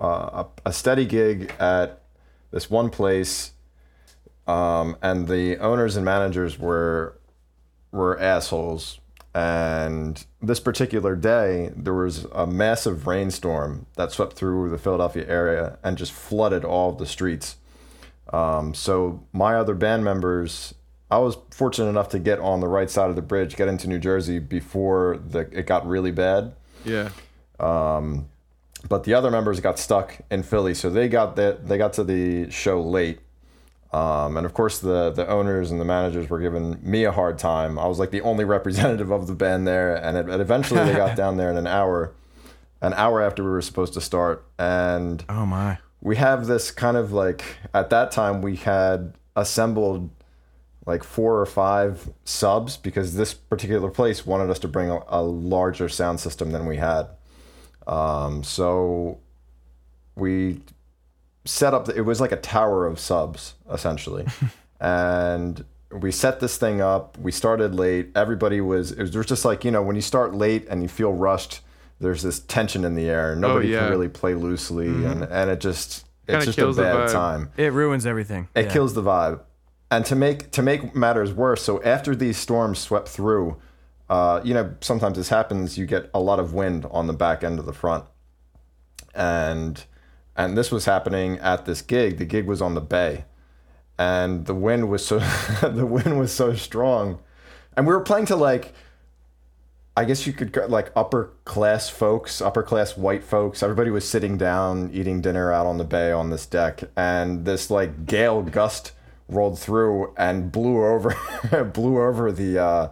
uh, 0.00 0.44
a, 0.44 0.46
a 0.66 0.72
steady 0.72 1.06
gig 1.06 1.52
at 1.58 2.02
this 2.50 2.70
one 2.70 2.90
place, 2.90 3.52
um, 4.46 4.96
and 5.02 5.28
the 5.28 5.58
owners 5.58 5.96
and 5.96 6.04
managers 6.04 6.58
were 6.58 7.18
were 7.92 8.18
assholes. 8.20 8.98
And 9.36 10.24
this 10.40 10.60
particular 10.60 11.16
day, 11.16 11.72
there 11.76 11.94
was 11.94 12.24
a 12.32 12.46
massive 12.46 13.06
rainstorm 13.08 13.86
that 13.96 14.12
swept 14.12 14.34
through 14.34 14.70
the 14.70 14.78
Philadelphia 14.78 15.26
area 15.28 15.78
and 15.82 15.98
just 15.98 16.12
flooded 16.12 16.64
all 16.64 16.90
of 16.90 16.98
the 16.98 17.06
streets. 17.06 17.56
Um, 18.32 18.74
so 18.74 19.24
my 19.32 19.56
other 19.56 19.74
band 19.74 20.04
members, 20.04 20.74
I 21.10 21.18
was 21.18 21.36
fortunate 21.50 21.88
enough 21.88 22.08
to 22.10 22.20
get 22.20 22.38
on 22.38 22.60
the 22.60 22.68
right 22.68 22.88
side 22.88 23.10
of 23.10 23.16
the 23.16 23.22
bridge, 23.22 23.56
get 23.56 23.66
into 23.68 23.88
New 23.88 23.98
Jersey 23.98 24.38
before 24.38 25.18
the 25.28 25.40
it 25.52 25.66
got 25.66 25.86
really 25.86 26.12
bad 26.12 26.54
Yeah. 26.84 27.10
but 28.88 29.04
the 29.04 29.14
other 29.14 29.30
members 29.30 29.60
got 29.60 29.78
stuck 29.78 30.16
in 30.30 30.42
Philly, 30.42 30.74
so 30.74 30.90
they 30.90 31.08
got 31.08 31.36
that 31.36 31.66
they 31.68 31.78
got 31.78 31.92
to 31.94 32.04
the 32.04 32.50
show 32.50 32.80
late. 32.80 33.18
Um, 33.94 34.36
and 34.36 34.44
of 34.44 34.54
course, 34.54 34.80
the 34.80 35.10
the 35.10 35.28
owners 35.28 35.70
and 35.70 35.80
the 35.80 35.84
managers 35.84 36.28
were 36.28 36.40
giving 36.40 36.78
me 36.82 37.04
a 37.04 37.12
hard 37.12 37.38
time. 37.38 37.78
I 37.78 37.86
was 37.86 37.98
like 37.98 38.10
the 38.10 38.22
only 38.22 38.44
representative 38.56 39.10
of 39.10 39.26
the 39.26 39.34
band 39.34 39.66
there, 39.66 39.94
and 39.94 40.16
it, 40.16 40.28
and 40.28 40.42
eventually 40.42 40.84
they 40.84 40.94
got 40.94 41.16
down 41.22 41.36
there 41.36 41.50
in 41.50 41.56
an 41.56 41.66
hour, 41.66 42.12
an 42.80 42.92
hour 42.94 43.22
after 43.22 43.44
we 43.44 43.50
were 43.50 43.62
supposed 43.62 43.94
to 43.94 44.00
start, 44.00 44.44
and 44.58 45.24
oh 45.28 45.46
my 45.46 45.78
we 46.04 46.16
have 46.16 46.46
this 46.46 46.70
kind 46.70 46.96
of 46.96 47.12
like 47.12 47.42
at 47.72 47.90
that 47.90 48.12
time 48.12 48.42
we 48.42 48.54
had 48.54 49.14
assembled 49.34 50.10
like 50.86 51.02
four 51.02 51.40
or 51.40 51.46
five 51.46 52.10
subs 52.24 52.76
because 52.76 53.16
this 53.16 53.32
particular 53.32 53.90
place 53.90 54.26
wanted 54.26 54.50
us 54.50 54.58
to 54.58 54.68
bring 54.68 54.90
a, 54.90 55.00
a 55.08 55.22
larger 55.22 55.88
sound 55.88 56.20
system 56.20 56.50
than 56.50 56.66
we 56.66 56.76
had. 56.76 57.08
Um, 57.86 58.44
so 58.44 59.18
we 60.14 60.60
set 61.44 61.74
up. 61.74 61.88
It 61.88 62.02
was 62.02 62.20
like 62.20 62.32
a 62.32 62.36
tower 62.36 62.86
of 62.86 62.98
subs 62.98 63.54
essentially, 63.70 64.26
and 64.80 65.64
we 65.92 66.10
set 66.10 66.40
this 66.40 66.56
thing 66.56 66.80
up. 66.80 67.16
We 67.18 67.32
started 67.32 67.74
late. 67.74 68.10
Everybody 68.14 68.60
was. 68.60 68.92
It 68.92 69.00
was 69.00 69.10
there 69.12 69.20
was 69.20 69.26
just 69.26 69.44
like 69.44 69.64
you 69.64 69.70
know 69.70 69.82
when 69.82 69.96
you 69.96 70.02
start 70.02 70.34
late 70.34 70.66
and 70.68 70.82
you 70.82 70.88
feel 70.88 71.12
rushed. 71.12 71.60
There's 72.00 72.22
this 72.22 72.40
tension 72.40 72.84
in 72.84 72.96
the 72.96 73.08
air. 73.08 73.36
Nobody 73.36 73.68
yeah. 73.68 73.80
can 73.80 73.90
really 73.90 74.08
play 74.08 74.34
loosely, 74.34 74.88
and 74.88 75.22
and 75.22 75.48
it 75.50 75.60
just 75.60 76.04
Kinda 76.26 76.38
it's 76.38 76.46
just 76.46 76.58
a 76.58 76.60
kills 76.62 76.76
the 76.76 76.82
bad 76.82 77.10
time. 77.10 77.50
it 77.56 77.72
ruins 77.72 78.06
everything 78.06 78.48
It 78.54 78.66
Yeah. 78.66 78.72
kills 78.72 78.94
the 78.94 79.02
vibe. 79.02 79.40
And 79.90 80.04
to 80.06 80.16
make 80.16 80.50
to 80.52 80.62
make 80.62 80.94
matters 80.94 81.32
worse, 81.32 81.62
so 81.62 81.82
after 81.82 82.16
these 82.16 82.36
storms 82.36 82.78
swept 82.78 83.08
through, 83.08 83.56
uh, 84.10 84.40
you 84.42 84.54
know, 84.54 84.74
sometimes 84.80 85.16
this 85.18 85.28
happens. 85.28 85.78
You 85.78 85.86
get 85.86 86.10
a 86.12 86.20
lot 86.20 86.40
of 86.40 86.52
wind 86.52 86.86
on 86.90 87.06
the 87.06 87.12
back 87.12 87.44
end 87.44 87.58
of 87.58 87.66
the 87.66 87.72
front, 87.72 88.04
and 89.14 89.84
and 90.36 90.56
this 90.56 90.70
was 90.70 90.84
happening 90.84 91.38
at 91.38 91.64
this 91.64 91.82
gig. 91.82 92.18
The 92.18 92.24
gig 92.24 92.46
was 92.46 92.60
on 92.60 92.74
the 92.74 92.80
bay, 92.80 93.24
and 93.98 94.46
the 94.46 94.54
wind 94.54 94.88
was 94.88 95.04
so 95.06 95.18
the 95.62 95.86
wind 95.86 96.18
was 96.18 96.32
so 96.32 96.54
strong, 96.54 97.20
and 97.76 97.86
we 97.86 97.92
were 97.92 98.00
playing 98.00 98.26
to 98.26 98.36
like. 98.36 98.72
I 99.96 100.04
guess 100.04 100.26
you 100.26 100.32
could 100.32 100.50
go 100.50 100.66
like 100.66 100.90
upper 100.96 101.34
class 101.44 101.88
folks, 101.88 102.40
upper 102.40 102.64
class 102.64 102.96
white 102.96 103.22
folks. 103.22 103.62
Everybody 103.62 103.90
was 103.90 104.08
sitting 104.08 104.36
down 104.36 104.90
eating 104.92 105.20
dinner 105.20 105.52
out 105.52 105.66
on 105.66 105.78
the 105.78 105.84
bay 105.84 106.10
on 106.10 106.30
this 106.30 106.46
deck, 106.46 106.82
and 106.96 107.44
this 107.44 107.70
like 107.70 108.04
gale 108.04 108.42
gust 108.42 108.90
rolled 109.28 109.56
through 109.56 110.12
and 110.16 110.50
blew 110.50 110.84
over, 110.84 111.16
blew 111.72 112.02
over 112.02 112.32
the, 112.32 112.58
uh, 112.58 112.88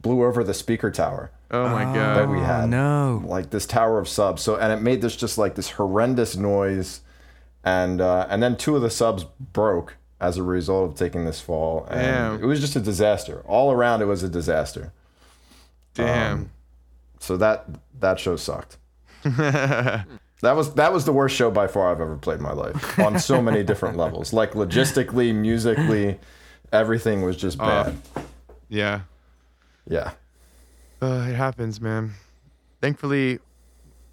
blew 0.00 0.24
over 0.24 0.44
the 0.44 0.54
speaker 0.54 0.92
tower 0.92 1.32
Oh 1.50 1.68
my 1.68 1.84
god! 1.84 1.94
that 1.94 2.26
god. 2.26 2.30
we 2.30 2.38
oh 2.38 2.44
had. 2.44 2.68
no 2.68 3.22
Like 3.24 3.50
this 3.50 3.66
tower 3.66 3.98
of 3.98 4.08
subs. 4.08 4.42
So 4.42 4.56
and 4.56 4.72
it 4.72 4.82
made 4.82 5.00
this 5.00 5.16
just 5.16 5.38
like 5.38 5.54
this 5.54 5.70
horrendous 5.70 6.36
noise, 6.36 7.00
and 7.64 8.00
uh, 8.00 8.26
and 8.28 8.42
then 8.42 8.56
two 8.56 8.76
of 8.76 8.82
the 8.82 8.90
subs 8.90 9.24
broke 9.52 9.96
as 10.20 10.38
a 10.38 10.42
result 10.42 10.90
of 10.90 10.96
taking 10.96 11.24
this 11.24 11.40
fall, 11.40 11.86
and 11.90 12.00
Damn. 12.00 12.42
it 12.42 12.46
was 12.46 12.60
just 12.60 12.76
a 12.76 12.80
disaster. 12.80 13.42
All 13.46 13.70
around, 13.70 14.02
it 14.02 14.06
was 14.06 14.22
a 14.22 14.28
disaster. 14.28 14.92
Damn. 15.94 16.50
So 17.20 17.36
that 17.36 17.66
that 18.00 18.18
show 18.18 18.36
sucked. 18.36 18.78
That 20.42 20.54
was 20.54 20.74
that 20.74 20.92
was 20.92 21.06
the 21.06 21.12
worst 21.12 21.34
show 21.34 21.50
by 21.50 21.66
far 21.66 21.90
I've 21.90 22.00
ever 22.00 22.16
played 22.16 22.36
in 22.38 22.42
my 22.42 22.52
life 22.52 22.98
on 22.98 23.18
so 23.18 23.40
many 23.48 23.62
different 23.62 23.96
levels. 23.96 24.32
Like 24.32 24.52
logistically, 24.52 25.34
musically, 25.34 26.18
everything 26.72 27.22
was 27.22 27.36
just 27.36 27.58
bad. 27.58 27.96
yeah. 28.68 29.00
yeah. 29.88 30.12
Uh, 31.02 31.26
it 31.28 31.34
happens, 31.34 31.80
man. 31.80 32.12
Thankfully, 32.80 33.38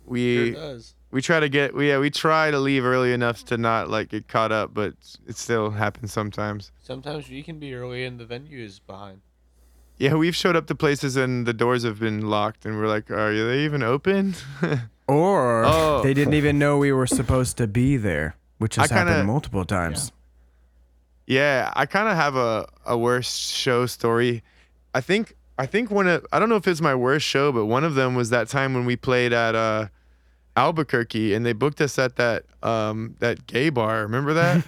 we 0.05 0.53
Sure 0.53 0.61
does. 0.73 0.95
we 1.11 1.21
try 1.21 1.39
to 1.39 1.49
get 1.49 1.73
we 1.73 1.89
yeah 1.89 1.99
we 1.99 2.09
try 2.09 2.51
to 2.51 2.59
leave 2.59 2.83
early 2.85 3.13
enough 3.13 3.45
to 3.45 3.57
not 3.57 3.89
like 3.89 4.09
get 4.09 4.27
caught 4.27 4.51
up, 4.51 4.73
but 4.73 4.93
it 5.27 5.37
still 5.37 5.71
happens 5.71 6.11
sometimes. 6.11 6.71
Sometimes 6.81 7.29
we 7.29 7.43
can 7.43 7.59
be 7.59 7.73
early 7.73 8.03
and 8.05 8.19
the 8.19 8.25
venue 8.25 8.59
is 8.63 8.79
behind. 8.79 9.21
Yeah, 9.97 10.15
we've 10.15 10.35
showed 10.35 10.55
up 10.55 10.67
to 10.67 10.75
places 10.75 11.15
and 11.15 11.45
the 11.45 11.53
doors 11.53 11.83
have 11.83 11.99
been 11.99 12.27
locked, 12.27 12.65
and 12.65 12.77
we're 12.77 12.87
like, 12.87 13.11
are 13.11 13.31
they 13.33 13.59
even 13.63 13.83
open? 13.83 14.33
or 15.07 15.63
Oh. 15.65 16.01
they 16.03 16.13
didn't 16.13 16.33
even 16.33 16.57
know 16.57 16.77
we 16.77 16.91
were 16.91 17.07
supposed 17.07 17.57
to 17.57 17.67
be 17.67 17.95
there 17.97 18.35
which 18.57 18.75
has 18.75 18.91
I 18.91 18.95
kinda- 18.95 19.11
happened 19.11 19.27
multiple 19.27 19.65
times 19.65 20.11
Yeah, 21.27 21.71
I 21.75 21.85
kind 21.85 22.07
of 22.09 22.15
have 22.15 22.35
a 22.35 22.67
a 22.85 22.97
worst 22.97 23.51
show 23.53 23.85
story. 23.85 24.43
I 24.93 24.99
think 25.01 25.35
I 25.63 25.65
think 25.65 25.89
one 25.89 26.07
of 26.07 26.25
I 26.33 26.39
don't 26.39 26.49
know 26.49 26.57
if 26.57 26.67
it's 26.67 26.81
my 26.81 26.93
worst 26.93 27.25
show, 27.25 27.53
but 27.53 27.67
one 27.67 27.85
of 27.85 27.95
them 27.95 28.15
was 28.15 28.29
that 28.31 28.49
time 28.49 28.73
when 28.73 28.83
we 28.85 28.97
played 28.97 29.31
at 29.31 29.55
uh 29.55 29.87
Albuquerque 30.57 31.33
and 31.33 31.45
they 31.45 31.53
booked 31.53 31.79
us 31.79 31.97
at 31.97 32.17
that 32.17 32.43
um 32.61 33.15
that 33.19 33.47
gay 33.47 33.69
bar. 33.69 34.01
Remember 34.01 34.33
that? 34.33 34.65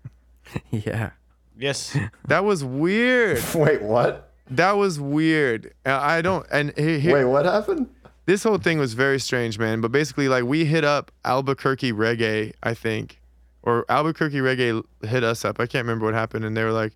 yeah 0.70 1.10
Yes. 1.58 1.96
that 2.26 2.44
was 2.44 2.62
weird. 2.62 3.42
Wait, 3.54 3.80
what? 3.80 4.30
that 4.50 4.72
was 4.72 5.00
weird. 5.00 5.72
Uh, 5.86 5.98
I 6.00 6.20
don't. 6.20 6.46
And 6.52 6.72
he, 6.76 7.00
he- 7.00 7.12
Wait, 7.12 7.24
what 7.24 7.46
happened? 7.46 7.88
this 8.26 8.42
whole 8.42 8.58
thing 8.58 8.78
was 8.78 8.92
very 8.92 9.18
strange, 9.18 9.58
man. 9.58 9.80
But 9.80 9.92
basically, 9.92 10.28
like 10.28 10.44
we 10.44 10.66
hit 10.66 10.84
up 10.84 11.10
Albuquerque 11.24 11.92
Reggae, 11.92 12.52
I 12.62 12.74
think, 12.74 13.18
or 13.62 13.86
Albuquerque 13.88 14.36
Reggae 14.40 14.84
hit 15.02 15.24
us 15.24 15.44
up. 15.46 15.58
I 15.58 15.66
can't 15.66 15.84
remember 15.86 16.04
what 16.04 16.12
happened, 16.14 16.44
and 16.44 16.54
they 16.54 16.64
were 16.64 16.72
like, 16.72 16.92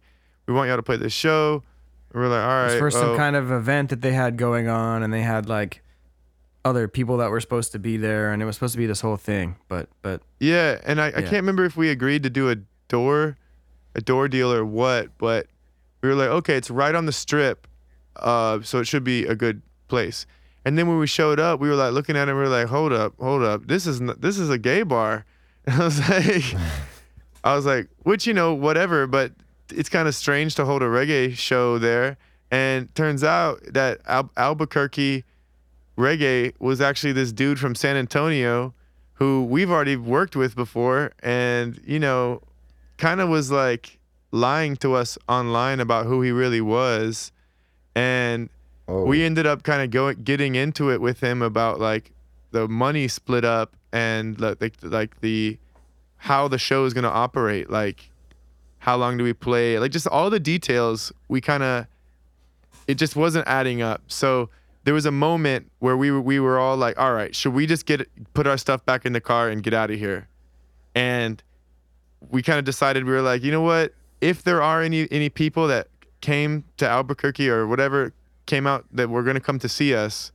"We 0.47 0.53
want 0.55 0.69
y'all 0.69 0.77
to 0.77 0.83
play 0.83 0.97
this 0.99 1.13
show." 1.15 1.63
We're 2.15 2.29
like, 2.29 2.43
"All 2.43 2.61
It 2.61 2.65
was 2.65 2.73
right." 2.75 2.79
for 2.79 2.91
some 2.91 3.17
kind 3.17 3.37
of 3.37 3.51
event 3.51 3.91
that 3.91 4.01
they 4.03 4.13
had 4.13 4.37
going 4.37 4.69
on, 4.69 5.03
and 5.03 5.13
they 5.13 5.23
had 5.23 5.49
like 5.49 5.83
other 6.65 6.87
people 6.89 7.17
that 7.19 7.31
were 7.31 7.41
supposed 7.41 7.73
to 7.73 7.79
be 7.79 7.97
there, 7.97 8.33
and 8.33 8.43
it 8.43 8.45
was 8.47 8.57
supposed 8.57 8.73
to 8.75 8.79
be 8.79 8.87
this 8.87 9.01
whole 9.01 9.17
thing. 9.17 9.57
But 9.69 9.89
but 10.03 10.23
Yeah, 10.41 10.81
and 10.85 11.01
I, 11.01 11.09
I 11.09 11.23
can't 11.23 11.33
remember 11.33 11.65
if 11.65 11.77
we 11.77 11.89
agreed 11.91 12.23
to 12.23 12.31
do 12.31 12.51
a 12.51 12.57
door, 12.89 13.37
a 13.95 14.01
door 14.01 14.29
deal 14.29 14.53
or 14.53 14.65
what, 14.65 15.17
but 15.19 15.47
we 16.03 16.09
were 16.09 16.15
like, 16.15 16.29
okay, 16.29 16.57
it's 16.57 16.71
right 16.71 16.95
on 16.95 17.07
the 17.07 17.13
strip, 17.13 17.67
uh, 18.17 18.61
so 18.63 18.79
it 18.79 18.87
should 18.87 19.05
be 19.05 19.27
a 19.27 19.35
good 19.35 19.63
place. 19.89 20.27
And 20.65 20.79
then 20.79 20.87
when 20.87 20.99
we 20.99 21.07
showed 21.09 21.41
up, 21.41 21.59
we 21.59 21.69
were 21.69 21.75
like 21.75 21.93
looking 21.93 22.17
at 22.17 22.29
it, 22.29 22.35
we 22.35 22.39
were 22.41 22.49
like, 22.49 22.69
hold 22.69 22.93
up, 22.93 23.15
hold 23.19 23.43
up, 23.43 23.67
this 23.67 23.87
is 23.87 24.01
n- 24.01 24.15
this 24.19 24.39
is 24.39 24.51
a 24.51 24.59
gay 24.59 24.83
bar. 24.83 25.25
And 25.67 25.75
I 25.81 25.85
was 25.85 26.09
like, 26.09 26.45
I 27.45 27.57
was 27.57 27.67
like, 27.67 27.89
which 28.05 28.27
you 28.27 28.35
know, 28.35 28.55
whatever, 28.55 29.07
but 29.09 29.33
it's 29.77 29.89
kind 29.89 30.09
of 30.09 30.15
strange 30.15 30.55
to 30.57 30.65
hold 30.65 30.83
a 30.83 30.87
reggae 30.87 31.37
show 31.37 31.79
there. 31.79 32.17
And 32.51 32.95
turns 32.95 33.25
out 33.25 33.61
that 33.73 34.01
Al- 34.07 34.31
Albuquerque 34.37 35.25
reggae 35.97 36.55
was 36.59 36.81
actually 36.81 37.13
this 37.13 37.33
dude 37.33 37.59
from 37.59 37.75
San 37.75 37.97
Antonio 37.97 38.75
who 39.15 39.45
we've 39.45 39.71
already 39.71 39.97
worked 39.97 40.35
with 40.35 40.57
before 40.57 41.13
and 41.23 41.81
you 41.85 41.99
know 41.99 42.41
kind 42.97 43.21
of 43.21 43.29
was 43.29 43.51
like 43.51 43.99
lying 44.33 44.75
to 44.75 44.95
us 44.95 45.17
online 45.29 45.81
about 45.81 46.07
who 46.07 46.23
he 46.23 46.31
really 46.31 46.61
was. 46.61 47.31
And 47.95 48.49
Oh, 48.89 49.05
we 49.05 49.23
ended 49.23 49.47
up 49.47 49.63
kind 49.63 49.81
of 49.83 49.91
going 49.91 50.23
getting 50.23 50.55
into 50.55 50.91
it 50.91 51.01
with 51.01 51.21
him 51.21 51.41
about 51.41 51.79
like 51.79 52.11
the 52.51 52.67
money 52.69 53.07
split 53.09 53.45
up 53.45 53.75
and 53.93 54.41
like 54.41 54.61
like, 54.61 54.75
like 54.83 55.21
the 55.21 55.59
how 56.17 56.49
the 56.49 56.59
show 56.59 56.85
is 56.85 56.93
going 56.93 57.05
to 57.05 57.11
operate. 57.11 57.71
Like 57.71 58.11
how 58.83 58.97
long 58.97 59.17
do 59.17 59.23
we 59.23 59.33
play? 59.33 59.79
Like 59.79 59.93
just 59.93 60.09
all 60.09 60.29
the 60.29 60.41
details 60.41 61.13
we 61.29 61.41
kind 61.41 61.63
of 61.63 61.87
it 62.89 62.97
just 62.97 63.15
wasn't 63.15 63.47
adding 63.47 63.81
up. 63.81 64.03
So 64.09 64.51
there 64.83 64.93
was 64.93 65.07
a 65.07 65.13
moment 65.13 65.71
where 65.79 65.97
we 65.97 66.11
were 66.11 66.21
we 66.21 66.41
were 66.41 66.59
all 66.59 66.77
like 66.77 66.99
all 66.99 67.15
right 67.15 67.35
should 67.35 67.55
we 67.55 67.65
just 67.65 67.87
get 67.87 68.09
put 68.35 68.49
our 68.49 68.59
stuff 68.59 68.85
back 68.85 69.07
in 69.07 69.13
the 69.13 69.21
car 69.21 69.49
and 69.49 69.63
get 69.63 69.73
out 69.73 69.93
of 69.93 70.01
here? 70.01 70.27
And 70.97 71.41
we 72.29 72.43
kind 72.43 72.59
of 72.59 72.65
decided 72.65 73.05
we 73.05 73.13
were 73.13 73.23
like 73.23 73.45
you 73.45 73.53
know 73.53 73.63
what? 73.63 73.95
If 74.21 74.43
there 74.43 74.61
are 74.61 74.83
any 74.83 75.07
any 75.13 75.29
people 75.29 75.69
that 75.69 75.87
came 76.21 76.65
to 76.79 76.89
Albuquerque 76.89 77.49
or 77.49 77.69
whatever 77.69 78.13
came 78.47 78.67
out 78.67 78.85
that 78.91 79.09
were 79.09 79.23
going 79.23 79.35
to 79.35 79.41
come 79.41 79.61
to 79.61 79.69
see 79.69 79.95
us 79.95 80.33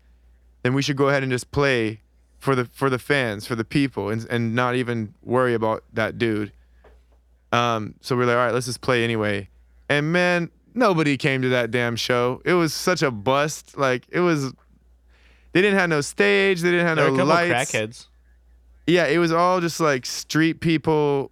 then 0.64 0.74
we 0.74 0.82
should 0.82 0.96
go 0.96 1.10
ahead 1.10 1.22
and 1.22 1.34
just 1.34 1.52
play 1.52 2.00
for 2.40 2.56
the 2.56 2.64
for 2.64 2.90
the 2.90 3.00
fans 3.00 3.46
for 3.46 3.56
the 3.56 3.66
people 3.66 4.08
and 4.10 4.26
and 4.30 4.56
not 4.56 4.74
even 4.74 5.14
worry 5.22 5.54
about 5.54 5.84
that 5.92 6.18
dude 6.18 6.54
um 7.52 7.94
so 8.02 8.16
we're 8.16 8.26
like 8.26 8.36
all 8.36 8.46
right 8.46 8.54
let's 8.54 8.66
just 8.66 8.82
play 8.82 9.04
anyway 9.04 9.48
and 9.90 10.12
man 10.12 10.50
nobody 10.74 11.18
came 11.18 11.42
to 11.42 11.50
that 11.50 11.72
damn 11.72 11.96
show 11.96 12.42
it 12.46 12.54
was 12.54 12.74
such 12.74 13.02
a 13.02 13.10
bust 13.12 13.78
like 13.78 14.04
it 14.10 14.20
was 14.20 14.52
they 15.54 15.62
didn't 15.62 15.80
have 15.80 15.90
no 15.90 16.02
stage 16.02 16.62
they 16.62 16.72
didn't 16.72 16.86
have 16.88 16.98
There 16.98 17.06
were 17.06 17.18
no 17.18 17.24
a 17.24 17.28
couple 17.28 17.50
lights 17.50 17.72
crackheads. 17.72 18.08
yeah 18.86 19.06
it 19.08 19.18
was 19.18 19.32
all 19.32 19.60
just 19.62 19.80
like 19.80 20.06
street 20.06 20.60
people 20.60 21.32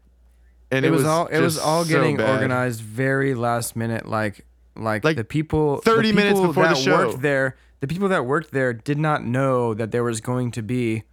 and 0.71 0.83
it, 0.85 0.89
was, 0.89 1.05
all 1.05 1.27
it 1.27 1.39
was 1.41 1.57
all 1.59 1.85
getting 1.85 2.17
bad. 2.17 2.29
organized 2.29 2.81
very 2.81 3.35
last 3.35 3.75
minute 3.75 4.07
like 4.07 4.45
like, 4.77 5.03
Like 5.05 5.15
the 5.15 5.23
people 5.23 5.77
30 5.77 6.09
the 6.09 6.15
minutes 6.15 6.33
people 6.39 6.47
before 6.47 6.63
the 6.67 6.73
that 6.73 6.77
show. 6.77 6.91
worked 7.07 7.21
there 7.21 7.55
the 7.81 7.87
people 7.87 8.07
that 8.09 8.25
worked 8.25 8.51
there 8.51 8.73
did 8.73 8.97
not 8.97 9.23
know 9.23 9.73
that 9.73 9.91
there 9.91 10.03
was 10.03 10.21
going 10.21 10.51
to 10.51 10.61
be 10.63 11.03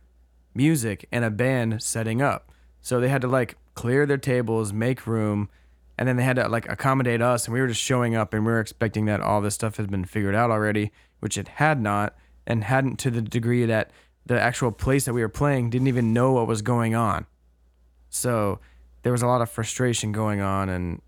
music 0.55 1.07
and 1.13 1.25
a 1.25 1.31
band 1.31 1.83
setting 1.83 2.23
up 2.23 2.52
so 2.83 3.01
they 3.01 3.09
had 3.09 3.23
to 3.23 3.29
like 3.29 3.57
clear 3.75 4.05
their 4.05 4.19
tables 4.19 4.73
make 4.73 5.07
room 5.07 5.49
and 5.97 6.07
then 6.07 6.17
they 6.17 6.25
had 6.25 6.37
to 6.37 6.49
like 6.49 6.69
accommodate 6.69 7.23
us 7.23 7.47
and 7.47 7.55
we 7.55 7.61
were 7.61 7.69
just 7.69 7.81
showing 7.81 8.15
up 8.15 8.35
and 8.35 8.45
we 8.45 8.53
were 8.53 8.61
expecting 8.61 9.07
that 9.07 9.21
all 9.21 9.41
this 9.41 9.55
stuff 9.55 9.79
has 9.79 9.87
been 9.87 10.05
figured 10.05 10.35
out 10.35 10.51
already 10.51 10.93
which 11.21 11.39
it 11.39 11.49
had 11.49 11.81
not 11.81 12.15
and 12.47 12.65
hadn't 12.65 12.99
to 12.99 13.11
the 13.11 13.23
degree 13.23 13.65
that 13.65 13.91
the 14.27 14.41
actual 14.41 14.73
place 14.73 15.05
that 15.05 15.13
we 15.13 15.21
were 15.21 15.29
playing 15.29 15.71
didn't 15.71 15.89
even 15.89 16.13
know 16.13 16.33
what 16.33 16.47
was 16.47 16.63
going 16.63 16.95
on. 16.95 17.27
So 18.11 18.59
there 19.03 19.13
was 19.13 19.23
a 19.23 19.27
lot 19.27 19.41
of 19.41 19.51
frustration 19.51 20.13
going 20.13 20.41
on 20.41 20.69
and 20.69 21.01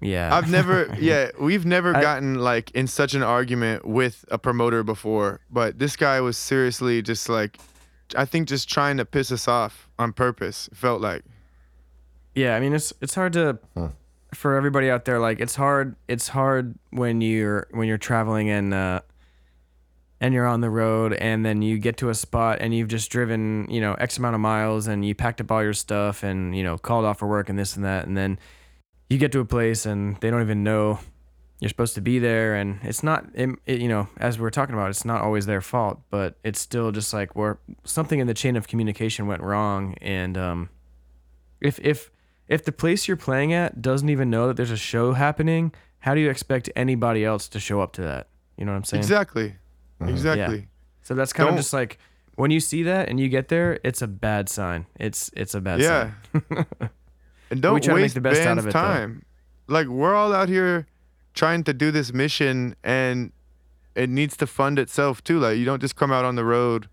yeah. 0.00 0.34
I've 0.34 0.50
never, 0.50 0.94
yeah, 1.00 1.30
we've 1.38 1.64
never 1.64 1.96
I- 1.96 2.00
gotten 2.02 2.34
like 2.36 2.70
in 2.72 2.86
such 2.86 3.14
an 3.14 3.22
argument 3.22 3.86
with 3.86 4.24
a 4.30 4.38
promoter 4.38 4.82
before, 4.82 5.40
but 5.50 5.78
this 5.78 5.96
guy 5.96 6.20
was 6.20 6.36
seriously 6.36 7.00
just 7.00 7.28
like, 7.28 7.58
I 8.16 8.24
think 8.24 8.48
just 8.48 8.68
trying 8.68 8.96
to 8.98 9.04
piss 9.04 9.32
us 9.32 9.48
off 9.48 9.88
on 9.98 10.12
purpose. 10.12 10.68
Felt 10.74 11.00
like, 11.00 11.24
Yeah, 12.34 12.56
I 12.56 12.60
mean 12.60 12.74
it's 12.74 12.92
it's 13.00 13.14
hard 13.14 13.32
to 13.34 13.58
for 14.34 14.56
everybody 14.56 14.90
out 14.90 15.04
there 15.04 15.20
like 15.20 15.38
it's 15.38 15.54
hard 15.54 15.94
it's 16.08 16.26
hard 16.26 16.74
when 16.90 17.20
you're 17.20 17.68
when 17.70 17.86
you're 17.86 17.96
traveling 17.98 18.50
and 18.50 18.74
uh 18.74 19.00
and 20.20 20.34
you're 20.34 20.46
on 20.46 20.60
the 20.60 20.70
road 20.70 21.12
and 21.12 21.44
then 21.46 21.62
you 21.62 21.78
get 21.78 21.96
to 21.98 22.08
a 22.08 22.14
spot 22.14 22.58
and 22.60 22.74
you've 22.74 22.88
just 22.88 23.10
driven, 23.10 23.68
you 23.70 23.80
know, 23.80 23.94
X 23.94 24.16
amount 24.16 24.34
of 24.34 24.40
miles 24.40 24.86
and 24.86 25.04
you 25.04 25.14
packed 25.14 25.40
up 25.40 25.52
all 25.52 25.62
your 25.62 25.74
stuff 25.74 26.22
and, 26.22 26.56
you 26.56 26.62
know, 26.62 26.78
called 26.78 27.04
off 27.04 27.18
for 27.18 27.28
work 27.28 27.48
and 27.48 27.58
this 27.58 27.76
and 27.76 27.84
that 27.84 28.06
and 28.06 28.16
then 28.16 28.38
you 29.10 29.18
get 29.18 29.32
to 29.32 29.40
a 29.40 29.44
place 29.44 29.86
and 29.86 30.16
they 30.20 30.30
don't 30.30 30.40
even 30.40 30.64
know 30.64 30.98
you're 31.64 31.68
supposed 31.70 31.94
to 31.94 32.00
be 32.02 32.18
there 32.18 32.54
and 32.54 32.78
it's 32.82 33.02
not 33.02 33.24
it, 33.32 33.48
it, 33.64 33.80
you 33.80 33.88
know 33.88 34.06
as 34.18 34.38
we're 34.38 34.50
talking 34.50 34.74
about 34.74 34.90
it's 34.90 35.04
not 35.06 35.22
always 35.22 35.46
their 35.46 35.62
fault 35.62 35.98
but 36.10 36.36
it's 36.44 36.60
still 36.60 36.92
just 36.92 37.12
like 37.14 37.34
where 37.34 37.58
something 37.84 38.20
in 38.20 38.26
the 38.26 38.34
chain 38.34 38.54
of 38.54 38.68
communication 38.68 39.26
went 39.26 39.42
wrong 39.42 39.94
and 40.02 40.36
um 40.36 40.68
if 41.62 41.78
if 41.80 42.10
if 42.48 42.64
the 42.64 42.72
place 42.72 43.08
you're 43.08 43.16
playing 43.16 43.54
at 43.54 43.80
doesn't 43.80 44.10
even 44.10 44.28
know 44.28 44.46
that 44.46 44.56
there's 44.58 44.70
a 44.70 44.76
show 44.76 45.14
happening 45.14 45.72
how 46.00 46.14
do 46.14 46.20
you 46.20 46.28
expect 46.28 46.68
anybody 46.76 47.24
else 47.24 47.48
to 47.48 47.58
show 47.58 47.80
up 47.80 47.92
to 47.94 48.02
that 48.02 48.28
you 48.58 48.64
know 48.66 48.72
what 48.72 48.76
i'm 48.76 48.84
saying 48.84 49.00
exactly, 49.02 49.54
exactly. 50.02 50.68
so 51.02 51.14
that's 51.14 51.32
kind 51.32 51.48
of 51.48 51.54
Don't- 51.54 51.60
just 51.62 51.72
like 51.72 51.98
when 52.36 52.50
you 52.50 52.60
see 52.60 52.82
that 52.82 53.08
and 53.08 53.18
you 53.18 53.28
get 53.30 53.48
there 53.48 53.80
it's 53.84 54.02
a 54.02 54.06
bad 54.08 54.48
sign 54.50 54.84
it's 55.00 55.30
it's 55.34 55.54
a 55.54 55.60
bad 55.62 55.80
Yeah. 55.80 56.10
sign 56.32 56.66
And 57.50 57.60
don't 57.62 57.82
try 57.82 57.92
to 57.92 57.94
make 57.96 58.02
waste 58.04 58.14
the 58.14 58.20
best 58.20 58.40
out 58.40 58.58
of 58.58 58.66
it, 58.66 58.72
though. 58.72 58.80
time. 58.80 59.24
Like 59.68 59.86
we're 59.86 60.14
all 60.14 60.32
out 60.34 60.48
here 60.48 60.86
trying 61.34 61.64
to 61.64 61.74
do 61.74 61.90
this 61.90 62.12
mission, 62.12 62.74
and 62.82 63.32
it 63.94 64.08
needs 64.08 64.36
to 64.38 64.46
fund 64.46 64.78
itself 64.78 65.22
too. 65.22 65.38
Like 65.38 65.58
you 65.58 65.64
don't 65.64 65.80
just 65.80 65.96
come 65.96 66.12
out 66.12 66.24
on 66.24 66.36
the 66.36 66.44
road 66.44 66.88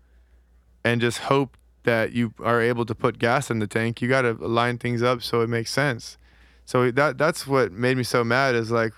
and 0.84 1.00
just 1.00 1.18
hope 1.18 1.56
that 1.84 2.12
you 2.12 2.32
are 2.40 2.60
able 2.60 2.84
to 2.86 2.94
put 2.94 3.18
gas 3.18 3.50
in 3.50 3.58
the 3.58 3.66
tank. 3.66 4.00
You 4.02 4.08
got 4.08 4.22
to 4.22 4.32
line 4.34 4.78
things 4.78 5.02
up 5.02 5.22
so 5.22 5.40
it 5.40 5.48
makes 5.48 5.70
sense. 5.70 6.16
So 6.64 6.90
that 6.92 7.18
that's 7.18 7.46
what 7.46 7.72
made 7.72 7.96
me 7.96 8.02
so 8.04 8.22
mad. 8.24 8.54
Is 8.54 8.70
like 8.70 8.92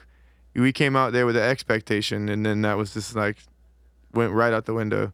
we 0.55 0.73
came 0.73 0.97
out 0.97 1.13
there 1.13 1.27
with 1.27 1.37
an 1.37 1.43
expectation, 1.43 2.29
and 2.29 2.45
then 2.45 2.63
that 2.63 2.77
was 2.77 2.93
just 2.95 3.15
like 3.17 3.37
went 4.13 4.33
right 4.33 4.53
out 4.53 4.67
the 4.67 4.75
window. 4.75 5.13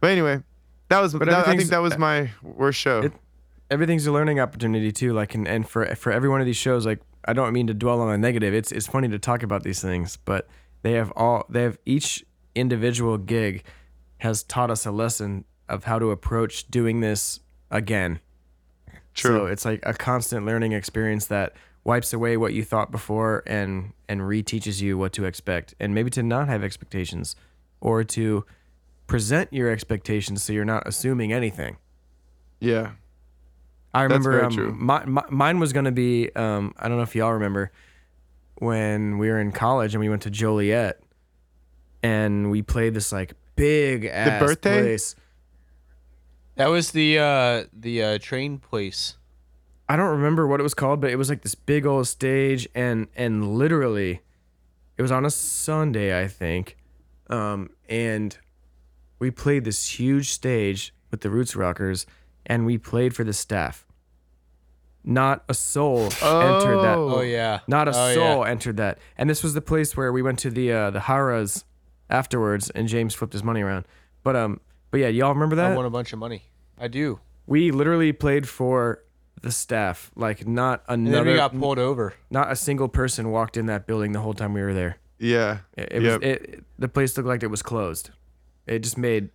But 0.00 0.10
anyway, 0.10 0.42
that 0.88 1.00
was 1.00 1.12
that, 1.12 1.28
I 1.28 1.56
think 1.56 1.70
that 1.70 1.78
was 1.82 1.96
my 1.98 2.30
worst 2.42 2.78
show. 2.80 3.02
It- 3.02 3.12
everything's 3.70 4.04
a 4.04 4.10
learning 4.10 4.40
opportunity 4.40 4.90
too 4.90 5.12
like 5.12 5.32
and, 5.32 5.46
and 5.46 5.68
for 5.68 5.86
for 5.94 6.10
every 6.10 6.28
one 6.28 6.40
of 6.40 6.44
these 6.46 6.56
shows 6.56 6.84
like 6.84 6.98
i 7.24 7.32
don't 7.32 7.52
mean 7.52 7.66
to 7.66 7.74
dwell 7.74 8.00
on 8.00 8.10
the 8.10 8.18
negative 8.18 8.54
it's 8.54 8.72
it's 8.72 8.86
funny 8.86 9.08
to 9.08 9.18
talk 9.18 9.42
about 9.42 9.62
these 9.62 9.80
things 9.80 10.16
but 10.24 10.48
they 10.82 10.92
have 10.92 11.12
all 11.16 11.44
they 11.48 11.62
have 11.62 11.78
each 11.84 12.24
individual 12.54 13.18
gig 13.18 13.64
has 14.18 14.42
taught 14.42 14.70
us 14.70 14.84
a 14.86 14.90
lesson 14.90 15.44
of 15.68 15.84
how 15.84 15.98
to 15.98 16.10
approach 16.10 16.68
doing 16.70 17.00
this 17.00 17.40
again 17.70 18.20
True. 19.14 19.38
so 19.38 19.46
it's 19.46 19.64
like 19.64 19.80
a 19.84 19.94
constant 19.94 20.46
learning 20.46 20.72
experience 20.72 21.26
that 21.26 21.54
wipes 21.84 22.12
away 22.12 22.36
what 22.36 22.52
you 22.52 22.64
thought 22.64 22.90
before 22.90 23.42
and 23.46 23.92
and 24.08 24.20
reteaches 24.20 24.80
you 24.80 24.98
what 24.98 25.12
to 25.12 25.24
expect 25.24 25.74
and 25.80 25.94
maybe 25.94 26.10
to 26.10 26.22
not 26.22 26.48
have 26.48 26.62
expectations 26.62 27.36
or 27.80 28.04
to 28.04 28.44
present 29.06 29.52
your 29.52 29.70
expectations 29.70 30.42
so 30.42 30.52
you're 30.52 30.64
not 30.64 30.82
assuming 30.86 31.32
anything 31.32 31.76
yeah. 32.60 32.92
I 33.92 34.02
That's 34.06 34.24
remember 34.24 34.30
very 34.30 34.44
um, 34.44 34.52
true. 34.52 34.72
My, 34.72 35.04
my, 35.04 35.24
mine 35.30 35.58
was 35.58 35.72
going 35.72 35.86
to 35.86 35.92
be 35.92 36.30
um, 36.36 36.74
I 36.78 36.88
don't 36.88 36.96
know 36.96 37.02
if 37.02 37.14
y'all 37.14 37.32
remember 37.32 37.72
when 38.56 39.18
we 39.18 39.28
were 39.28 39.40
in 39.40 39.52
college 39.52 39.94
and 39.94 40.00
we 40.00 40.08
went 40.08 40.22
to 40.22 40.30
Joliet 40.30 41.00
and 42.02 42.50
we 42.50 42.62
played 42.62 42.94
this 42.94 43.10
like 43.10 43.34
big 43.56 44.04
ass 44.04 44.40
birthday? 44.40 44.82
place. 44.82 45.16
That 46.56 46.68
was 46.68 46.92
the 46.92 47.18
uh 47.18 47.64
the 47.72 48.02
uh, 48.02 48.18
train 48.18 48.58
place. 48.58 49.16
I 49.88 49.96
don't 49.96 50.10
remember 50.10 50.46
what 50.46 50.60
it 50.60 50.62
was 50.62 50.74
called, 50.74 51.00
but 51.00 51.10
it 51.10 51.16
was 51.16 51.28
like 51.28 51.42
this 51.42 51.54
big 51.54 51.86
old 51.86 52.06
stage 52.06 52.68
and 52.74 53.08
and 53.16 53.56
literally 53.56 54.20
it 54.96 55.02
was 55.02 55.10
on 55.10 55.24
a 55.24 55.30
Sunday, 55.30 56.22
I 56.22 56.28
think. 56.28 56.76
Um, 57.28 57.70
and 57.88 58.36
we 59.18 59.30
played 59.30 59.64
this 59.64 59.98
huge 59.98 60.30
stage 60.30 60.92
with 61.10 61.22
the 61.22 61.30
Roots 61.30 61.56
Rockers 61.56 62.04
and 62.50 62.66
we 62.66 62.76
played 62.76 63.14
for 63.16 63.24
the 63.24 63.32
staff. 63.32 63.86
not 65.02 65.44
a 65.48 65.54
soul 65.54 66.02
entered 66.22 66.80
that. 66.82 66.98
Oh. 66.98 67.16
Oh 67.16 67.20
yeah. 67.22 67.60
Not 67.66 67.88
a 67.88 67.92
Oh, 67.94 68.14
soul 68.14 68.44
yeah. 68.44 68.50
entered 68.50 68.76
that. 68.76 68.98
And 69.16 69.30
this 69.30 69.42
was 69.42 69.54
the 69.54 69.62
place 69.62 69.96
where 69.96 70.12
we 70.12 70.20
went 70.22 70.38
to 70.40 70.50
the 70.50 70.70
uh, 70.72 70.90
the 70.90 70.98
Harrah's 71.08 71.64
afterwards, 72.10 72.68
and 72.70 72.86
James 72.88 73.14
flipped 73.14 73.32
his 73.32 73.42
money 73.42 73.62
around. 73.62 73.86
But 74.22 74.36
um, 74.36 74.60
but 74.90 75.00
yeah, 75.00 75.08
y'all 75.08 75.32
remember 75.32 75.56
that? 75.56 75.72
I 75.72 75.76
won 75.76 75.86
a 75.86 75.90
bunch 75.98 76.12
of 76.12 76.18
money. 76.18 76.42
I 76.78 76.88
do. 76.88 77.20
we 77.46 77.70
literally 77.70 78.12
played 78.12 78.46
for 78.48 79.02
the 79.42 79.50
staff. 79.50 80.10
Like 80.16 80.46
not 80.46 80.82
And 80.88 81.06
then 81.06 81.24
we 81.26 81.34
got 81.34 81.58
pulled 81.58 81.78
over. 81.78 82.12
not 82.30 82.52
a 82.52 82.56
single 82.56 82.88
person 82.88 83.30
walked 83.30 83.56
in 83.56 83.66
that 83.66 83.86
building 83.86 84.12
the 84.12 84.20
whole 84.20 84.34
time 84.34 84.52
we 84.52 84.60
were 84.62 84.74
there. 84.74 84.98
Yeah. 85.18 85.58
It, 85.78 85.88
it 85.96 86.02
Yep. 86.02 86.20
was 86.20 86.28
it. 86.30 86.64
The 86.78 86.88
place 86.88 87.16
looked 87.16 87.28
like 87.28 87.42
it 87.42 87.50
was 87.50 87.62
closed. 87.62 88.10
It 88.66 88.80
just 88.80 88.98
made 88.98 89.30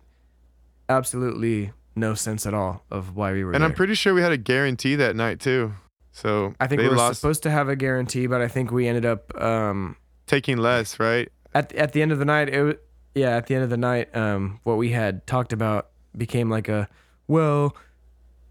absolutely 0.88 1.72
no 1.96 2.14
sense 2.14 2.46
at 2.46 2.54
all 2.54 2.84
of 2.90 3.16
why 3.16 3.32
we 3.32 3.44
were 3.44 3.52
and 3.52 3.62
there. 3.62 3.68
I'm 3.68 3.74
pretty 3.74 3.94
sure 3.94 4.14
we 4.14 4.22
had 4.22 4.32
a 4.32 4.36
guarantee 4.38 4.94
that 4.96 5.16
night 5.16 5.40
too. 5.40 5.74
So 6.12 6.54
I 6.60 6.66
think 6.66 6.80
we 6.80 6.88
were 6.88 6.96
lost 6.96 7.20
supposed 7.20 7.42
to 7.42 7.50
have 7.50 7.68
a 7.68 7.76
guarantee, 7.76 8.26
but 8.26 8.40
I 8.40 8.48
think 8.48 8.70
we 8.70 8.88
ended 8.88 9.04
up 9.04 9.38
um, 9.40 9.96
taking 10.26 10.56
less, 10.56 10.98
right? 10.98 11.30
at 11.56 11.72
at 11.72 11.92
the 11.92 12.02
end 12.02 12.12
of 12.12 12.18
the 12.18 12.24
night. 12.24 12.48
It 12.48 12.62
was, 12.62 12.74
yeah, 13.14 13.36
at 13.36 13.46
the 13.46 13.54
end 13.54 13.64
of 13.64 13.70
the 13.70 13.76
night, 13.76 14.14
um, 14.14 14.60
what 14.62 14.76
we 14.76 14.90
had 14.90 15.26
talked 15.26 15.52
about 15.52 15.88
became 16.16 16.50
like 16.50 16.68
a 16.68 16.88
well, 17.28 17.76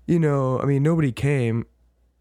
you 0.08 0.20
know, 0.20 0.60
I 0.60 0.66
mean, 0.66 0.84
nobody 0.84 1.12
came, 1.12 1.66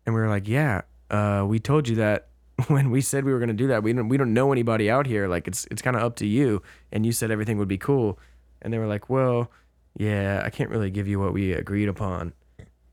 and 0.07 0.15
we 0.15 0.21
were 0.21 0.29
like, 0.29 0.47
yeah, 0.47 0.83
uh, 1.11 1.45
we 1.47 1.59
told 1.59 1.89
you 1.89 1.97
that 1.97 2.29
when 2.69 2.91
we 2.91 3.01
said 3.01 3.25
we 3.25 3.33
were 3.33 3.39
gonna 3.39 3.55
do 3.55 3.69
that. 3.69 3.83
We 3.83 3.93
don't 3.93 4.09
we 4.09 4.17
don't 4.17 4.35
know 4.35 4.53
anybody 4.53 4.91
out 4.91 5.07
here. 5.07 5.27
Like 5.27 5.49
it's 5.49 5.67
it's 5.71 5.83
kind 5.83 5.97
of 5.97 6.03
up 6.03 6.17
to 6.17 6.27
you. 6.27 6.63
And 6.93 7.05
you 7.07 7.13
said 7.13 7.31
everything 7.31 7.59
would 7.59 7.69
be 7.69 7.79
cool, 7.79 8.19
and 8.61 8.73
they 8.73 8.79
were 8.79 8.87
like, 8.87 9.09
well, 9.09 9.51
yeah, 9.97 10.43
I 10.45 10.51
can't 10.51 10.71
really 10.71 10.91
give 10.91 11.07
you 11.09 11.19
what 11.21 11.33
we 11.33 11.53
agreed 11.53 11.89
upon. 11.89 12.33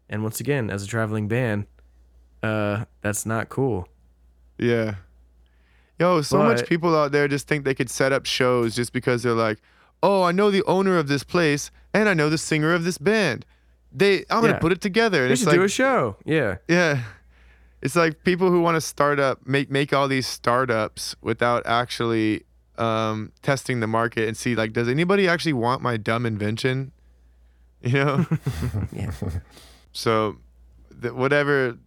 And 0.10 0.24
once 0.24 0.39
again, 0.39 0.70
as 0.70 0.84
a 0.84 0.88
traveling 0.88 1.28
band, 1.28 1.66
uh, 2.43 2.86
that's 3.02 3.26
not 3.26 3.49
cool. 3.49 3.88
Yeah. 4.58 4.95
Yo, 5.99 6.22
so 6.22 6.38
But- 6.39 6.58
much 6.58 6.68
people 6.68 6.95
out 6.97 7.12
there 7.12 7.28
just 7.28 7.47
think 7.47 7.64
they 7.64 7.74
could 7.76 7.89
set 7.89 8.12
up 8.12 8.26
shows 8.26 8.76
just 8.76 8.91
because 8.93 9.24
they're 9.24 9.34
like, 9.34 9.60
"Oh, 10.04 10.24
I 10.24 10.32
know 10.32 10.49
the 10.52 10.64
owner 10.64 10.97
of 10.97 11.08
this 11.08 11.24
place 11.24 11.72
and 11.93 12.10
I 12.10 12.14
know 12.14 12.30
the 12.30 12.38
singer 12.38 12.74
of 12.74 12.84
this 12.84 12.97
band. 12.97 13.45
They 13.91 14.26
I'm 14.30 14.41
going 14.41 14.54
to 14.54 14.60
put 14.60 14.72
it 14.72 14.82
together." 14.82 15.22
And 15.22 15.30
They 15.30 15.34
it's 15.34 15.41
should 15.41 15.49
like 15.49 15.58
do 15.58 15.64
a 15.64 15.70
show. 15.70 16.18
Yeah. 16.26 16.58
Yeah. 16.68 17.04
It's 17.82 17.95
like 17.95 18.24
people 18.24 18.49
who 18.52 18.62
want 18.62 18.76
to 18.76 18.82
start 18.82 19.20
up 19.20 19.45
make 19.45 19.70
make 19.72 19.93
all 19.93 20.08
these 20.08 20.28
startups 20.28 21.16
without 21.22 21.64
actually 21.66 22.43
um, 22.82 23.32
testing 23.41 23.79
the 23.79 23.88
market 23.88 24.27
and 24.27 24.36
see 24.36 24.55
like 24.55 24.73
does 24.73 24.88
anybody 24.89 25.27
actually 25.27 25.53
want 25.53 25.82
my 25.82 25.97
dumb 25.97 26.25
invention? 26.25 26.91
You 27.84 27.93
know? 27.93 28.25
Yeah. 28.91 29.11
So 29.91 30.38
th- 31.01 31.13
whatever 31.13 31.77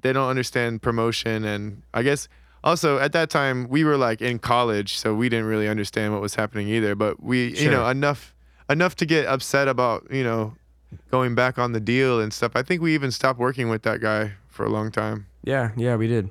they 0.00 0.12
don't 0.12 0.28
understand 0.28 0.82
promotion 0.82 1.44
and 1.44 1.82
I 1.94 2.02
guess 2.02 2.28
also 2.64 2.98
at 2.98 3.12
that 3.12 3.28
time 3.30 3.68
we 3.68 3.82
were 3.84 3.96
like 3.96 4.20
in 4.22 4.38
college 4.38 4.96
so 4.96 5.14
we 5.14 5.28
didn't 5.28 5.46
really 5.46 5.68
understand 5.68 6.12
what 6.12 6.22
was 6.22 6.34
happening 6.36 6.68
either 6.68 6.94
but 6.94 7.22
we 7.22 7.56
you 7.58 7.70
know 7.70 7.88
enough 7.88 8.34
enough 8.70 8.94
to 8.96 9.06
get 9.06 9.26
upset 9.26 9.66
about 9.68 10.06
you 10.10 10.22
know 10.24 10.54
going 11.10 11.34
back 11.34 11.58
on 11.58 11.72
the 11.72 11.80
deal 11.80 12.20
and 12.20 12.32
stuff 12.32 12.52
i 12.54 12.62
think 12.62 12.80
we 12.82 12.94
even 12.94 13.10
stopped 13.10 13.38
working 13.38 13.68
with 13.68 13.82
that 13.82 14.00
guy 14.00 14.32
for 14.48 14.64
a 14.64 14.68
long 14.70 14.90
time 14.92 15.26
Yeah, 15.42 15.70
yeah, 15.76 15.96
we 15.96 16.06
did. 16.06 16.30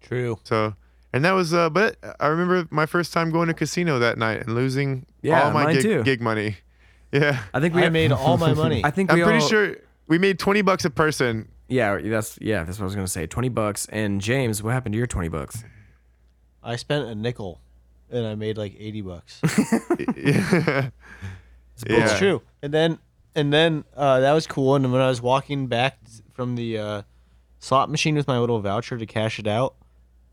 True. 0.00 0.38
so 0.44 0.74
and 1.14 1.24
that 1.24 1.32
was 1.32 1.54
uh 1.54 1.70
but 1.70 1.96
i 2.20 2.26
remember 2.26 2.66
my 2.70 2.84
first 2.86 3.12
time 3.12 3.30
going 3.30 3.48
to 3.48 3.54
casino 3.54 3.98
that 3.98 4.18
night 4.18 4.40
and 4.42 4.54
losing 4.54 5.06
Yeah, 5.22 5.44
all 5.44 5.50
my 5.52 5.64
mine 5.64 5.74
gig, 5.76 5.82
too. 5.82 6.02
gig 6.02 6.20
money 6.20 6.58
yeah 7.12 7.42
I 7.54 7.60
think 7.60 7.74
we 7.74 7.84
I 7.84 7.88
made 7.88 8.12
all 8.12 8.36
my 8.36 8.52
money. 8.54 8.82
I 8.84 8.90
think 8.90 9.10
i'm 9.10 9.18
we 9.18 9.24
pretty 9.24 9.38
all, 9.40 9.48
sure 9.48 9.76
we 10.08 10.18
made 10.18 10.38
20 10.38 10.60
bucks 10.62 10.84
a 10.84 10.90
person 10.90 11.48
Yeah, 11.68 11.96
that's 12.02 12.38
yeah, 12.40 12.64
that's 12.64 12.78
what 12.78 12.84
I 12.84 12.90
was 12.90 12.94
gonna 12.94 13.08
say. 13.08 13.26
Twenty 13.26 13.48
bucks. 13.48 13.86
And 13.90 14.20
James, 14.20 14.62
what 14.62 14.72
happened 14.74 14.92
to 14.92 14.98
your 14.98 15.06
twenty 15.06 15.28
bucks? 15.30 15.64
I 16.62 16.76
spent 16.76 17.06
a 17.08 17.14
nickel, 17.14 17.60
and 18.10 18.26
I 18.26 18.34
made 18.34 18.58
like 18.58 18.74
eighty 18.78 19.00
bucks. 19.00 19.40
yeah 20.16 20.90
It's 21.86 22.12
Yeah. 22.12 22.18
true. 22.18 22.42
And 22.62 22.72
then 22.72 22.98
and 23.34 23.52
then 23.52 23.84
uh, 23.96 24.20
that 24.20 24.32
was 24.32 24.46
cool. 24.46 24.74
And 24.76 24.92
when 24.92 25.00
I 25.00 25.08
was 25.08 25.22
walking 25.22 25.66
back 25.66 25.98
from 26.32 26.54
the 26.56 26.78
uh, 26.78 27.02
slot 27.60 27.90
machine 27.90 28.14
with 28.14 28.28
my 28.28 28.38
little 28.38 28.60
voucher 28.60 28.98
to 28.98 29.06
cash 29.06 29.38
it 29.38 29.46
out, 29.46 29.74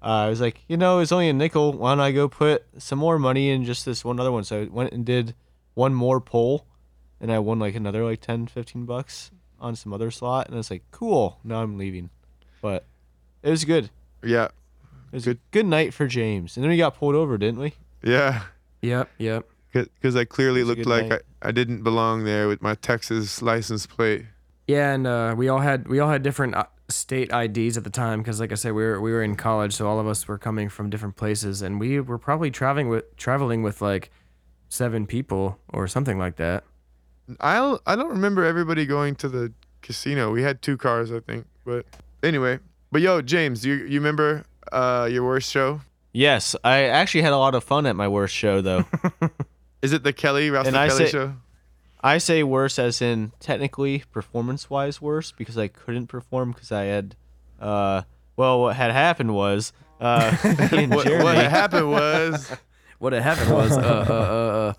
uh, 0.02 0.06
I 0.26 0.30
was 0.30 0.42
like, 0.42 0.64
you 0.68 0.78
know, 0.78 1.00
it's 1.00 1.12
only 1.12 1.30
a 1.30 1.34
nickel. 1.34 1.74
Why 1.74 1.92
don't 1.92 2.00
I 2.00 2.12
go 2.12 2.28
put 2.28 2.66
some 2.78 3.00
more 3.00 3.20
money 3.20 3.50
in 3.50 3.66
just 3.66 3.86
this 3.86 4.04
one 4.04 4.20
other 4.20 4.32
one? 4.32 4.44
So 4.44 4.62
I 4.62 4.66
went 4.66 4.94
and 4.94 5.06
did 5.06 5.36
one 5.74 5.94
more 5.94 6.20
pull, 6.20 6.66
and 7.20 7.32
I 7.32 7.40
won 7.40 7.60
like 7.60 7.76
another 7.76 8.04
like 8.04 8.22
10, 8.22 8.48
15 8.48 8.86
bucks 8.86 9.32
on 9.60 9.76
some 9.76 9.94
other 9.94 10.10
slot. 10.12 10.48
And 10.48 10.56
I 10.56 10.58
was 10.58 10.72
like, 10.72 10.84
cool. 10.92 11.40
Now 11.44 11.62
I'm 11.62 11.78
leaving. 11.78 12.10
But 12.62 12.86
it 13.44 13.50
was 13.50 13.64
good. 13.66 13.90
yeah 14.24 14.46
It 15.12 15.14
was 15.14 15.26
Good. 15.26 15.38
a 15.38 15.40
good 15.52 15.66
night 15.68 15.94
for 15.94 16.08
James. 16.08 16.58
And 16.58 16.64
then 16.64 16.70
we 16.72 16.78
got 16.78 16.96
pulled 16.96 17.16
over, 17.16 17.38
didn't 17.38 17.60
we? 17.60 17.74
yeah 18.04 18.44
Yep, 18.82 19.10
yep. 19.20 19.48
because 19.72 20.16
I 20.16 20.26
clearly 20.26 20.62
It 20.62 20.64
was 20.66 20.76
a 20.76 20.76
looked 20.80 20.88
like 20.88 21.12
I. 21.12 21.48
I 21.50 21.52
didn't 21.52 21.84
belong 21.84 22.24
there 22.24 22.48
with 22.48 22.62
my 22.64 22.74
Texas 22.76 23.42
license 23.42 23.86
plate. 23.86 24.26
Yeah, 24.68 24.94
and 24.94 25.06
uh, 25.06 25.34
we 25.38 25.50
all 25.50 25.60
had 25.60 25.88
we 25.88 26.00
all 26.00 26.10
had 26.10 26.24
different 26.24 26.56
uh, 26.56 26.66
state 26.92 27.32
IDs 27.34 27.78
at 27.78 27.84
the 27.84 27.90
time 27.90 28.20
because, 28.22 28.40
like 28.40 28.52
I 28.52 28.56
said, 28.56 28.74
we 28.74 28.84
were 28.84 29.00
we 29.02 29.12
were 29.12 29.24
in 29.24 29.36
college, 29.36 29.74
so 29.74 29.88
all 29.88 30.00
of 30.00 30.08
us 30.08 30.28
were 30.28 30.38
coming 30.38 30.70
from 30.70 30.90
different 30.90 31.16
places, 31.16 31.62
and 31.62 31.80
we 31.80 32.00
were 32.00 32.18
probably 32.18 32.52
traveling 32.52 32.90
with 32.90 33.16
traveling 33.18 33.64
with 33.64 33.82
like 33.82 34.12
seven 34.70 35.06
people 35.06 35.58
or 35.70 35.88
something 35.88 36.18
like 36.18 36.36
that. 36.38 36.64
I 37.40 37.78
I 37.86 37.96
don't 37.96 38.10
remember 38.10 38.44
everybody 38.46 38.86
going 38.86 39.16
to 39.16 39.30
the 39.30 39.54
casino. 39.82 40.32
We 40.32 40.44
had 40.44 40.62
two 40.62 40.78
cars, 40.78 41.12
I 41.12 41.20
think. 41.22 41.46
But 41.66 41.86
anyway, 42.24 42.60
but 42.92 43.02
yo, 43.02 43.22
James, 43.22 43.66
you 43.66 43.76
you 43.76 44.00
remember 44.00 44.44
uh, 44.72 45.08
your 45.12 45.24
worst 45.26 45.52
show? 45.52 45.82
Yes. 46.14 46.56
I 46.64 46.84
actually 46.84 47.22
had 47.22 47.32
a 47.32 47.38
lot 47.38 47.56
of 47.56 47.64
fun 47.64 47.86
at 47.86 47.96
my 47.96 48.08
worst 48.08 48.36
show, 48.36 48.60
though. 48.62 48.84
Is 49.82 49.94
it 49.94 50.04
the 50.04 50.12
Kelly 50.12 50.50
Rasta 50.50 50.68
And 50.68 50.78
I 50.78 50.88
Kelly 50.90 51.06
say- 51.06 51.12
show? 51.12 51.34
I 52.04 52.18
say 52.18 52.44
worse 52.44 52.80
as 52.80 53.02
in 53.02 53.32
technically 53.40 54.04
performance 54.12 54.70
wise 54.70 55.02
worse 55.02 55.32
because 55.32 55.58
I 55.58 55.68
couldn't 55.68 56.08
perform 56.08 56.52
because 56.52 56.72
I 56.72 56.84
had 56.86 57.16
uh 57.60 58.02
well 58.36 58.62
what 58.62 58.76
had 58.76 58.92
happened 58.92 59.36
was 59.36 59.72
uh 60.00 60.36
me 60.72 60.84
and 60.86 60.96
What, 60.96 61.06
Jeremy, 61.06 61.24
what 61.24 61.38
happened 61.38 61.90
was 61.92 62.52
What 63.00 63.14
had 63.14 63.24
happened 63.24 63.52
was, 63.52 63.72
uh, 63.72 63.82
uh, 63.82 64.14
uh, 64.14 64.16
uh, 64.16 64.74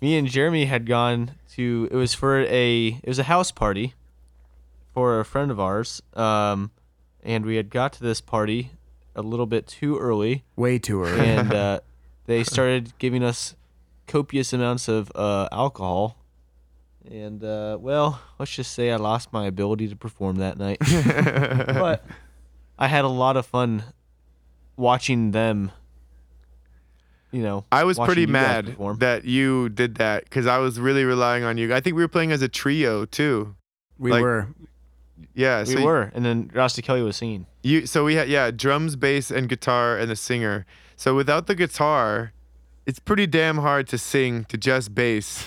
me 0.00 0.18
and 0.18 0.26
Jeremy 0.26 0.64
had 0.64 0.84
gone 0.84 1.30
to 1.52 1.88
it 1.92 1.94
was 1.96 2.12
for 2.14 2.40
a 2.40 2.86
it 2.88 3.06
was 3.08 3.18
a 3.18 3.24
house 3.24 3.50
party 3.52 3.94
for 4.94 5.20
a 5.20 5.24
friend 5.24 5.50
of 5.50 5.58
ours 5.60 6.02
um 6.14 6.70
and 7.22 7.44
we 7.44 7.56
had 7.56 7.70
got 7.70 7.92
to 7.94 8.02
this 8.02 8.20
party 8.20 8.70
a 9.16 9.22
little 9.22 9.46
bit 9.46 9.66
too 9.66 9.98
early 9.98 10.44
way 10.56 10.78
too 10.78 11.02
early. 11.02 11.20
and 11.26 11.52
uh, 11.52 11.80
they 12.26 12.44
started 12.44 12.92
giving 12.98 13.22
us 13.24 13.54
copious 14.08 14.52
amounts 14.52 14.88
of 14.88 15.12
uh, 15.14 15.48
alcohol. 15.52 16.16
And 17.08 17.42
uh, 17.42 17.78
well, 17.80 18.20
let's 18.38 18.50
just 18.50 18.72
say 18.72 18.90
I 18.90 18.96
lost 18.96 19.32
my 19.32 19.46
ability 19.46 19.88
to 19.88 19.96
perform 19.96 20.36
that 20.36 20.58
night. 20.58 20.78
but 20.80 22.04
I 22.78 22.88
had 22.88 23.04
a 23.04 23.08
lot 23.08 23.36
of 23.36 23.46
fun 23.46 23.84
watching 24.76 25.30
them. 25.30 25.70
You 27.30 27.42
know, 27.42 27.64
I 27.70 27.84
was 27.84 27.98
pretty 27.98 28.26
mad 28.26 28.76
that 28.98 29.24
you 29.24 29.68
did 29.68 29.96
that 29.96 30.24
because 30.24 30.46
I 30.46 30.58
was 30.58 30.80
really 30.80 31.04
relying 31.04 31.44
on 31.44 31.58
you. 31.58 31.74
I 31.74 31.80
think 31.80 31.94
we 31.94 32.02
were 32.02 32.08
playing 32.08 32.32
as 32.32 32.40
a 32.40 32.48
trio 32.48 33.04
too. 33.04 33.54
we 33.98 34.10
like- 34.10 34.22
were. 34.22 34.48
Yeah, 35.34 35.60
we 35.60 35.66
so 35.66 35.82
were, 35.82 36.12
and 36.14 36.24
then 36.24 36.50
Rasta 36.54 36.80
Kelly 36.80 37.02
was 37.02 37.16
singing. 37.16 37.46
You 37.62 37.86
so 37.86 38.04
we 38.04 38.14
had 38.14 38.28
yeah 38.28 38.52
drums, 38.52 38.94
bass, 38.94 39.32
and 39.32 39.48
guitar, 39.48 39.98
and 39.98 40.10
the 40.10 40.16
singer. 40.16 40.64
So 40.96 41.14
without 41.14 41.48
the 41.48 41.56
guitar, 41.56 42.32
it's 42.88 42.98
pretty 42.98 43.26
damn 43.26 43.58
hard 43.58 43.86
to 43.86 43.98
sing 43.98 44.44
to 44.46 44.56
just 44.56 44.94
bass 44.94 45.46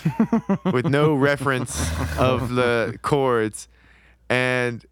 with 0.64 0.86
no 0.86 1.12
reference 1.30 1.76
of 2.16 2.50
the 2.50 2.96
chords. 3.02 3.66
And 4.30 4.86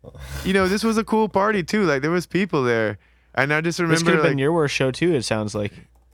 you 0.45 0.53
know 0.53 0.67
this 0.67 0.83
was 0.83 0.99
a 0.99 1.05
cool 1.05 1.29
party 1.29 1.63
too. 1.63 1.85
Like 1.85 2.03
there 2.03 2.11
was 2.11 2.27
people 2.27 2.65
there, 2.65 2.99
and 3.37 3.55
I 3.55 3.61
just 3.61 3.79
remember 3.79 3.95
This 3.95 4.03
could 4.03 4.15
have 4.15 4.25
like 4.25 4.33
been 4.33 4.39
your 4.39 4.53
worst 4.53 4.75
show 4.75 4.91
too. 4.91 5.15
It 5.15 5.23
sounds 5.23 5.55
like. 5.55 5.73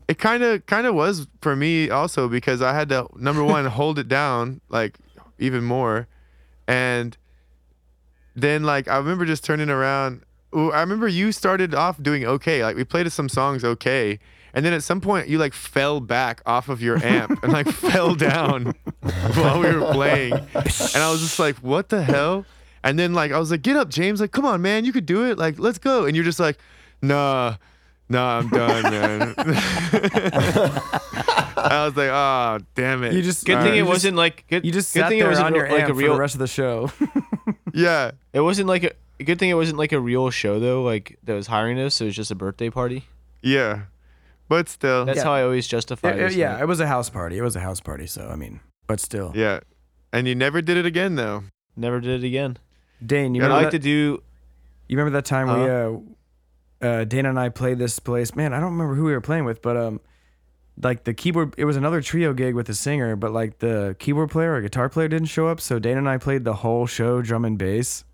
it 0.08 0.18
kind 0.18 0.42
of 0.42 0.66
kind 0.66 0.86
of 0.86 0.94
was 0.94 1.26
for 1.40 1.56
me 1.56 1.88
also 1.88 2.28
because 2.28 2.60
I 2.60 2.74
had 2.74 2.90
to 2.90 3.08
number 3.16 3.42
one 3.56 3.64
hold 3.64 3.98
it 3.98 4.06
down 4.06 4.60
like 4.68 4.98
even 5.38 5.64
more, 5.64 6.06
and 6.68 7.16
then 8.36 8.62
like 8.62 8.88
I 8.88 8.98
remember 8.98 9.24
just 9.24 9.42
turning 9.42 9.70
around. 9.70 10.22
I 10.52 10.80
remember 10.80 11.08
you 11.08 11.32
started 11.32 11.74
off 11.74 12.00
doing 12.00 12.26
okay. 12.26 12.62
Like 12.62 12.76
we 12.76 12.84
played 12.84 13.10
some 13.10 13.30
songs 13.30 13.64
okay, 13.64 14.20
and 14.56 14.64
then 14.64 14.72
at 14.72 14.82
some 14.82 15.00
point 15.00 15.28
you 15.28 15.38
like 15.38 15.52
fell 15.54 16.00
back 16.00 16.40
off 16.46 16.68
of 16.68 16.82
your 16.82 16.96
amp 17.04 17.44
and 17.44 17.52
like 17.52 17.68
fell 17.72 18.16
down 18.16 18.74
while 19.34 19.60
we 19.60 19.72
were 19.72 19.92
playing, 19.92 20.32
and 20.32 20.96
I 20.96 21.10
was 21.12 21.20
just 21.20 21.38
like, 21.38 21.56
what 21.58 21.90
the 21.90 22.02
hell? 22.02 22.44
And 22.82 22.98
then 22.98 23.14
like 23.14 23.30
I 23.32 23.38
was 23.38 23.50
like, 23.52 23.62
get 23.62 23.76
up, 23.76 23.88
James. 23.88 24.20
Like, 24.20 24.32
come 24.32 24.44
on, 24.46 24.62
man, 24.62 24.84
you 24.84 24.92
could 24.92 25.06
do 25.06 25.26
it. 25.30 25.38
Like, 25.38 25.58
let's 25.60 25.78
go. 25.78 26.06
And 26.06 26.16
you're 26.16 26.24
just 26.24 26.40
like, 26.40 26.58
nah. 27.02 27.54
Nah, 28.08 28.38
I'm 28.38 28.48
done, 28.50 28.82
man. 28.92 29.34
I 29.36 29.42
was 31.86 31.96
like, 31.96 32.10
oh, 32.10 32.58
damn 32.74 33.02
it. 33.02 33.12
You 33.14 33.22
just 33.22 33.44
Good 33.44 33.58
thing 33.62 33.74
you 33.74 33.82
it 33.82 33.86
just- 33.86 33.88
wasn't 33.88 34.16
like 34.16 34.44
good. 34.48 34.64
You 34.64 34.72
just 34.72 34.92
good 34.94 35.00
sat 35.00 35.08
thing 35.08 35.18
there 35.18 35.26
it 35.26 35.30
wasn't 35.30 35.46
on 35.48 35.54
your 35.54 35.68
like 35.68 35.80
amp 35.80 35.90
a 35.90 35.94
for 35.94 35.98
real. 35.98 36.14
the 36.14 36.20
rest 36.20 36.34
of 36.34 36.38
the 36.38 36.46
show. 36.46 36.90
yeah. 37.72 38.12
It 38.32 38.40
wasn't 38.40 38.68
like 38.68 38.84
a. 38.84 39.24
good 39.24 39.38
thing 39.38 39.50
it 39.50 39.54
wasn't 39.54 39.78
like 39.78 39.92
a 39.92 40.00
real 40.00 40.30
show 40.30 40.60
though, 40.60 40.82
like 40.82 41.18
that 41.24 41.34
was 41.34 41.48
hiring 41.48 41.78
us. 41.80 41.96
So 41.96 42.04
it 42.04 42.08
was 42.08 42.16
just 42.16 42.30
a 42.30 42.34
birthday 42.36 42.70
party. 42.70 43.04
Yeah, 43.42 43.82
but 44.48 44.68
still, 44.68 45.04
That's 45.04 45.18
Yeah. 45.18 45.24
how 45.24 45.32
I 45.32 45.42
always 45.42 45.66
justify. 45.66 46.10
It- 46.10 46.18
it- 46.20 46.32
yeah, 46.34 46.52
night. 46.54 46.62
it 46.62 46.66
was 46.68 46.80
a 46.80 46.86
house 46.86 47.10
party. 47.10 47.38
It 47.38 47.42
was 47.42 47.56
a 47.56 47.60
house 47.60 47.80
party. 47.80 48.06
So 48.06 48.28
I 48.30 48.36
mean, 48.36 48.60
but 48.86 49.00
still, 49.00 49.32
yeah. 49.34 49.60
And 50.12 50.26
you 50.28 50.34
never 50.34 50.62
did 50.62 50.76
it 50.76 50.86
again 50.86 51.14
though. 51.16 51.44
never 51.76 52.00
did 52.00 52.22
it 52.22 52.26
again. 52.26 52.56
Dane, 53.04 53.34
you 53.34 53.42
I 53.42 53.46
remember 53.46 53.62
like 53.64 53.72
that, 53.72 53.78
to 53.78 53.82
do. 53.82 54.22
you 54.88 54.96
remember 54.96 55.10
that 55.18 55.24
time 55.26 55.48
we 55.48 55.68
uh, 55.68 56.88
uh, 56.88 57.04
Dana 57.04 57.28
and 57.30 57.38
I 57.38 57.48
played 57.50 57.78
this 57.78 57.98
place. 57.98 58.34
Man, 58.34 58.52
I 58.54 58.60
don't 58.60 58.72
remember 58.72 58.94
who 58.94 59.04
we 59.04 59.12
were 59.12 59.20
playing 59.20 59.44
with, 59.44 59.60
but 59.60 59.76
um, 59.76 60.00
like 60.82 61.04
the 61.04 61.12
keyboard, 61.12 61.54
it 61.58 61.64
was 61.66 61.76
another 61.76 62.00
trio 62.00 62.32
gig 62.32 62.54
with 62.54 62.68
a 62.68 62.74
singer, 62.74 63.16
but 63.16 63.32
like 63.32 63.58
the 63.58 63.96
keyboard 63.98 64.30
player 64.30 64.54
or 64.54 64.60
guitar 64.62 64.88
player 64.88 65.08
didn't 65.08 65.28
show 65.28 65.46
up, 65.48 65.60
so 65.60 65.78
Dana 65.78 65.98
and 65.98 66.08
I 66.08 66.16
played 66.18 66.44
the 66.44 66.54
whole 66.54 66.86
show 66.86 67.20
drum 67.22 67.44
and 67.44 67.58
bass. 67.58 68.04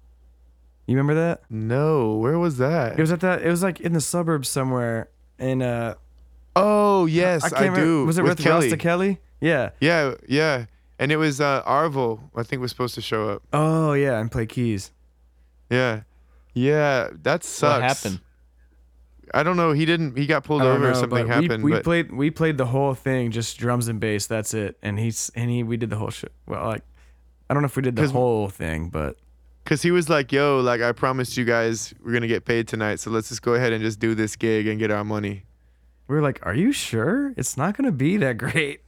You 0.86 0.96
remember 0.96 1.14
that? 1.14 1.42
No, 1.48 2.16
where 2.16 2.38
was 2.38 2.56
that? 2.58 2.98
It 2.98 3.00
was 3.00 3.12
at 3.12 3.20
that. 3.20 3.42
It 3.42 3.48
was 3.48 3.62
like 3.62 3.78
in 3.80 3.92
the 3.92 4.00
suburbs 4.00 4.48
somewhere. 4.48 5.08
In 5.38 5.62
uh, 5.62 5.94
oh 6.56 7.06
yes, 7.06 7.42
I 7.44 7.46
I, 7.46 7.50
can't 7.50 7.60
remember. 7.62 7.80
do. 7.80 8.06
Was 8.06 8.18
it 8.18 8.24
with, 8.24 8.38
Kelly? 8.38 8.66
Rasta 8.66 8.76
Kelly? 8.76 9.18
Yeah. 9.40 9.70
Yeah, 9.80 10.14
yeah. 10.28 10.66
And 10.98 11.10
it 11.10 11.16
was 11.16 11.40
uh, 11.40 11.62
Arvo. 11.64 12.20
I 12.36 12.42
think 12.44 12.62
was 12.62 12.70
supposed 12.70 12.94
to 12.94 13.00
show 13.02 13.28
up. 13.30 13.42
Oh 13.52 13.92
yeah, 13.94 14.18
and 14.20 14.30
play 14.30 14.46
keys. 14.46 14.92
Yeah, 15.70 16.02
yeah. 16.54 17.08
That 17.22 17.42
sucks. 17.44 17.72
What 17.72 17.82
happened? 17.82 18.20
I 19.34 19.42
don't 19.42 19.56
know. 19.56 19.72
He 19.72 19.86
didn't. 19.86 20.16
He 20.18 20.26
got 20.26 20.44
pulled 20.44 20.62
I 20.62 20.66
don't 20.66 20.76
over 20.76 20.90
or 20.90 20.94
something 20.94 21.10
but 21.10 21.24
we- 21.26 21.30
happened. 21.46 21.64
We, 21.64 21.72
but 21.72 21.84
played 21.84 22.12
we 22.12 22.30
played 22.30 22.58
the 22.58 22.66
whole 22.66 22.94
thing, 22.94 23.30
just 23.30 23.56
drums 23.58 23.88
and 23.88 23.98
bass. 23.98 24.26
That's 24.26 24.52
it. 24.54 24.76
And 24.82 24.98
he's 24.98 25.30
and 25.34 25.50
he 25.50 25.62
we 25.62 25.76
did 25.76 25.90
the 25.90 25.96
whole 25.96 26.10
show. 26.10 26.28
Well, 26.46 26.64
like 26.66 26.82
I 27.48 27.54
don't 27.54 27.62
know 27.62 27.66
if 27.66 27.76
we 27.76 27.82
did 27.82 27.96
the 27.96 28.02
'Cause- 28.02 28.10
whole 28.12 28.48
thing, 28.48 28.88
but 28.88 29.16
Cause 29.64 29.80
he 29.80 29.92
was 29.92 30.08
like, 30.10 30.32
"Yo, 30.32 30.58
like 30.60 30.80
I 30.82 30.90
promised 30.90 31.36
you 31.36 31.44
guys 31.44 31.94
we're 32.04 32.12
gonna 32.12 32.26
get 32.26 32.44
paid 32.44 32.66
tonight, 32.66 32.98
so 32.98 33.10
let's 33.12 33.28
just 33.28 33.42
go 33.42 33.54
ahead 33.54 33.72
and 33.72 33.80
just 33.82 34.00
do 34.00 34.12
this 34.14 34.34
gig 34.34 34.66
and 34.66 34.76
get 34.78 34.90
our 34.90 35.04
money." 35.04 35.44
We 36.08 36.14
were 36.16 36.22
like, 36.22 36.44
"Are 36.44 36.54
you 36.54 36.72
sure? 36.72 37.32
It's 37.36 37.56
not 37.56 37.76
gonna 37.76 37.92
be 37.92 38.16
that 38.18 38.38
great." 38.38 38.80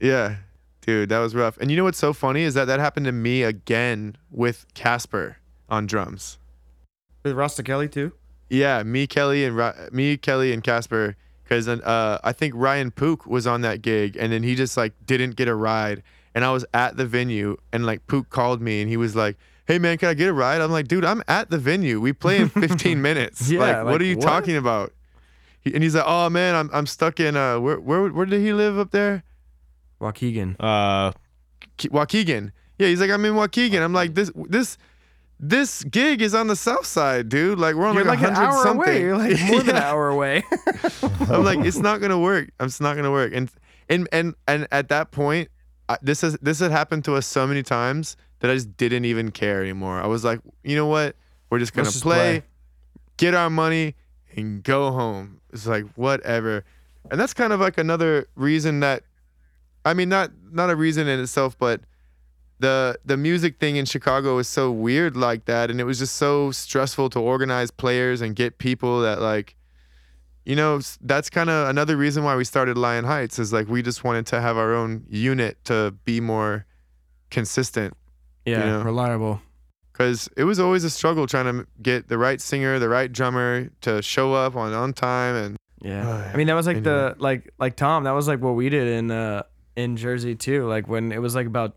Yeah, 0.00 0.36
dude, 0.80 1.10
that 1.10 1.18
was 1.18 1.34
rough. 1.34 1.58
And 1.58 1.70
you 1.70 1.76
know 1.76 1.84
what's 1.84 1.98
so 1.98 2.12
funny 2.12 2.42
is 2.42 2.54
that 2.54 2.64
that 2.66 2.80
happened 2.80 3.06
to 3.06 3.12
me 3.12 3.42
again 3.42 4.16
with 4.30 4.66
Casper 4.74 5.36
on 5.68 5.86
drums. 5.86 6.38
With 7.22 7.34
Rasta 7.34 7.62
Kelly 7.62 7.88
too. 7.88 8.12
Yeah, 8.48 8.82
me, 8.82 9.06
Kelly, 9.06 9.44
and 9.44 9.56
Ri- 9.56 9.88
me, 9.92 10.16
Kelly, 10.16 10.52
and 10.52 10.62
Casper. 10.62 11.16
Because 11.44 11.66
uh, 11.68 12.18
I 12.22 12.32
think 12.32 12.54
Ryan 12.56 12.92
Pook 12.92 13.26
was 13.26 13.46
on 13.46 13.60
that 13.62 13.82
gig, 13.82 14.16
and 14.16 14.32
then 14.32 14.42
he 14.42 14.54
just 14.54 14.76
like 14.76 14.92
didn't 15.04 15.36
get 15.36 15.48
a 15.48 15.54
ride. 15.54 16.02
And 16.34 16.44
I 16.44 16.52
was 16.52 16.64
at 16.72 16.96
the 16.96 17.04
venue, 17.06 17.56
and 17.72 17.84
like 17.84 18.06
Pook 18.06 18.30
called 18.30 18.60
me, 18.60 18.80
and 18.80 18.88
he 18.88 18.96
was 18.96 19.16
like, 19.16 19.36
"Hey 19.66 19.78
man, 19.78 19.98
can 19.98 20.08
I 20.08 20.14
get 20.14 20.28
a 20.28 20.32
ride?" 20.32 20.60
I'm 20.60 20.70
like, 20.70 20.86
"Dude, 20.86 21.04
I'm 21.04 21.22
at 21.26 21.50
the 21.50 21.58
venue. 21.58 22.00
We 22.00 22.12
play 22.12 22.38
in 22.38 22.48
15 22.48 23.02
minutes. 23.02 23.50
Yeah, 23.50 23.60
like, 23.60 23.76
like, 23.76 23.84
what 23.86 24.00
are 24.00 24.04
you 24.04 24.16
what? 24.16 24.24
talking 24.24 24.56
about?" 24.56 24.92
He, 25.60 25.74
and 25.74 25.82
he's 25.82 25.94
like, 25.94 26.04
"Oh 26.06 26.30
man, 26.30 26.54
I'm 26.54 26.70
I'm 26.72 26.86
stuck 26.86 27.20
in 27.20 27.36
uh, 27.36 27.58
where 27.60 27.78
where 27.80 28.08
where 28.08 28.26
did 28.26 28.40
he 28.40 28.52
live 28.52 28.78
up 28.78 28.90
there? 28.90 29.22
Waukegan. 30.00 30.56
Uh, 30.58 31.12
Ke- 31.78 31.90
Waukegan. 31.92 32.52
Yeah, 32.78 32.88
he's 32.88 33.00
like, 33.00 33.10
I'm 33.10 33.24
in 33.26 33.34
Waukegan. 33.34 33.82
I'm 33.82 33.92
like, 33.92 34.14
this 34.14 34.30
this 34.34 34.78
this 35.38 35.84
gig 35.84 36.20
is 36.22 36.34
on 36.34 36.46
the 36.48 36.56
south 36.56 36.86
side, 36.86 37.28
dude. 37.28 37.58
Like 37.58 37.74
we're 37.74 37.86
on 37.86 37.94
You're 37.94 38.04
like, 38.04 38.20
like 38.20 38.28
an 38.28 38.34
hundred 38.34 38.48
hour 38.54 38.62
something. 38.62 38.88
away. 38.88 39.00
You're 39.00 39.16
like 39.18 39.38
more 39.42 39.60
than 39.60 39.70
an 39.70 39.76
Yeah. 39.82 39.90
hour 39.90 40.08
away. 40.08 40.42
I'm 41.28 41.44
like, 41.44 41.58
it's 41.60 41.78
not 41.78 42.00
gonna 42.00 42.18
work. 42.18 42.50
It's 42.60 42.80
not 42.80 42.96
gonna 42.96 43.10
work. 43.10 43.32
And 43.34 43.50
and 43.88 44.08
and 44.12 44.34
and 44.48 44.66
at 44.72 44.88
that 44.88 45.10
point, 45.10 45.48
I, 45.88 45.98
this 46.02 46.22
has 46.22 46.38
this 46.40 46.60
had 46.60 46.70
happened 46.70 47.04
to 47.06 47.14
us 47.16 47.26
so 47.26 47.46
many 47.46 47.62
times 47.62 48.16
that 48.40 48.50
I 48.50 48.54
just 48.54 48.76
didn't 48.78 49.04
even 49.04 49.30
care 49.30 49.60
anymore. 49.60 50.00
I 50.00 50.06
was 50.06 50.24
like, 50.24 50.40
you 50.64 50.76
know 50.76 50.86
what? 50.86 51.16
We're 51.50 51.58
just 51.58 51.74
gonna 51.74 51.84
Let's 51.84 51.96
just 51.96 52.04
play, 52.04 52.40
play. 52.40 52.42
get 53.18 53.34
our 53.34 53.50
money, 53.50 53.94
and 54.36 54.62
go 54.62 54.90
home. 54.90 55.40
It's 55.52 55.66
like 55.66 55.84
whatever. 55.94 56.64
And 57.10 57.20
that's 57.20 57.34
kind 57.34 57.52
of 57.52 57.60
like 57.60 57.78
another 57.78 58.28
reason 58.34 58.80
that, 58.80 59.04
I 59.84 59.94
mean, 59.94 60.08
not 60.08 60.30
not 60.50 60.70
a 60.70 60.76
reason 60.76 61.08
in 61.08 61.20
itself, 61.20 61.58
but 61.58 61.80
the 62.58 62.98
the 63.04 63.16
music 63.16 63.58
thing 63.58 63.76
in 63.76 63.86
Chicago 63.86 64.38
is 64.38 64.48
so 64.48 64.70
weird 64.70 65.16
like 65.16 65.46
that, 65.46 65.70
and 65.70 65.80
it 65.80 65.84
was 65.84 65.98
just 65.98 66.16
so 66.16 66.50
stressful 66.50 67.10
to 67.10 67.18
organize 67.18 67.70
players 67.70 68.20
and 68.20 68.36
get 68.36 68.58
people 68.58 69.00
that 69.00 69.20
like 69.20 69.56
you 70.44 70.56
know, 70.56 70.80
that's 71.02 71.30
kind 71.30 71.50
of 71.50 71.68
another 71.68 71.96
reason 71.96 72.24
why 72.24 72.34
we 72.34 72.44
started 72.44 72.76
Lion 72.76 73.04
Heights 73.04 73.38
is 73.38 73.52
like 73.52 73.68
we 73.68 73.82
just 73.82 74.04
wanted 74.04 74.26
to 74.28 74.40
have 74.40 74.56
our 74.56 74.74
own 74.74 75.04
unit 75.08 75.62
to 75.66 75.94
be 76.04 76.20
more 76.20 76.66
consistent 77.30 77.94
yeah, 78.44 78.64
know. 78.64 78.82
reliable. 78.82 79.40
Because 80.00 80.30
it 80.34 80.44
was 80.44 80.58
always 80.58 80.82
a 80.82 80.88
struggle 80.88 81.26
trying 81.26 81.44
to 81.44 81.66
get 81.82 82.08
the 82.08 82.16
right 82.16 82.40
singer, 82.40 82.78
the 82.78 82.88
right 82.88 83.12
drummer 83.12 83.68
to 83.82 84.00
show 84.00 84.32
up 84.32 84.56
on 84.56 84.72
on 84.72 84.94
time 84.94 85.34
and 85.34 85.56
Yeah. 85.82 86.30
I 86.32 86.38
mean, 86.38 86.46
that 86.46 86.54
was 86.54 86.66
like 86.66 86.78
Anyway. 86.78 86.90
the 86.90 87.16
like 87.18 87.52
like 87.58 87.76
Tom. 87.76 88.04
That 88.04 88.12
was 88.12 88.26
like 88.26 88.40
what 88.40 88.52
we 88.52 88.70
did 88.70 88.88
in 88.88 89.10
uh 89.10 89.42
in 89.76 89.98
Jersey 89.98 90.36
too. 90.36 90.66
Like 90.66 90.88
when 90.88 91.12
it 91.12 91.20
was 91.20 91.34
like 91.34 91.46
about 91.46 91.76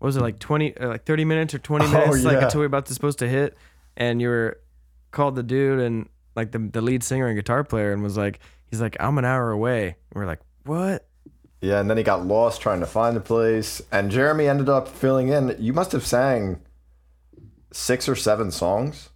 what 0.00 0.06
was 0.06 0.16
it 0.16 0.20
like 0.20 0.40
twenty 0.40 0.76
uh, 0.76 0.88
like 0.88 1.04
thirty 1.04 1.24
minutes 1.24 1.54
or 1.54 1.60
20 1.60 1.86
minutes 1.86 2.24
like 2.24 2.38
yeah. 2.38 2.44
until 2.46 2.58
we 2.58 2.62
were 2.62 2.66
about 2.66 2.86
to 2.86 2.94
supposed 2.94 3.20
to 3.20 3.28
hit, 3.28 3.56
and 3.96 4.20
you 4.20 4.28
were 4.28 4.60
called 5.12 5.36
the 5.36 5.44
dude 5.44 5.78
and 5.78 6.08
like 6.34 6.50
the 6.50 6.58
the 6.58 6.80
lead 6.80 7.04
singer 7.04 7.28
and 7.28 7.36
guitar 7.36 7.62
player 7.62 7.92
and 7.92 8.02
was 8.02 8.16
like 8.16 8.40
he's 8.66 8.80
like 8.80 8.96
I'm 8.98 9.16
an 9.16 9.24
hour 9.24 9.52
away. 9.52 9.94
And 10.10 10.20
we're 10.20 10.26
like 10.26 10.40
what? 10.64 11.06
Yeah, 11.60 11.78
and 11.78 11.88
then 11.88 11.98
he 11.98 12.02
got 12.02 12.26
lost 12.26 12.62
trying 12.62 12.80
to 12.80 12.86
find 12.86 13.14
the 13.14 13.20
place. 13.20 13.80
And 13.92 14.10
Jeremy 14.10 14.48
ended 14.48 14.68
up 14.68 14.88
filling 14.88 15.28
in. 15.28 15.54
You 15.60 15.72
must 15.72 15.92
have 15.92 16.04
sang 16.04 16.58
six 17.72 18.08
or 18.08 18.16
seven 18.16 18.50
songs 18.50 19.10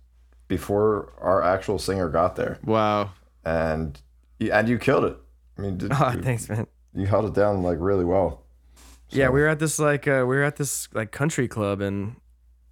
before 0.48 1.12
our 1.20 1.42
actual 1.42 1.78
singer 1.78 2.08
got 2.08 2.36
there, 2.36 2.58
wow. 2.64 3.10
and 3.44 4.00
and 4.40 4.68
you 4.68 4.78
killed 4.78 5.04
it. 5.04 5.16
I 5.58 5.60
mean, 5.62 5.78
did, 5.78 5.92
Oh, 5.98 6.12
you, 6.12 6.22
thanks, 6.22 6.48
man. 6.48 6.66
you 6.94 7.06
held 7.06 7.24
it 7.24 7.34
down 7.34 7.62
like 7.62 7.78
really 7.80 8.04
well. 8.04 8.42
Yeah, 9.10 9.28
we 9.28 9.40
were 9.40 9.48
at 9.48 9.58
this 9.58 9.78
like 9.78 10.08
uh, 10.08 10.24
we 10.26 10.36
were 10.36 10.42
at 10.42 10.56
this 10.56 10.88
like 10.92 11.12
country 11.12 11.46
club 11.46 11.80
and 11.80 12.16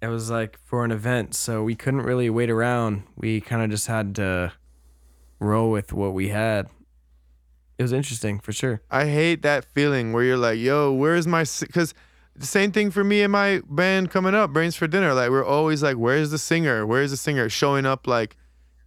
it 0.01 0.07
was 0.07 0.29
like 0.29 0.59
for 0.65 0.83
an 0.83 0.91
event, 0.91 1.33
so 1.33 1.63
we 1.63 1.75
couldn't 1.75 2.01
really 2.01 2.29
wait 2.29 2.49
around. 2.49 3.03
We 3.15 3.39
kind 3.39 3.61
of 3.63 3.69
just 3.69 3.87
had 3.87 4.15
to 4.15 4.51
roll 5.39 5.71
with 5.71 5.93
what 5.93 6.13
we 6.13 6.29
had. 6.29 6.67
It 7.77 7.83
was 7.83 7.93
interesting 7.93 8.39
for 8.39 8.51
sure. 8.51 8.81
I 8.91 9.05
hate 9.05 9.41
that 9.43 9.63
feeling 9.63 10.11
where 10.11 10.23
you're 10.23 10.37
like, 10.37 10.59
yo, 10.59 10.91
where's 10.91 11.25
my 11.25 11.45
because 11.61 11.93
the 12.35 12.45
same 12.45 12.71
thing 12.71 12.91
for 12.91 13.03
me 13.03 13.21
and 13.21 13.31
my 13.31 13.61
band 13.69 14.09
coming 14.11 14.33
up, 14.33 14.51
Brains 14.51 14.75
for 14.75 14.87
Dinner. 14.87 15.13
Like 15.13 15.29
we're 15.29 15.45
always 15.45 15.83
like, 15.83 15.97
where's 15.97 16.31
the 16.31 16.37
singer? 16.37 16.85
Where's 16.85 17.11
the 17.11 17.17
singer? 17.17 17.49
Showing 17.49 17.85
up 17.85 18.07
like 18.07 18.35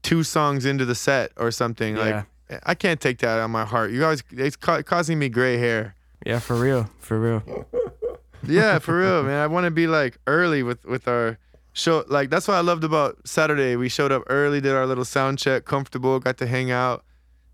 two 0.02 0.22
songs 0.22 0.64
into 0.64 0.84
the 0.84 0.94
set 0.94 1.32
or 1.36 1.50
something. 1.50 1.96
Yeah. 1.96 2.24
Like 2.50 2.60
I 2.64 2.74
can't 2.74 3.00
take 3.00 3.18
that 3.18 3.40
on 3.40 3.50
my 3.50 3.64
heart. 3.64 3.90
You 3.90 4.00
guys, 4.00 4.22
it's 4.30 4.56
ca- 4.56 4.82
causing 4.82 5.18
me 5.18 5.28
gray 5.28 5.56
hair. 5.58 5.94
Yeah, 6.24 6.38
for 6.38 6.56
real, 6.56 6.90
for 6.98 7.18
real. 7.20 7.66
yeah, 8.46 8.78
for 8.78 8.98
real, 8.98 9.22
man. 9.22 9.40
I 9.40 9.46
want 9.46 9.64
to 9.64 9.70
be 9.70 9.86
like 9.86 10.18
early 10.26 10.62
with 10.62 10.84
with 10.84 11.06
our 11.08 11.38
show. 11.72 12.04
Like 12.08 12.30
that's 12.30 12.48
what 12.48 12.54
I 12.54 12.60
loved 12.60 12.84
about 12.84 13.16
Saturday. 13.26 13.76
We 13.76 13.88
showed 13.88 14.12
up 14.12 14.22
early, 14.28 14.60
did 14.60 14.72
our 14.72 14.86
little 14.86 15.04
sound 15.04 15.38
check, 15.38 15.64
comfortable, 15.64 16.18
got 16.20 16.38
to 16.38 16.46
hang 16.46 16.70
out. 16.70 17.04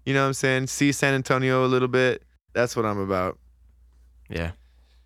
You 0.05 0.14
know 0.14 0.22
what 0.22 0.28
I'm 0.28 0.34
saying? 0.34 0.66
See 0.68 0.93
San 0.93 1.14
Antonio 1.14 1.64
a 1.64 1.68
little 1.68 1.88
bit. 1.88 2.22
That's 2.55 2.76
what 2.76 2.84
I'm 2.84 2.99
about. 2.99 3.38
Yeah, 4.28 4.53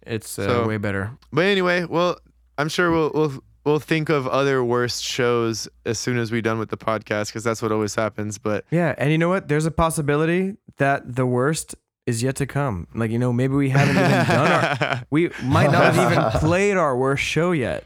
it's 0.06 0.38
uh, 0.38 0.46
So- 0.46 0.66
way 0.68 0.76
better. 0.78 1.10
But 1.32 1.46
anyway, 1.46 1.84
well, 1.84 2.18
I'm 2.58 2.68
sure 2.68 2.90
we'll 2.90 3.10
we'll 3.14 3.42
we'll 3.64 3.78
think 3.80 4.08
of 4.08 4.26
other 4.28 4.62
worst 4.64 5.02
shows 5.02 5.68
as 5.84 5.98
soon 5.98 6.18
as 6.18 6.30
we're 6.30 6.40
done 6.42 6.58
with 6.58 6.70
the 6.70 6.76
podcast 6.76 7.26
because 7.28 7.44
that's 7.44 7.60
what 7.60 7.72
always 7.72 7.94
happens. 7.94 8.38
But 8.38 8.64
Yeah, 8.70 8.94
and 8.96 9.10
you 9.10 9.18
know 9.18 9.28
what? 9.28 9.48
There's 9.48 9.66
a 9.66 9.70
possibility 9.70 10.56
that 10.78 11.16
the 11.16 11.26
worst 11.26 11.74
is 12.06 12.22
yet 12.22 12.36
to 12.36 12.46
come. 12.46 12.86
Like 12.94 13.10
you 13.10 13.18
know, 13.18 13.32
maybe 13.32 13.54
we 13.54 13.70
haven't 13.70 13.96
even 13.96 14.10
done 14.26 14.52
our. 14.52 15.02
We 15.10 15.30
might 15.42 15.70
not 15.72 15.92
have 15.94 16.12
even 16.12 16.30
played 16.40 16.76
our 16.76 16.96
worst 16.96 17.22
show 17.24 17.52
yet. 17.52 17.84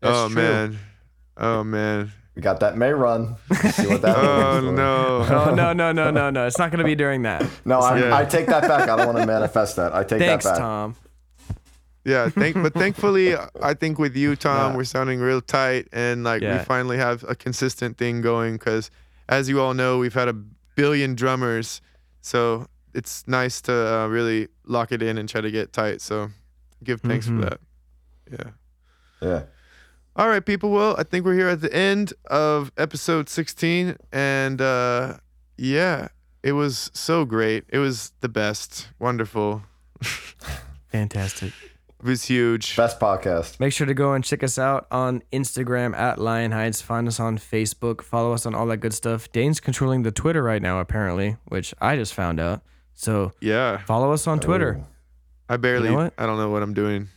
That's 0.00 0.16
oh 0.16 0.28
true. 0.28 0.42
man, 0.42 0.78
oh 1.38 1.64
man, 1.64 2.12
We 2.36 2.42
got 2.42 2.60
that 2.60 2.76
May 2.76 2.92
run. 2.92 3.36
See 3.70 3.86
what 3.86 4.02
that 4.02 4.16
oh 4.18 4.60
no. 4.60 5.24
Oh 5.26 5.54
no 5.54 5.72
no 5.72 5.92
no 5.92 6.10
no 6.10 6.28
no! 6.28 6.46
It's 6.46 6.58
not 6.58 6.70
gonna 6.70 6.84
be 6.84 6.94
during 6.94 7.22
that. 7.22 7.42
No, 7.64 7.80
I, 7.80 7.98
Yeah. 7.98 8.14
I 8.14 8.26
take 8.26 8.44
that 8.48 8.68
back. 8.68 8.90
I 8.90 8.96
don't 8.96 9.06
want 9.06 9.18
to 9.18 9.26
manifest 9.26 9.76
that. 9.76 9.94
I 9.94 10.04
take 10.04 10.18
Thanks, 10.20 10.44
that 10.44 10.50
back. 10.52 10.58
Tom. 10.58 10.96
Yeah, 12.04 12.28
thank 12.28 12.54
but 12.54 12.74
thankfully 12.74 13.34
I 13.62 13.74
think 13.74 13.98
with 13.98 14.14
you 14.16 14.36
Tom 14.36 14.72
Yeah. 14.72 14.76
we're 14.76 14.84
sounding 14.84 15.20
real 15.20 15.40
tight 15.40 15.88
and 15.92 16.22
like 16.24 16.42
Yeah. 16.42 16.58
we 16.58 16.64
finally 16.64 16.98
have 16.98 17.24
a 17.26 17.34
consistent 17.34 17.96
thing 17.96 18.20
going 18.20 18.58
cuz 18.58 18.90
as 19.28 19.48
you 19.48 19.60
all 19.60 19.72
know 19.74 19.98
we've 19.98 20.12
had 20.14 20.28
a 20.28 20.34
billion 20.76 21.14
drummers 21.14 21.80
so 22.20 22.66
it's 22.94 23.26
nice 23.26 23.60
to 23.62 23.72
uh, 23.72 24.06
really 24.08 24.48
lock 24.66 24.92
it 24.92 25.02
in 25.02 25.16
and 25.18 25.28
try 25.28 25.40
to 25.40 25.50
get 25.50 25.72
tight 25.72 26.00
so 26.02 26.30
give 26.82 27.00
thanks 27.00 27.26
Mhm. 27.26 27.40
for 27.40 27.44
that. 27.50 27.60
Yeah. 28.30 28.50
Yeah. 29.28 29.42
All 30.16 30.28
right 30.28 30.44
people 30.44 30.70
well 30.70 30.94
I 30.98 31.04
think 31.04 31.24
we're 31.24 31.34
here 31.42 31.48
at 31.48 31.60
the 31.62 31.72
end 31.74 32.12
of 32.26 32.70
episode 32.76 33.28
16 33.30 33.96
and 34.12 34.60
uh 34.60 35.16
yeah 35.56 36.08
it 36.42 36.52
was 36.52 36.90
so 36.92 37.24
great. 37.24 37.64
It 37.70 37.78
was 37.78 38.12
the 38.20 38.28
best. 38.28 38.88
Wonderful. 38.98 39.62
Fantastic. 40.92 41.52
It 42.04 42.08
was 42.08 42.24
huge. 42.24 42.76
Best 42.76 43.00
podcast. 43.00 43.58
Make 43.58 43.72
sure 43.72 43.86
to 43.86 43.94
go 43.94 44.12
and 44.12 44.22
check 44.22 44.42
us 44.42 44.58
out 44.58 44.86
on 44.90 45.22
Instagram 45.32 45.96
at 45.96 46.18
Lion 46.18 46.52
Heights. 46.52 46.82
Find 46.82 47.08
us 47.08 47.18
on 47.18 47.38
Facebook. 47.38 48.02
Follow 48.02 48.34
us 48.34 48.44
on 48.44 48.54
all 48.54 48.66
that 48.66 48.76
good 48.76 48.92
stuff. 48.92 49.32
Dane's 49.32 49.58
controlling 49.58 50.02
the 50.02 50.12
Twitter 50.12 50.42
right 50.42 50.60
now, 50.60 50.80
apparently, 50.80 51.38
which 51.46 51.74
I 51.80 51.96
just 51.96 52.12
found 52.12 52.40
out. 52.40 52.60
So 52.92 53.32
Yeah. 53.40 53.78
follow 53.78 54.12
us 54.12 54.26
on 54.26 54.38
Twitter. 54.38 54.80
Oh. 54.82 54.86
I 55.48 55.56
barely. 55.56 55.86
You 55.88 55.92
know 55.96 56.02
what? 56.02 56.12
I 56.18 56.26
don't 56.26 56.36
know 56.36 56.50
what 56.50 56.62
I'm 56.62 56.74
doing. 56.74 57.08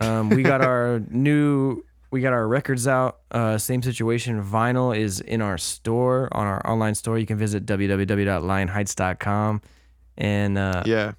Um, 0.00 0.28
we 0.28 0.42
got 0.42 0.60
our 0.64 1.00
new, 1.08 1.82
we 2.10 2.20
got 2.20 2.34
our 2.34 2.46
records 2.46 2.86
out. 2.86 3.20
Uh, 3.30 3.56
same 3.56 3.80
situation. 3.82 4.42
Vinyl 4.44 4.94
is 4.94 5.20
in 5.20 5.40
our 5.40 5.56
store 5.56 6.28
on 6.32 6.46
our 6.46 6.60
online 6.70 6.94
store. 6.94 7.18
You 7.18 7.24
can 7.24 7.38
visit 7.38 7.64
www.lionheights.com, 7.64 9.62
and 10.18 10.58
uh, 10.58 10.82
Yeah. 10.84 11.12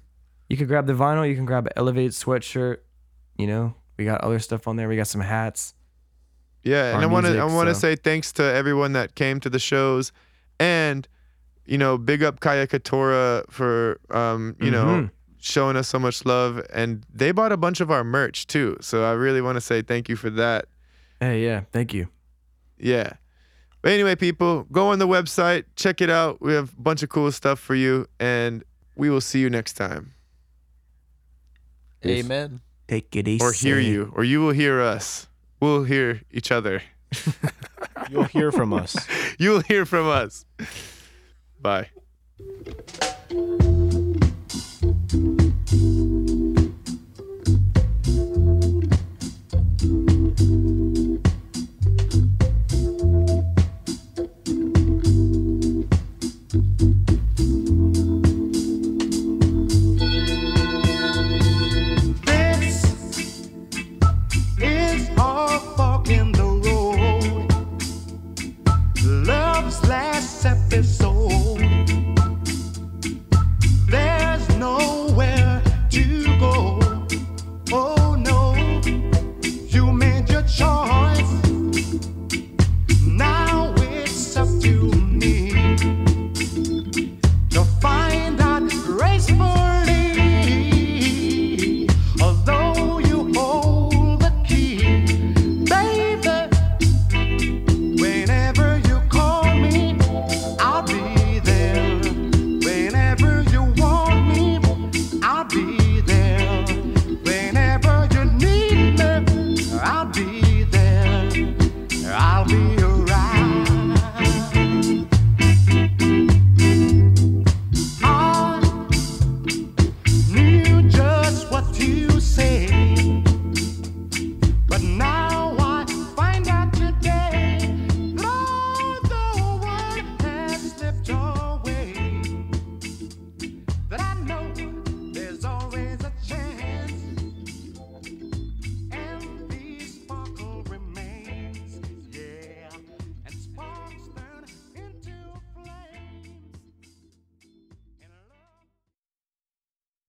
you 0.48 0.56
can 0.56 0.68
grab 0.68 0.86
the 0.86 0.92
vinyl. 0.92 1.28
You 1.28 1.34
can 1.34 1.44
grab 1.44 1.66
an 1.66 1.72
Elevate 1.76 2.12
sweatshirt. 2.12 2.76
You 3.38 3.46
know, 3.46 3.74
we 3.96 4.04
got 4.04 4.20
other 4.22 4.38
stuff 4.38 4.66
on 4.68 4.76
there. 4.76 4.88
We 4.88 4.96
got 4.96 5.06
some 5.08 5.20
hats. 5.20 5.74
Yeah, 6.62 6.94
and 6.94 7.02
I 7.02 7.06
want 7.06 7.26
to 7.26 7.38
I 7.38 7.44
want 7.44 7.68
to 7.68 7.74
so- 7.74 7.80
say 7.80 7.96
thanks 7.96 8.32
to 8.32 8.42
everyone 8.42 8.92
that 8.94 9.14
came 9.14 9.38
to 9.40 9.50
the 9.50 9.58
shows, 9.58 10.10
and 10.58 11.06
you 11.64 11.78
know, 11.78 11.98
big 11.98 12.22
up 12.22 12.40
Kaya 12.40 12.66
Katora 12.66 13.44
for 13.50 14.00
um, 14.10 14.56
you 14.60 14.70
know, 14.70 14.84
Mhm. 14.86 15.10
showing 15.38 15.76
us 15.76 15.86
so 15.88 15.98
much 15.98 16.24
love, 16.24 16.64
and 16.72 17.04
they 17.12 17.30
bought 17.32 17.52
a 17.52 17.56
bunch 17.56 17.80
of 17.80 17.90
our 17.90 18.02
merch 18.04 18.46
too. 18.46 18.76
So 18.80 19.04
I 19.04 19.12
really 19.12 19.40
want 19.40 19.56
to 19.56 19.60
say 19.60 19.82
thank 19.82 20.08
you 20.08 20.16
for 20.16 20.30
that. 20.30 20.66
Hey, 21.20 21.44
yeah, 21.44 21.62
thank 21.72 21.92
you. 21.94 22.08
Yeah. 22.78 23.12
But 23.82 23.92
anyway, 23.92 24.16
people, 24.16 24.64
go 24.72 24.88
on 24.88 24.98
the 24.98 25.06
website, 25.06 25.64
check 25.76 26.00
it 26.00 26.10
out. 26.10 26.40
We 26.42 26.52
have 26.54 26.72
a 26.76 26.80
bunch 26.80 27.02
of 27.04 27.08
cool 27.08 27.30
stuff 27.30 27.60
for 27.60 27.74
you, 27.76 28.06
and 28.18 28.64
we 28.96 29.08
will 29.10 29.20
see 29.20 29.38
you 29.40 29.48
next 29.50 29.74
time, 29.74 30.14
Peace. 32.00 32.24
Amen. 32.24 32.60
Take 32.88 33.16
it 33.16 33.26
easy. 33.26 33.44
Or 33.44 33.52
hear 33.52 33.78
you. 33.78 34.12
Or 34.14 34.24
you 34.24 34.40
will 34.40 34.52
hear 34.52 34.80
us. 34.80 35.26
We'll 35.60 35.84
hear 35.84 36.22
each 36.30 36.52
other. 36.52 36.82
You'll 38.10 38.24
hear 38.24 38.52
from 38.52 38.72
us. 38.72 38.96
You'll 39.38 39.60
hear 39.60 39.84
from 39.86 40.08
us. 40.08 40.44
Bye. 41.60 41.90